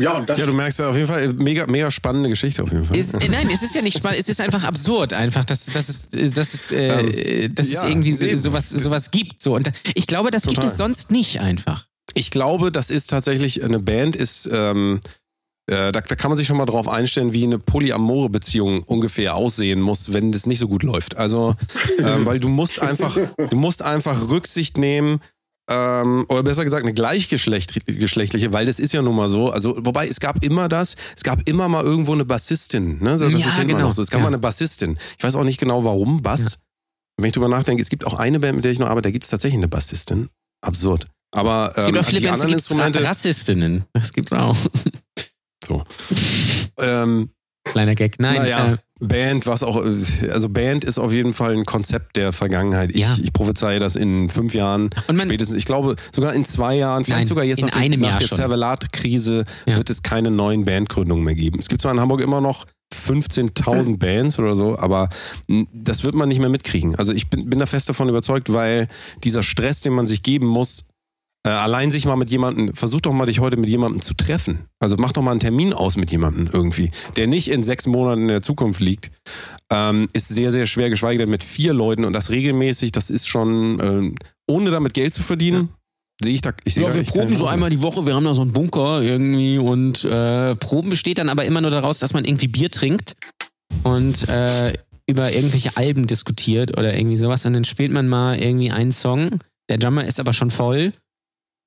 [0.01, 0.13] ja.
[0.13, 2.85] Ja, und das ja, du merkst auf jeden Fall, mega, mega spannende Geschichte auf jeden
[2.85, 2.97] Fall.
[2.97, 5.89] Ist, äh, nein, es ist ja nicht spannend, es ist einfach absurd, einfach, dass, dass
[5.89, 9.43] es, dass es, äh, ähm, dass ja, es irgendwie so, sowas, sowas gibt.
[9.43, 9.55] So.
[9.55, 10.63] Und ich glaube, das Total.
[10.63, 11.87] gibt es sonst nicht einfach.
[12.15, 15.01] Ich glaube, das ist tatsächlich, eine Band ist, ähm,
[15.67, 19.37] äh, da, da, kann man sich schon mal drauf einstellen, wie eine polyamore Beziehung ungefähr
[19.37, 21.17] aussehen muss, wenn das nicht so gut läuft.
[21.17, 21.55] Also,
[22.01, 25.21] ähm, weil du musst einfach, du musst einfach Rücksicht nehmen,
[25.71, 29.51] ähm, oder besser gesagt eine gleichgeschlechtliche, weil das ist ja nun mal so.
[29.51, 32.99] Also, wobei es gab immer das, es gab immer mal irgendwo eine Bassistin.
[33.01, 33.11] Ne?
[33.11, 33.93] Das, das ja, genau.
[33.93, 34.03] so.
[34.03, 34.25] Es gab ja.
[34.25, 34.99] mal eine Bassistin.
[35.17, 36.55] Ich weiß auch nicht genau warum, Bass.
[36.55, 36.59] Ja.
[37.19, 39.11] Wenn ich drüber nachdenke, es gibt auch eine Band, mit der ich noch arbeite, da
[39.13, 40.29] gibt es tatsächlich eine Bassistin.
[40.63, 41.07] Absurd.
[41.33, 43.05] Aber es gibt ähm, auch viele die Bands, anderen Instrumente.
[43.05, 43.85] Rassistinnen.
[43.93, 44.57] Das gibt auch.
[45.65, 45.85] So.
[46.79, 47.31] ähm,
[47.65, 48.19] Kleiner Gag.
[48.19, 48.37] Nein.
[48.37, 52.91] Naja, äh, Band, was auch, also Band ist auf jeden Fall ein Konzept der Vergangenheit.
[52.91, 53.17] Ich, ja.
[53.23, 57.21] ich prophezeie das in fünf Jahren, man, spätestens, ich glaube sogar in zwei Jahren, vielleicht
[57.21, 59.77] nein, sogar jetzt nach, dem, nach der Zervelat-Krise ja.
[59.77, 61.59] wird es keine neuen Bandgründungen mehr geben.
[61.59, 65.09] Es gibt zwar in Hamburg immer noch 15.000 Bands oder so, aber
[65.73, 66.95] das wird man nicht mehr mitkriegen.
[66.97, 68.89] Also ich bin, bin da fest davon überzeugt, weil
[69.25, 70.91] dieser Stress, den man sich geben muss,
[71.47, 74.67] äh, allein sich mal mit jemandem, versuch doch mal dich heute mit jemandem zu treffen.
[74.79, 78.23] Also mach doch mal einen Termin aus mit jemandem irgendwie, der nicht in sechs Monaten
[78.23, 79.11] in der Zukunft liegt.
[79.73, 83.27] Ähm, ist sehr, sehr schwer, geschweige denn mit vier Leuten und das regelmäßig, das ist
[83.27, 84.15] schon, äh,
[84.47, 85.71] ohne damit Geld zu verdienen.
[85.71, 85.77] Ja.
[86.23, 86.53] Sehe ich da.
[86.65, 89.57] Ich ja, wir proben so einmal die Woche, wir haben da so einen Bunker irgendwie
[89.57, 93.15] und äh, Proben besteht dann aber immer nur daraus, dass man irgendwie Bier trinkt
[93.85, 94.75] und äh,
[95.07, 99.39] über irgendwelche Alben diskutiert oder irgendwie sowas und dann spielt man mal irgendwie einen Song.
[99.71, 100.93] Der Drummer ist aber schon voll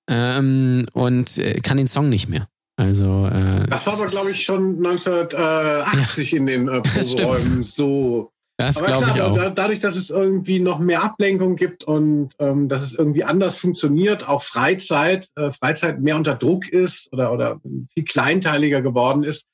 [0.08, 2.48] ähm, und äh, kann den Song nicht mehr.
[2.76, 6.38] Also, äh, das war aber, glaube ich, schon 1980 ja.
[6.38, 8.32] in den äh, Proberäumen so.
[8.58, 9.50] Das glaube ich auch.
[9.56, 14.28] Dadurch, dass es irgendwie noch mehr Ablenkung gibt und ähm, dass es irgendwie anders funktioniert,
[14.28, 17.60] auch Freizeit, äh, Freizeit mehr unter Druck ist oder, oder
[17.94, 19.46] viel kleinteiliger geworden ist,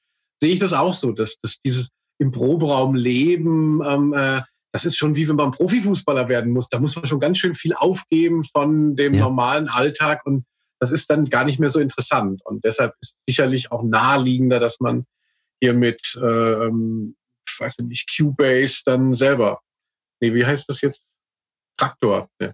[0.42, 1.90] sehe ich das auch so, dass, dass dieses
[2.20, 4.42] im Proberaum leben, ähm, äh,
[4.72, 6.70] das ist schon wie wenn man Profifußballer werden muss.
[6.70, 9.22] Da muss man schon ganz schön viel aufgeben von dem ja.
[9.22, 10.46] normalen Alltag und
[10.80, 12.42] das ist dann gar nicht mehr so interessant.
[12.46, 15.06] Und deshalb ist sicherlich auch naheliegender, dass man
[15.62, 16.26] hier mit, äh,
[16.66, 17.16] ähm,
[17.48, 19.60] ich weiß nicht, Cubase dann selber,
[20.22, 21.04] nee, wie heißt das jetzt?
[21.78, 22.54] Traktor, ne?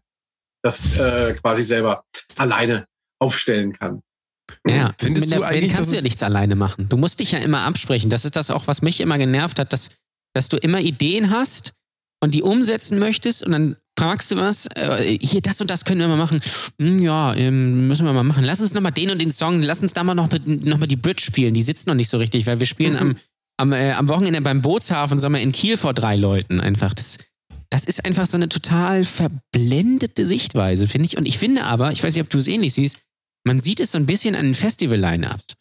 [0.63, 2.03] das äh, quasi selber
[2.37, 2.87] alleine
[3.19, 4.01] aufstellen kann.
[4.67, 6.89] Ja, findest mit du eigentlich, kannst du ja nichts alleine machen.
[6.89, 8.09] Du musst dich ja immer absprechen.
[8.09, 9.89] Das ist das auch, was mich immer genervt hat, dass,
[10.33, 11.73] dass du immer Ideen hast,
[12.25, 16.01] und die umsetzen möchtest und dann fragst du was, äh, hier das und das können
[16.01, 16.39] wir mal machen.
[16.79, 18.43] Hm, ja, ähm, müssen wir mal machen.
[18.43, 20.97] Lass uns nochmal den und den Song, lass uns da mal noch, noch mal die
[20.97, 21.53] Bridge spielen.
[21.53, 22.99] Die sitzt noch nicht so richtig, weil wir spielen mhm.
[22.99, 23.15] am,
[23.57, 26.93] am, äh, am Wochenende beim Bootshafen, sagen wir, in Kiel vor drei Leuten einfach.
[26.93, 27.19] Das,
[27.69, 31.17] das ist einfach so eine total verblendete Sichtweise, finde ich.
[31.17, 32.97] Und ich finde aber, ich weiß nicht, ob du es ähnlich siehst,
[33.45, 35.55] man sieht es so ein bisschen an den Festival-Line-Ups.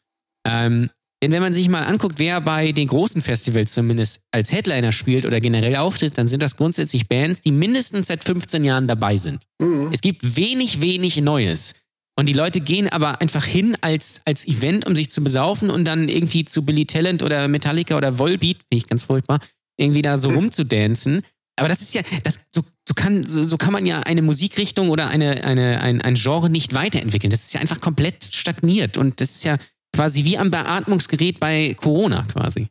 [0.47, 0.91] Ähm,
[1.25, 5.25] denn wenn man sich mal anguckt, wer bei den großen Festivals zumindest als Headliner spielt
[5.25, 9.43] oder generell auftritt, dann sind das grundsätzlich Bands, die mindestens seit 15 Jahren dabei sind.
[9.59, 9.89] Mhm.
[9.91, 11.77] Es gibt wenig, wenig Neues.
[12.15, 15.87] Und die Leute gehen aber einfach hin als, als Event, um sich zu besaufen und
[15.87, 19.41] dann irgendwie zu Billy Talent oder Metallica oder Volbeat, finde ich ganz furchtbar,
[19.79, 20.37] irgendwie da so mhm.
[20.37, 21.23] rumzudancen.
[21.57, 24.91] Aber das ist ja, das, so, so, kann, so, so kann man ja eine Musikrichtung
[24.91, 27.31] oder eine, eine, ein, ein Genre nicht weiterentwickeln.
[27.31, 29.57] Das ist ja einfach komplett stagniert und das ist ja,
[29.95, 32.69] quasi wie am Beatmungsgerät bei Corona quasi.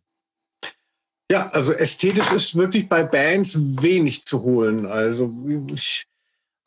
[1.32, 4.86] Ja, also ästhetisch ist wirklich bei Bands wenig zu holen.
[4.86, 5.34] Also
[5.74, 6.06] ich,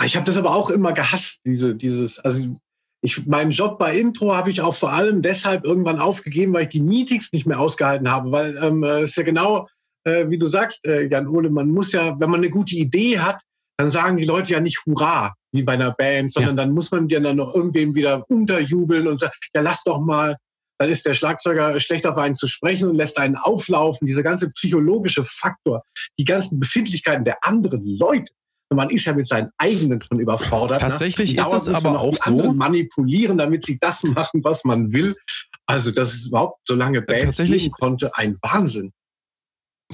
[0.04, 2.56] ich habe das aber auch immer gehasst, diese, dieses, also
[3.02, 6.70] ich, meinen Job bei Intro habe ich auch vor allem deshalb irgendwann aufgegeben, weil ich
[6.70, 9.68] die Meetings nicht mehr ausgehalten habe, weil ähm, es ist ja genau,
[10.04, 13.18] äh, wie du sagst, äh, Jan Ole, man muss ja, wenn man eine gute Idee
[13.18, 13.42] hat,
[13.76, 16.64] dann sagen die Leute ja nicht Hurra, wie bei einer Band, sondern ja.
[16.64, 20.36] dann muss man ja dann noch irgendwem wieder unterjubeln und sagen, ja, lass doch mal.
[20.78, 24.06] Dann ist der Schlagzeuger schlecht auf einen zu sprechen und lässt einen auflaufen.
[24.06, 25.82] Dieser ganze psychologische Faktor,
[26.18, 28.32] die ganzen Befindlichkeiten der anderen Leute.
[28.68, 30.82] Und man ist ja mit seinen eigenen schon überfordert.
[30.82, 30.88] Ne?
[30.88, 31.42] Tatsächlich ne?
[31.42, 32.52] ist es aber auch so.
[32.52, 35.14] Manipulieren, damit sie das machen, was man will.
[35.66, 38.92] Also, dass es überhaupt so lange Bands geben konnte, ein Wahnsinn.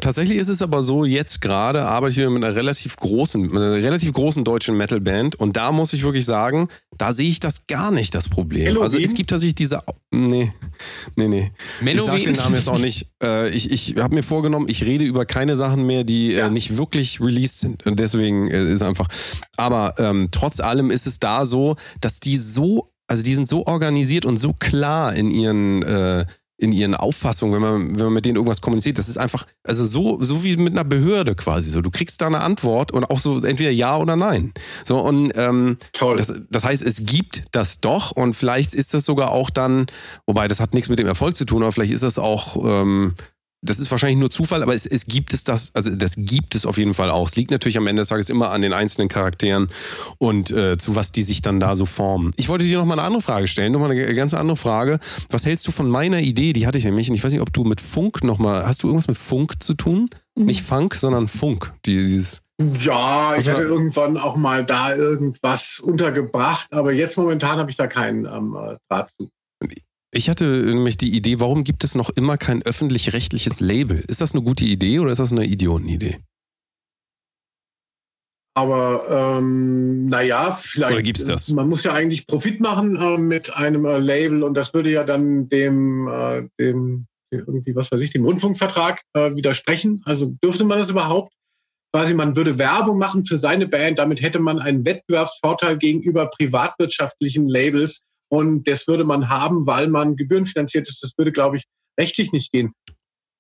[0.00, 3.74] Tatsächlich ist es aber so, jetzt gerade arbeite ich mit einer relativ großen, mit einer
[3.74, 6.68] relativ großen deutschen Metalband und da muss ich wirklich sagen,
[7.02, 8.64] da sehe ich das gar nicht, das Problem.
[8.64, 8.82] Halloween?
[8.84, 9.80] Also es gibt tatsächlich diese,
[10.12, 10.52] nee,
[11.16, 11.50] nee, nee.
[11.80, 11.98] Menowin?
[11.98, 13.08] Ich sage den Namen jetzt auch nicht.
[13.22, 16.46] Äh, ich ich habe mir vorgenommen, ich rede über keine Sachen mehr, die äh, ja.
[16.48, 17.86] äh, nicht wirklich released sind.
[17.86, 19.06] Und deswegen äh, ist einfach,
[19.56, 23.64] aber ähm, trotz allem ist es da so, dass die so, also die sind so
[23.66, 26.26] organisiert und so klar in ihren, äh,
[26.62, 28.96] in ihren Auffassungen, wenn man, wenn man mit denen irgendwas kommuniziert.
[28.96, 31.80] Das ist einfach, also so, so wie mit einer Behörde quasi so.
[31.80, 34.52] Du kriegst da eine Antwort und auch so entweder ja oder nein.
[34.84, 36.16] So und ähm, Toll.
[36.16, 39.86] Das, das heißt, es gibt das doch und vielleicht ist das sogar auch dann,
[40.26, 43.14] wobei das hat nichts mit dem Erfolg zu tun, aber vielleicht ist das auch ähm,
[43.62, 46.66] das ist wahrscheinlich nur Zufall, aber es, es gibt es das, also das gibt es
[46.66, 47.28] auf jeden Fall auch.
[47.28, 49.68] Es liegt natürlich am Ende des Tages immer an den einzelnen Charakteren
[50.18, 52.32] und äh, zu was die sich dann da so formen.
[52.36, 54.98] Ich wollte dir noch mal eine andere Frage stellen, noch mal eine ganz andere Frage.
[55.30, 56.52] Was hältst du von meiner Idee?
[56.52, 58.82] Die hatte ich nämlich, und ich weiß nicht, ob du mit Funk noch mal, hast
[58.82, 60.10] du irgendwas mit Funk zu tun?
[60.34, 60.46] Mhm.
[60.46, 61.72] Nicht Funk, sondern Funk.
[61.86, 62.42] Dieses
[62.78, 67.86] ja, ich hatte irgendwann auch mal da irgendwas untergebracht, aber jetzt momentan habe ich da
[67.86, 68.56] keinen ähm,
[68.88, 69.30] Draht zu.
[70.14, 74.04] Ich hatte nämlich die Idee, warum gibt es noch immer kein öffentlich-rechtliches Label?
[74.08, 76.18] Ist das eine gute Idee oder ist das eine Idiotenidee?
[78.54, 80.92] Aber ähm, naja, vielleicht.
[80.92, 81.48] Oder gibt's das?
[81.48, 85.04] Man muss ja eigentlich Profit machen äh, mit einem äh, Label und das würde ja
[85.04, 90.02] dann dem, äh, dem irgendwie, was weiß ich, dem Rundfunkvertrag äh, widersprechen.
[90.04, 91.32] Also dürfte man das überhaupt?
[91.94, 97.48] Quasi, man würde Werbung machen für seine Band, damit hätte man einen Wettbewerbsvorteil gegenüber privatwirtschaftlichen
[97.48, 101.02] Labels und das würde man haben, weil man gebührenfinanziert ist.
[101.02, 101.64] Das würde, glaube ich,
[102.00, 102.72] rechtlich nicht gehen.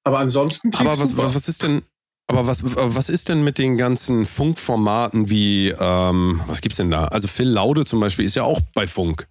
[0.04, 0.70] Aber ansonsten.
[0.74, 1.82] Aber was, was, was ist denn,
[2.26, 7.06] aber was, was ist denn mit den ganzen Funkformaten wie, ähm, was gibt's denn da?
[7.06, 9.26] Also Phil Laude zum Beispiel ist ja auch bei Funk.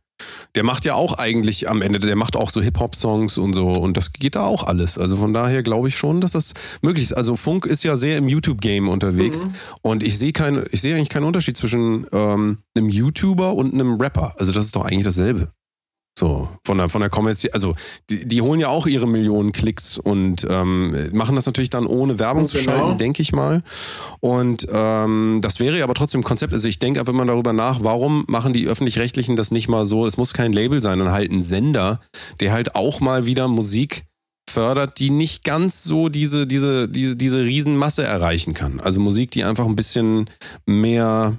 [0.56, 3.98] Der macht ja auch eigentlich am Ende, der macht auch so Hip-Hop-Songs und so und
[3.98, 4.98] das geht da auch alles.
[4.98, 7.14] Also von daher glaube ich schon, dass das möglich ist.
[7.14, 9.54] Also Funk ist ja sehr im YouTube-Game unterwegs mhm.
[9.82, 14.00] und ich sehe kein, ich sehe eigentlich keinen Unterschied zwischen ähm, einem YouTuber und einem
[14.00, 14.36] Rapper.
[14.38, 15.52] Also das ist doch eigentlich dasselbe.
[16.18, 17.74] So, von der, von der Kommerzial, also
[18.10, 22.20] die, die holen ja auch ihre Millionen Klicks und ähm, machen das natürlich dann ohne
[22.20, 22.52] Werbung genau.
[22.52, 23.64] zu schalten, denke ich mal.
[24.20, 26.52] Und ähm, das wäre aber trotzdem ein Konzept.
[26.52, 30.06] Also ich denke, wenn man darüber nach, warum machen die Öffentlich-Rechtlichen das nicht mal so,
[30.06, 32.02] es muss kein Label sein, dann halt ein Sender,
[32.42, 34.04] der halt auch mal wieder Musik
[34.50, 38.82] fördert, die nicht ganz so diese, diese, diese, diese Riesenmasse erreichen kann.
[38.82, 40.30] Also Musik, die einfach ein bisschen
[40.66, 41.38] mehr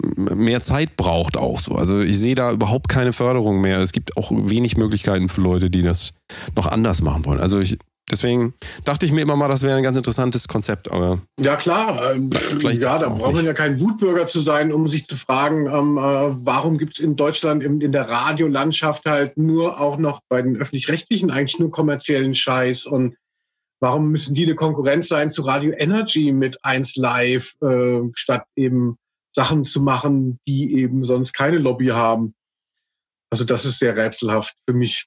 [0.00, 1.74] mehr Zeit braucht auch so.
[1.74, 3.80] Also ich sehe da überhaupt keine Förderung mehr.
[3.80, 6.12] Es gibt auch wenig Möglichkeiten für Leute, die das
[6.54, 7.40] noch anders machen wollen.
[7.40, 8.54] Also ich, deswegen
[8.84, 10.90] dachte ich mir immer mal, das wäre ein ganz interessantes Konzept.
[10.92, 14.86] Aber ja klar, ähm, vielleicht ja, da braucht man ja kein Wutbürger zu sein, um
[14.86, 19.36] sich zu fragen, ähm, äh, warum gibt es in Deutschland in, in der Radiolandschaft halt
[19.36, 23.16] nur auch noch bei den öffentlich-rechtlichen eigentlich nur kommerziellen Scheiß und
[23.80, 28.96] warum müssen die eine Konkurrenz sein zu Radio Energy mit 1 Live äh, statt eben
[29.38, 32.34] Sachen zu machen, die eben sonst keine Lobby haben.
[33.30, 35.06] Also das ist sehr rätselhaft für mich.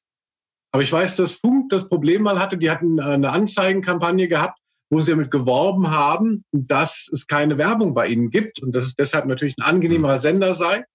[0.71, 2.57] Aber ich weiß, dass Funk das Problem mal hatte.
[2.57, 4.57] Die hatten äh, eine Anzeigenkampagne gehabt,
[4.89, 8.95] wo sie damit geworben haben, dass es keine Werbung bei ihnen gibt und dass es
[8.95, 10.85] deshalb natürlich ein angenehmerer Sender sei.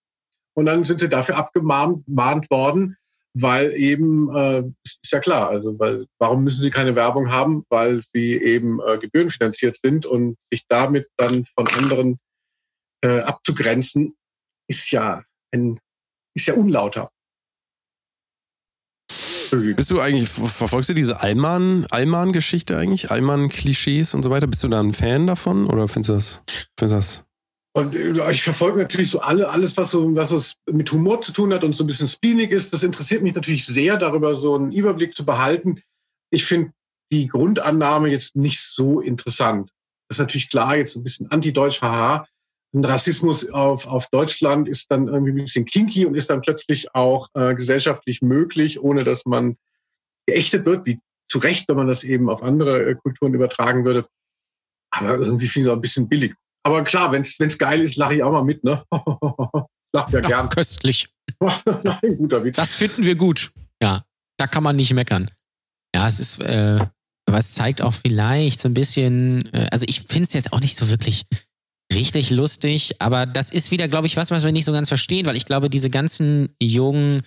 [0.54, 2.96] Und dann sind sie dafür abgemahnt worden,
[3.34, 7.64] weil eben, äh, ist ja klar, also weil, warum müssen sie keine Werbung haben?
[7.68, 12.18] Weil sie eben äh, gebührenfinanziert sind und sich damit dann von anderen
[13.06, 14.16] äh, abzugrenzen,
[14.68, 15.22] ist ja
[15.52, 15.78] ein,
[16.34, 17.10] ist ja unlauter.
[19.50, 23.12] Bist du eigentlich, verfolgst du diese Allmann-Geschichte eigentlich?
[23.12, 24.48] Allmann-Klischees und so weiter?
[24.48, 26.42] Bist du da ein Fan davon oder findest du das,
[26.76, 27.26] findest du das
[27.76, 30.40] und äh, ich verfolge natürlich so alle, alles, was so, was so
[30.72, 32.72] mit Humor zu tun hat und so ein bisschen speenig ist.
[32.72, 35.82] Das interessiert mich natürlich sehr, darüber so einen Überblick zu behalten.
[36.30, 36.72] Ich finde
[37.12, 39.70] die Grundannahme jetzt nicht so interessant.
[40.08, 42.26] Das ist natürlich klar, jetzt ein bisschen anti-deutsch, haha
[42.76, 46.94] ein Rassismus auf, auf Deutschland ist dann irgendwie ein bisschen kinky und ist dann plötzlich
[46.94, 49.56] auch äh, gesellschaftlich möglich, ohne dass man
[50.26, 54.06] geächtet wird, wie zu Recht, wenn man das eben auf andere äh, Kulturen übertragen würde.
[54.90, 56.34] Aber irgendwie finde ich es ein bisschen billig.
[56.64, 58.84] Aber klar, wenn es geil ist, lache ich auch mal mit, ne?
[59.92, 60.50] Lach ja gern.
[60.50, 61.08] köstlich.
[61.40, 62.56] Nein, guter Witz.
[62.56, 63.52] Das finden wir gut.
[63.82, 64.04] Ja,
[64.36, 65.30] da kann man nicht meckern.
[65.94, 66.84] Ja, es ist, äh,
[67.26, 70.60] aber es zeigt auch vielleicht so ein bisschen, äh, also ich finde es jetzt auch
[70.60, 71.24] nicht so wirklich
[71.92, 75.26] richtig lustig, aber das ist wieder, glaube ich, was, was wir nicht so ganz verstehen,
[75.26, 77.22] weil ich glaube, diese ganzen jungen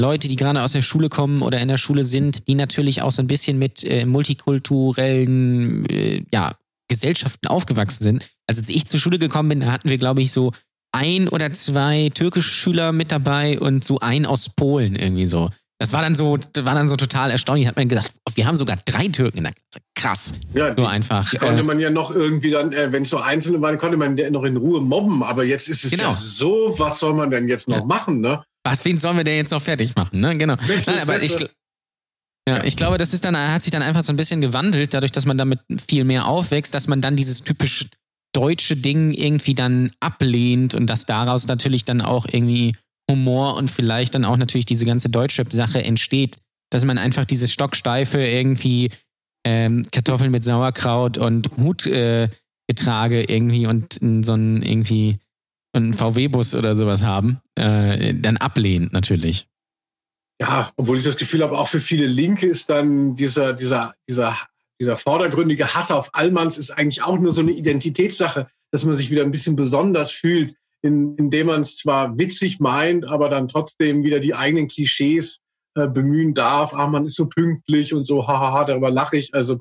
[0.00, 3.10] Leute, die gerade aus der Schule kommen oder in der Schule sind, die natürlich auch
[3.10, 6.54] so ein bisschen mit äh, multikulturellen äh, ja,
[6.88, 8.30] Gesellschaften aufgewachsen sind.
[8.46, 10.52] Also als ich zur Schule gekommen bin, da hatten wir, glaube ich, so
[10.92, 15.50] ein oder zwei türkische Schüler mit dabei und so ein aus Polen irgendwie so.
[15.80, 17.68] Das war dann so, das war dann so total erstaunlich.
[17.68, 19.52] Hat man gesagt, wir haben sogar drei Türken in der
[19.94, 20.34] Klasse.
[20.34, 20.34] Krass.
[20.54, 21.28] Ja, so einfach.
[21.30, 24.16] Die konnte man ja noch irgendwie dann, äh, wenn es so einzelne waren, konnte man
[24.30, 25.22] noch in Ruhe mobben.
[25.22, 26.10] Aber jetzt ist es genau.
[26.10, 27.84] ja so, was soll man denn jetzt noch ja.
[27.84, 28.42] machen, ne?
[28.64, 30.36] Was, wen sollen wir denn jetzt noch fertig machen, ne?
[30.36, 30.56] Genau.
[30.86, 31.36] Nein, aber ich,
[32.48, 35.12] ja, ich glaube, das ist dann, hat sich dann einfach so ein bisschen gewandelt, dadurch,
[35.12, 37.86] dass man damit viel mehr aufwächst, dass man dann dieses typisch
[38.32, 42.74] deutsche Ding irgendwie dann ablehnt und dass daraus natürlich dann auch irgendwie
[43.10, 46.36] Humor und vielleicht dann auch natürlich diese ganze Deutschrap-Sache entsteht,
[46.70, 48.90] dass man einfach dieses stocksteife irgendwie
[49.44, 52.30] ähm, Kartoffeln mit Sauerkraut und Hutgetrage
[53.22, 55.18] äh, irgendwie und so ein irgendwie
[55.72, 59.46] einen VW-Bus oder sowas haben, äh, dann ablehnt natürlich.
[60.40, 64.36] Ja, obwohl ich das Gefühl habe, auch für viele Linke ist dann dieser, dieser, dieser,
[64.80, 69.10] dieser vordergründige Hass auf Allmanns ist eigentlich auch nur so eine Identitätssache, dass man sich
[69.10, 74.04] wieder ein bisschen besonders fühlt in, indem man es zwar witzig meint, aber dann trotzdem
[74.04, 75.40] wieder die eigenen Klischees
[75.74, 76.74] äh, bemühen darf.
[76.74, 79.34] Ah, man ist so pünktlich und so, hahaha, darüber lache ich.
[79.34, 79.60] Also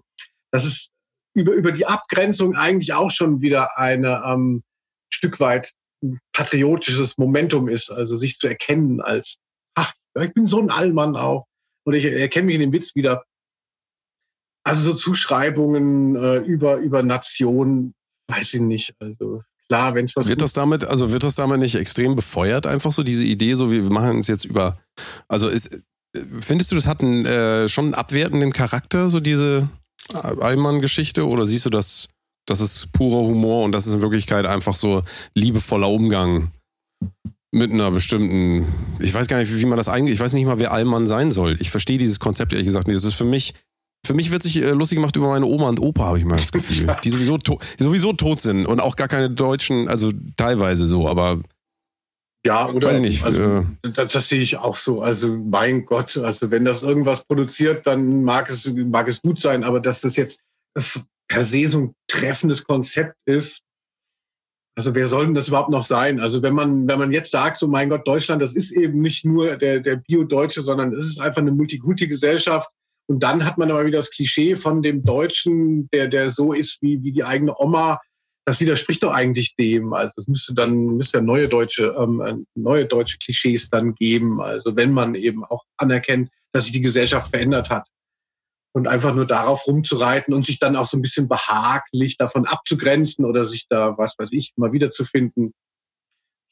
[0.51, 0.91] das ist
[1.35, 4.63] über, über die Abgrenzung eigentlich auch schon wieder eine ähm,
[5.11, 5.71] Stück weit
[6.33, 9.37] patriotisches Momentum ist, also sich zu erkennen als,
[9.75, 11.45] ach, ich bin so ein Allmann auch.
[11.85, 13.23] Und ich erkenne mich in dem Witz wieder.
[14.63, 17.93] Also so Zuschreibungen äh, über, über Nationen,
[18.27, 18.95] weiß ich nicht.
[18.99, 20.27] Also klar, wenn es was.
[20.27, 23.71] Wird das damit, also wird das damit nicht extrem befeuert, einfach so diese Idee, so
[23.71, 24.77] wie wir machen es jetzt über.
[25.27, 25.81] Also ist,
[26.41, 29.69] findest du, das hat einen, äh, schon einen abwertenden Charakter, so diese
[30.13, 32.09] Allmann-Geschichte, oder siehst du das,
[32.45, 35.03] das ist purer Humor und das ist in Wirklichkeit einfach so
[35.35, 36.49] liebevoller Umgang
[37.51, 38.65] mit einer bestimmten,
[38.99, 41.31] ich weiß gar nicht, wie man das eigentlich, ich weiß nicht mal, wer Allmann sein
[41.31, 41.55] soll.
[41.59, 42.97] Ich verstehe dieses Konzept ehrlich gesagt nicht.
[42.97, 43.53] Das ist für mich
[44.05, 46.37] für mich wird sich äh, lustig gemacht über meine Oma und Opa, habe ich mal
[46.37, 46.87] das Gefühl.
[47.03, 51.41] die, sowieso die sowieso tot sind und auch gar keine Deutschen, also teilweise so, aber.
[52.45, 52.89] Ja, oder?
[52.89, 53.23] Weiß nicht.
[53.23, 55.01] Also, äh, das, das, sehe ich auch so.
[55.01, 59.63] Also, mein Gott, also, wenn das irgendwas produziert, dann mag es, mag es gut sein,
[59.63, 60.39] aber dass das jetzt
[60.73, 63.61] das per se so ein treffendes Konzept ist,
[64.77, 66.19] also wer soll denn das überhaupt noch sein?
[66.19, 69.25] Also wenn man, wenn man jetzt sagt, so mein Gott, Deutschland, das ist eben nicht
[69.25, 72.69] nur der, der Bio-Deutsche, sondern es ist einfach eine Multikulti-Gesellschaft,
[73.07, 76.81] und dann hat man aber wieder das Klischee von dem Deutschen, der, der so ist
[76.81, 77.99] wie, wie die eigene Oma.
[78.45, 79.93] Das widerspricht doch eigentlich dem.
[79.93, 84.41] Also es müsste dann müsste ja neue deutsche, ähm, neue deutsche Klischees dann geben.
[84.41, 87.87] Also wenn man eben auch anerkennt, dass sich die Gesellschaft verändert hat.
[88.73, 93.25] Und einfach nur darauf rumzureiten und sich dann auch so ein bisschen behaglich davon abzugrenzen
[93.25, 95.53] oder sich da, was weiß ich, mal wiederzufinden,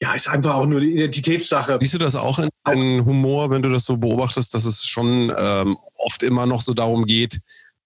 [0.00, 1.78] ja, ist einfach auch nur eine Identitätssache.
[1.78, 5.32] Siehst du das auch in, in Humor, wenn du das so beobachtest, dass es schon
[5.36, 7.40] ähm, oft immer noch so darum geht,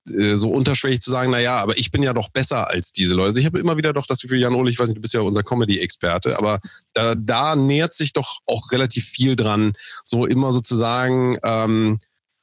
[0.08, 3.26] äh, so unterschwellig zu sagen, naja, aber ich bin ja doch besser als diese Leute.
[3.26, 5.14] Also ich habe immer wieder doch das Gefühl, Jan Ole, ich weiß nicht, du bist
[5.14, 6.58] ja unser Comedy-Experte, aber
[6.94, 9.72] da, da nähert sich doch auch relativ viel dran,
[10.02, 12.00] so immer sozusagen ähm,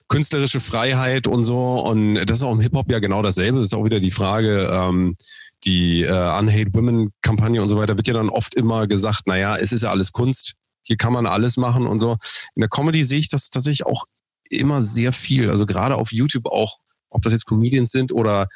[0.07, 1.80] künstlerische Freiheit und so.
[1.81, 3.57] Und das ist auch im Hip-Hop ja genau dasselbe.
[3.57, 5.18] Das ist auch wieder die Frage, ähm,
[5.63, 9.57] die äh, Unhate Women Kampagne und so weiter wird ja dann oft immer gesagt, naja,
[9.57, 10.53] es ist ja alles Kunst,
[10.84, 12.17] hier kann man alles machen und so.
[12.55, 14.05] In der Comedy sehe ich das tatsächlich auch
[14.49, 16.77] immer sehr viel, also gerade auf YouTube auch,
[17.09, 18.47] ob das jetzt Comedians sind oder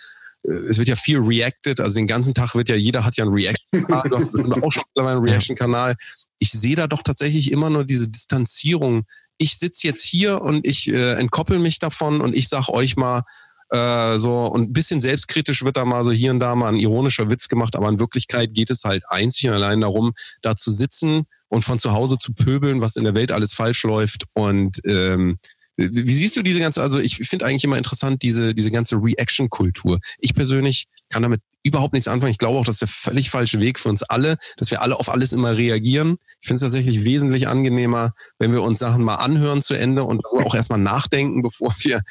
[0.43, 3.25] äh, es wird ja viel reacted, also den ganzen Tag wird ja, jeder hat ja
[3.25, 5.95] einen Reaction-Kanal, auch schon einen Reaction-Kanal.
[6.39, 9.03] Ich sehe da doch tatsächlich immer nur diese Distanzierung.
[9.37, 13.23] Ich sitze jetzt hier und ich äh, entkoppel mich davon und ich sag euch mal,
[13.71, 16.79] äh, so und ein bisschen selbstkritisch wird da mal so hier und da mal ein
[16.79, 20.71] ironischer Witz gemacht, aber in Wirklichkeit geht es halt einzig und allein darum, da zu
[20.71, 24.79] sitzen und von zu Hause zu pöbeln, was in der Welt alles falsch läuft und
[24.85, 25.37] ähm,
[25.77, 29.99] wie siehst du diese ganze, also ich finde eigentlich immer interessant, diese, diese ganze Reaction-Kultur.
[30.19, 32.31] Ich persönlich kann damit überhaupt nichts anfangen.
[32.31, 34.99] Ich glaube auch, das ist der völlig falsche Weg für uns alle, dass wir alle
[34.99, 36.17] auf alles immer reagieren.
[36.41, 40.25] Ich finde es tatsächlich wesentlich angenehmer, wenn wir uns Sachen mal anhören zu Ende und
[40.25, 42.01] auch erstmal nachdenken, bevor wir,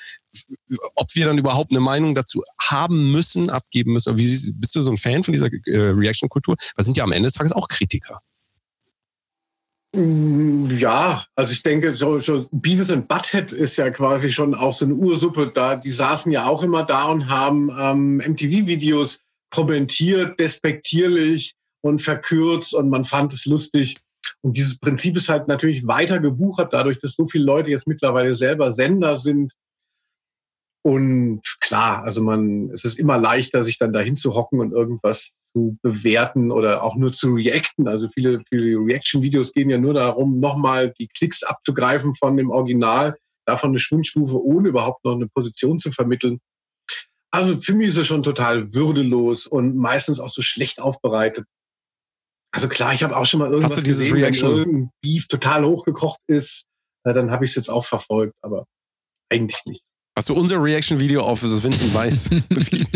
[0.95, 4.17] ob wir dann überhaupt eine Meinung dazu haben müssen, abgeben müssen.
[4.17, 6.57] Wie, bist du so ein Fan von dieser äh, Reaction-Kultur?
[6.77, 8.21] Wir sind ja am Ende des Tages auch Kritiker.
[9.93, 14.73] Mm, ja, also ich denke, so, so Beavis and Butthead ist ja quasi schon auch
[14.73, 15.75] so eine Ursuppe da.
[15.75, 19.21] Die saßen ja auch immer da und haben ähm, MTV-Videos
[19.53, 23.97] kommentiert, despektierlich und verkürzt und man fand es lustig.
[24.43, 28.35] Und dieses Prinzip ist halt natürlich weiter gewuchert, dadurch, dass so viele Leute jetzt mittlerweile
[28.35, 29.55] selber Sender sind.
[30.83, 35.35] Und klar, also man, es ist immer leichter, sich dann dahin zu hocken und irgendwas
[35.53, 37.87] zu bewerten oder auch nur zu reacten.
[37.87, 43.17] Also viele, viele Reaction-Videos gehen ja nur darum, nochmal die Klicks abzugreifen von dem Original,
[43.47, 46.41] davon eine Schwundstufe, ohne überhaupt noch eine Position zu vermitteln.
[47.33, 51.47] Also für mich ist es schon total würdelos und meistens auch so schlecht aufbereitet.
[52.53, 54.51] Also klar, ich habe auch schon mal irgendwas Hast du dieses gesehen, Reaction?
[54.51, 56.65] wenn irgendein Beef total hochgekocht ist,
[57.05, 58.67] dann habe ich es jetzt auch verfolgt, aber
[59.31, 59.85] eigentlich nicht.
[60.19, 62.87] Hast du unser Reaction-Video auf das Vincent Weiss Video?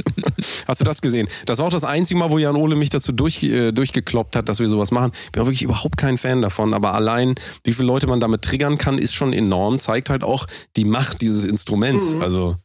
[0.66, 1.28] Hast du das gesehen?
[1.46, 4.48] Das war auch das einzige Mal, wo Jan Ole mich dazu durch, äh, durchgekloppt hat,
[4.48, 5.12] dass wir sowas machen.
[5.32, 8.78] Bin auch wirklich überhaupt kein Fan davon, aber allein, wie viele Leute man damit triggern
[8.78, 9.78] kann, ist schon enorm.
[9.78, 10.46] Zeigt halt auch
[10.76, 12.14] die Macht dieses Instruments.
[12.14, 12.22] Mhm.
[12.22, 12.56] Also,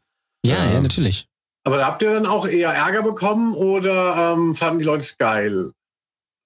[0.43, 0.73] Ja, Ja.
[0.73, 1.27] ja, natürlich.
[1.63, 5.17] Aber da habt ihr dann auch eher Ärger bekommen oder ähm, fanden die Leute es
[5.17, 5.71] geil?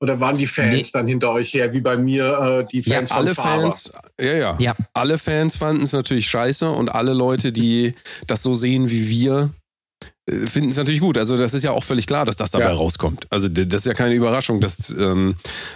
[0.04, 0.84] Oder waren die Fans Nee.
[0.92, 3.62] dann hinter euch her, wie bei mir, äh, die Ja, Fans von alle Faber?
[3.62, 4.76] Fans, ja, ja, Ja.
[4.94, 7.94] alle Fans fanden es natürlich scheiße und alle Leute, die
[8.28, 9.52] das so sehen wie wir,
[10.30, 11.18] äh, finden es natürlich gut.
[11.18, 12.74] Also das ist ja auch völlig klar, dass das dabei Ja.
[12.74, 13.28] rauskommt.
[13.30, 14.60] Also das ist ja keine Überraschung.
[14.60, 15.36] Dass, ähm,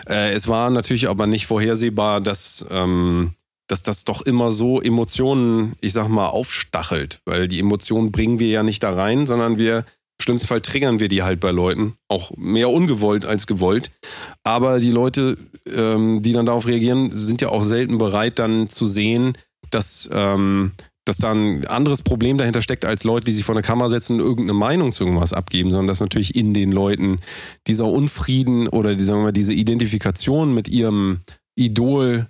[0.10, 3.34] äh, es war natürlich aber nicht vorhersehbar, dass, ähm,
[3.70, 7.22] dass das doch immer so Emotionen, ich sag mal, aufstachelt.
[7.24, 9.86] Weil die Emotionen bringen wir ja nicht da rein, sondern wir,
[10.22, 11.96] schlimmsten Fall triggern wir die halt bei Leuten.
[12.08, 13.92] Auch mehr ungewollt als gewollt.
[14.44, 15.38] Aber die Leute,
[15.74, 19.38] ähm, die dann darauf reagieren, sind ja auch selten bereit, dann zu sehen,
[19.70, 20.74] dass, ähm,
[21.06, 24.20] dass da ein anderes Problem dahinter steckt, als Leute, die sich vor eine Kamera setzen
[24.20, 27.20] und irgendeine Meinung zu irgendwas abgeben, sondern dass natürlich in den Leuten
[27.68, 31.22] dieser Unfrieden oder die, sagen wir mal, diese Identifikation mit ihrem
[31.56, 32.28] Idol,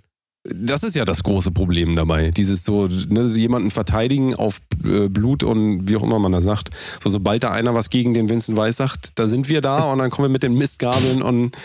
[0.54, 2.32] das ist ja das große Problem dabei.
[2.32, 6.70] Dieses so, ne, jemanden verteidigen auf äh, Blut und wie auch immer man das sagt.
[7.02, 10.00] So, sobald da einer was gegen den Vincent Weiss sagt, da sind wir da und
[10.00, 11.56] dann kommen wir mit den Mistgabeln und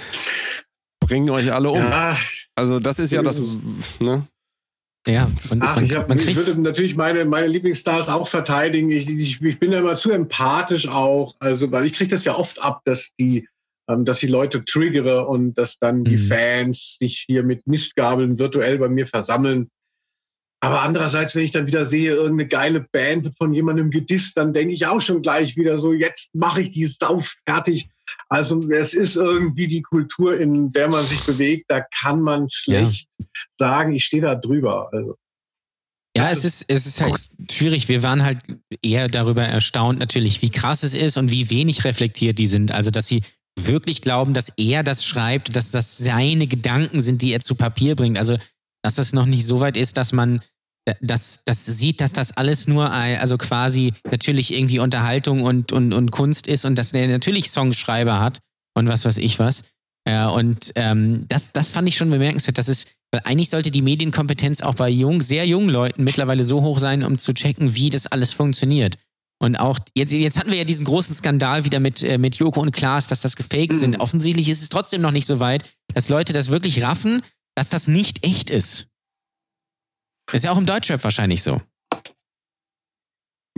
[1.00, 1.78] bringen euch alle um.
[1.78, 2.16] Ja,
[2.54, 3.40] Also das ist ja das,
[4.00, 4.26] ne?
[5.06, 8.88] Ja, und Ach, man, ich, hab, man ich würde natürlich meine, meine Lieblingsstars auch verteidigen.
[8.90, 11.34] Ich, ich, ich bin ja immer zu empathisch auch.
[11.40, 13.48] Also, weil ich kriege das ja oft ab, dass die,
[13.88, 16.26] ähm, dass die Leute triggere und dass dann die Mhm.
[16.28, 19.68] Fans sich hier mit Mistgabeln virtuell bei mir versammeln.
[20.64, 24.52] Aber andererseits, wenn ich dann wieder sehe, irgendeine geile Band wird von jemandem gedisst, dann
[24.52, 27.88] denke ich auch schon gleich wieder so, jetzt mache ich die Sau fertig.
[28.28, 31.64] Also es ist irgendwie die Kultur, in der man sich bewegt.
[31.68, 33.09] Da kann man schlecht
[33.59, 34.88] sagen, ich stehe da drüber.
[34.92, 35.16] Also,
[36.16, 37.18] Ja, es ist, es ist halt
[37.50, 37.88] schwierig.
[37.88, 38.38] Wir waren halt
[38.82, 42.70] eher darüber erstaunt, natürlich, wie krass es ist und wie wenig reflektiert die sind.
[42.70, 43.22] Also, dass sie
[43.59, 47.97] wirklich glauben, dass er das schreibt, dass das seine Gedanken sind, die er zu Papier
[47.97, 48.19] bringt.
[48.19, 48.39] Also,
[48.83, 50.41] dass das noch nicht so weit ist, dass man
[51.01, 56.11] das, das sieht, dass das alles nur also quasi natürlich irgendwie Unterhaltung und, und, und
[56.11, 58.39] Kunst ist und dass er natürlich Songschreiber hat
[58.74, 59.62] und was weiß ich was.
[60.05, 62.59] Und ähm, das, das fand ich schon bemerkenswert.
[62.59, 66.62] Das ist, weil eigentlich sollte die Medienkompetenz auch bei jung, sehr jungen Leuten mittlerweile so
[66.62, 68.97] hoch sein, um zu checken, wie das alles funktioniert.
[69.43, 72.60] Und auch, jetzt, jetzt hatten wir ja diesen großen Skandal wieder mit, äh, mit Joko
[72.60, 73.98] und Klaas, dass das gefaked sind.
[73.98, 77.23] Offensichtlich ist es trotzdem noch nicht so weit, dass Leute das wirklich raffen,
[77.56, 78.86] dass das nicht echt ist.
[80.31, 81.60] Ist ja auch im Deutschrap wahrscheinlich so.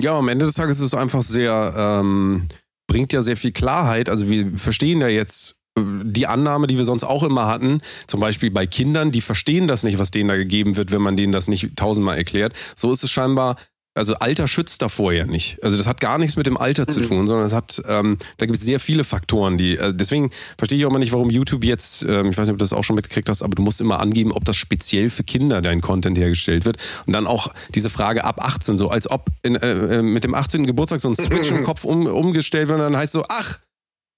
[0.01, 2.49] Ja, am Ende des Tages ist es einfach sehr, ähm,
[2.87, 4.09] bringt ja sehr viel Klarheit.
[4.09, 8.21] Also wir verstehen ja jetzt äh, die Annahme, die wir sonst auch immer hatten, zum
[8.21, 11.35] Beispiel bei Kindern, die verstehen das nicht, was denen da gegeben wird, wenn man denen
[11.35, 12.55] das nicht tausendmal erklärt.
[12.75, 13.57] So ist es scheinbar.
[13.97, 15.63] Also Alter schützt davor ja nicht.
[15.63, 17.05] Also das hat gar nichts mit dem Alter zu Mhm.
[17.05, 19.77] tun, sondern es hat, ähm, da gibt es sehr viele Faktoren, die.
[19.77, 22.59] Äh, deswegen verstehe ich auch mal nicht, warum YouTube jetzt, ähm, ich weiß nicht, ob
[22.59, 25.23] du das auch schon mitgekriegt hast, aber du musst immer angeben, ob das speziell für
[25.23, 26.79] Kinder dein Content hergestellt wird.
[27.07, 30.35] Und dann auch diese Frage ab 18, so als ob in, äh, äh, mit dem
[30.35, 30.67] 18.
[30.67, 33.59] Geburtstag so ein Switch im Kopf um, umgestellt wird und dann heißt so, ach,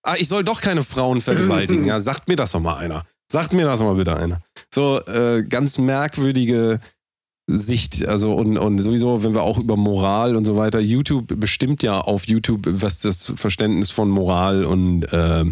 [0.04, 1.84] ah, ich soll doch keine Frauen vergewaltigen.
[1.86, 3.04] Ja, sagt mir das doch mal einer.
[3.30, 4.40] Sagt mir das doch mal bitte einer.
[4.72, 6.80] So äh, ganz merkwürdige
[7.48, 11.84] Sicht, also und, und sowieso, wenn wir auch über Moral und so weiter, YouTube bestimmt
[11.84, 15.44] ja auf YouTube, was das Verständnis von Moral und äh,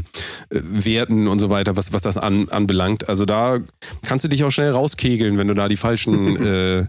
[0.50, 3.08] Werten und so weiter, was, was das an, anbelangt.
[3.08, 3.60] Also da
[4.02, 6.86] kannst du dich auch schnell rauskegeln, wenn du da die falschen, äh,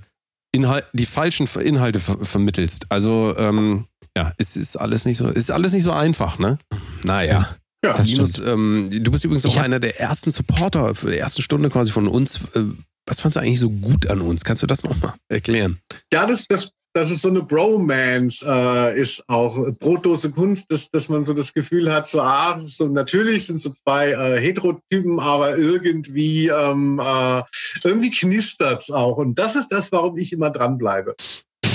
[0.51, 2.87] Inhal die falschen Inhalte ver vermittelst.
[2.89, 3.85] Also ähm,
[4.17, 6.57] ja, es ist alles nicht so, ist alles nicht so einfach, ne?
[7.03, 7.55] Naja.
[7.83, 11.91] ja, Linus, ähm, du bist übrigens auch einer der ersten Supporter der ersten Stunde quasi
[11.91, 12.39] von uns.
[12.55, 12.63] Äh,
[13.05, 14.43] was fandst du eigentlich so gut an uns?
[14.43, 15.79] Kannst du das nochmal erklären?
[16.11, 21.09] Ja, das, das, das ist so eine Bromance, äh, ist auch Brotdose Kunst, dass, dass
[21.09, 25.57] man so das Gefühl hat, so, ah, so natürlich sind so zwei äh, Heterotypen, aber
[25.57, 27.43] irgendwie, ähm, äh,
[27.83, 29.17] irgendwie knistert's auch.
[29.17, 31.15] Und das ist das, warum ich immer dranbleibe.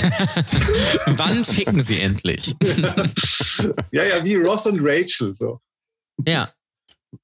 [1.05, 2.55] Wann ficken sie endlich?
[3.91, 5.33] ja, ja, wie Ross und Rachel.
[5.33, 5.59] So.
[6.25, 6.51] Ja.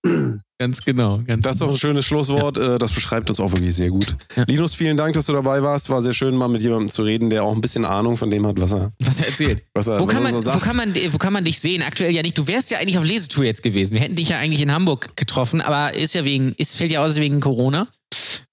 [0.60, 1.20] Ganz genau.
[1.26, 2.58] Ganz Das ist doch ein schönes Schlusswort.
[2.58, 4.16] Äh, Das beschreibt uns auch wirklich sehr gut.
[4.36, 4.44] Ja.
[4.48, 5.90] Linus, vielen Dank, dass du dabei warst.
[5.90, 8.46] War sehr schön, mal mit jemandem zu reden, der auch ein bisschen Ahnung von dem
[8.48, 9.64] hat, was er, was er erzählt.
[9.76, 10.64] was er, Wo was kann, er man, so wo, sagt.
[10.64, 11.84] kann man, wo kann man dich sehen?
[11.84, 12.38] Aktuell ja nicht.
[12.38, 13.94] Du wärst ja eigentlich auf Lesetour jetzt gewesen.
[13.94, 17.04] Wir hätten dich ja eigentlich in Hamburg getroffen, aber ist ja wegen, ist, fällt ja
[17.06, 17.88] aus wegen Corona.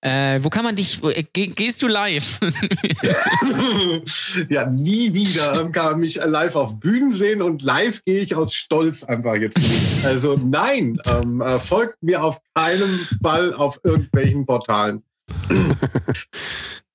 [0.04, 2.38] Äh, wo kann man dich, äh, geh, gehst du live?
[4.50, 8.52] ja, nie wieder kann man mich live auf Bühnen sehen und live gehe ich aus
[8.52, 10.04] Stolz einfach jetzt nicht.
[10.04, 15.02] Also nein, ähm, äh, folgt mir auf keinen Fall auf irgendwelchen Portalen.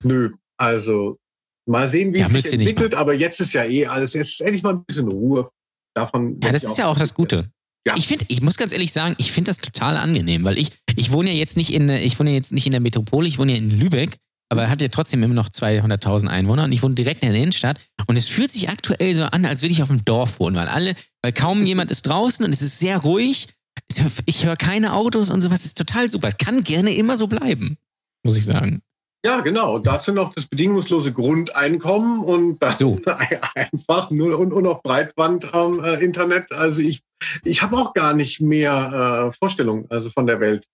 [0.04, 1.18] Nö, also
[1.66, 4.42] mal sehen, wie Ja, es sich entwickelt, aber jetzt ist ja eh alles, jetzt ist
[4.42, 5.50] endlich mal ein bisschen Ruhe.
[5.96, 7.50] Davon ja, das ist ja auch das Gute.
[7.88, 7.96] Ja.
[7.96, 11.12] Ich finde, ich muss ganz ehrlich sagen, ich finde das total angenehm, weil ich, ich
[11.12, 13.58] wohne ja jetzt nicht in, ich wohne jetzt nicht in der Metropole, ich wohne ja
[13.58, 14.18] in Lübeck,
[14.52, 17.80] aber hat ja trotzdem immer noch 200.000 Einwohner und ich wohne direkt in der Innenstadt
[18.08, 20.68] und es fühlt sich aktuell so an, als würde ich auf dem Dorf wohnen, weil
[20.68, 23.48] alle, weil kaum jemand ist draußen und es ist sehr ruhig.
[23.90, 26.28] Ich höre- Ich höre keine Autos und sowas, ist total super.
[26.28, 27.78] Es kann gerne immer so bleiben,
[28.26, 28.82] muss ich sagen.
[29.26, 29.76] Ja, genau.
[29.76, 33.00] Und dazu noch das bedingungslose Grundeinkommen und dann So.
[33.56, 36.52] einfach nur und, und noch Breitband-Internet.
[36.54, 37.02] also ich,
[37.44, 40.66] ich habe auch gar nicht mehr äh, Vorstellungen also von der Welt.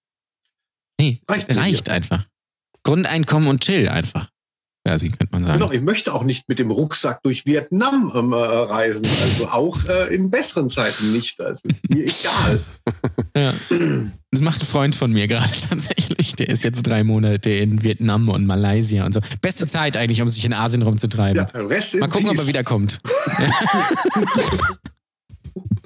[1.00, 2.26] Nee, Reicht reicht einfach.
[2.84, 4.30] Grundeinkommen und chill einfach.
[4.86, 5.60] Quasi, könnte man sagen.
[5.60, 9.08] Genau, ich möchte auch nicht mit dem Rucksack durch Vietnam ähm, äh, reisen.
[9.24, 11.42] Also auch äh, in besseren Zeiten nicht.
[11.42, 12.62] Also ist mir egal.
[13.36, 13.54] Ja.
[14.30, 16.36] Das macht ein Freund von mir gerade tatsächlich.
[16.36, 19.22] Der ist jetzt drei Monate in Vietnam und Malaysia und so.
[19.42, 21.48] Beste Zeit eigentlich, um sich in Asien rumzutreiben.
[21.52, 22.48] Ja, Rest Mal gucken, ob er peace.
[22.48, 23.00] wiederkommt.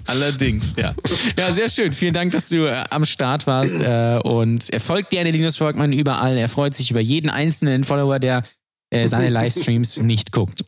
[0.08, 0.94] Allerdings, ja.
[1.38, 1.94] Ja, sehr schön.
[1.94, 3.80] Vielen Dank, dass du äh, am Start warst.
[3.80, 6.38] Äh, und er folgt gerne Linus Volkmann überall.
[6.38, 8.44] Er freut sich über jeden einzelnen Follower, der
[8.90, 10.66] äh, seine Livestreams nicht guckt.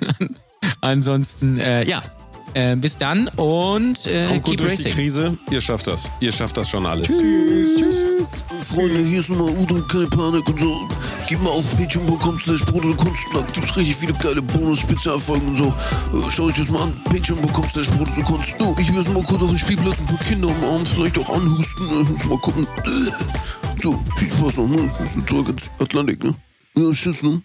[0.80, 2.02] Ansonsten, äh, ja.
[2.54, 4.88] Äh, bis dann und äh, Kommt gut durch die.
[4.88, 5.36] Krise.
[5.50, 6.10] Ihr schafft das.
[6.20, 7.08] Ihr schafft das schon alles.
[7.08, 8.42] Tschüss.
[8.60, 10.88] Freunde, hier ist nochmal Udo, keine Panik und so.
[11.28, 13.22] Gib mal auf patreon.com slash der Kunst.
[13.34, 15.64] Da gibt's richtig viele geile Bonus-Spezialfolgen und so.
[15.66, 16.94] Äh, Schaut euch das mal an.
[17.04, 18.54] Patreon.com slash Bruder der Kunst.
[18.58, 21.18] Du, ich will jetzt mal kurz auf den Spielplatz ein paar Kinder am Arm vielleicht
[21.18, 21.88] auch anhusten.
[21.90, 22.66] Äh, muss mal gucken.
[22.86, 24.90] Äh, So, viel Spaß noch, ne?
[24.98, 26.34] Das ist zurück ins Atlantik, ne?
[26.78, 27.40] Ja, tschüss, ne?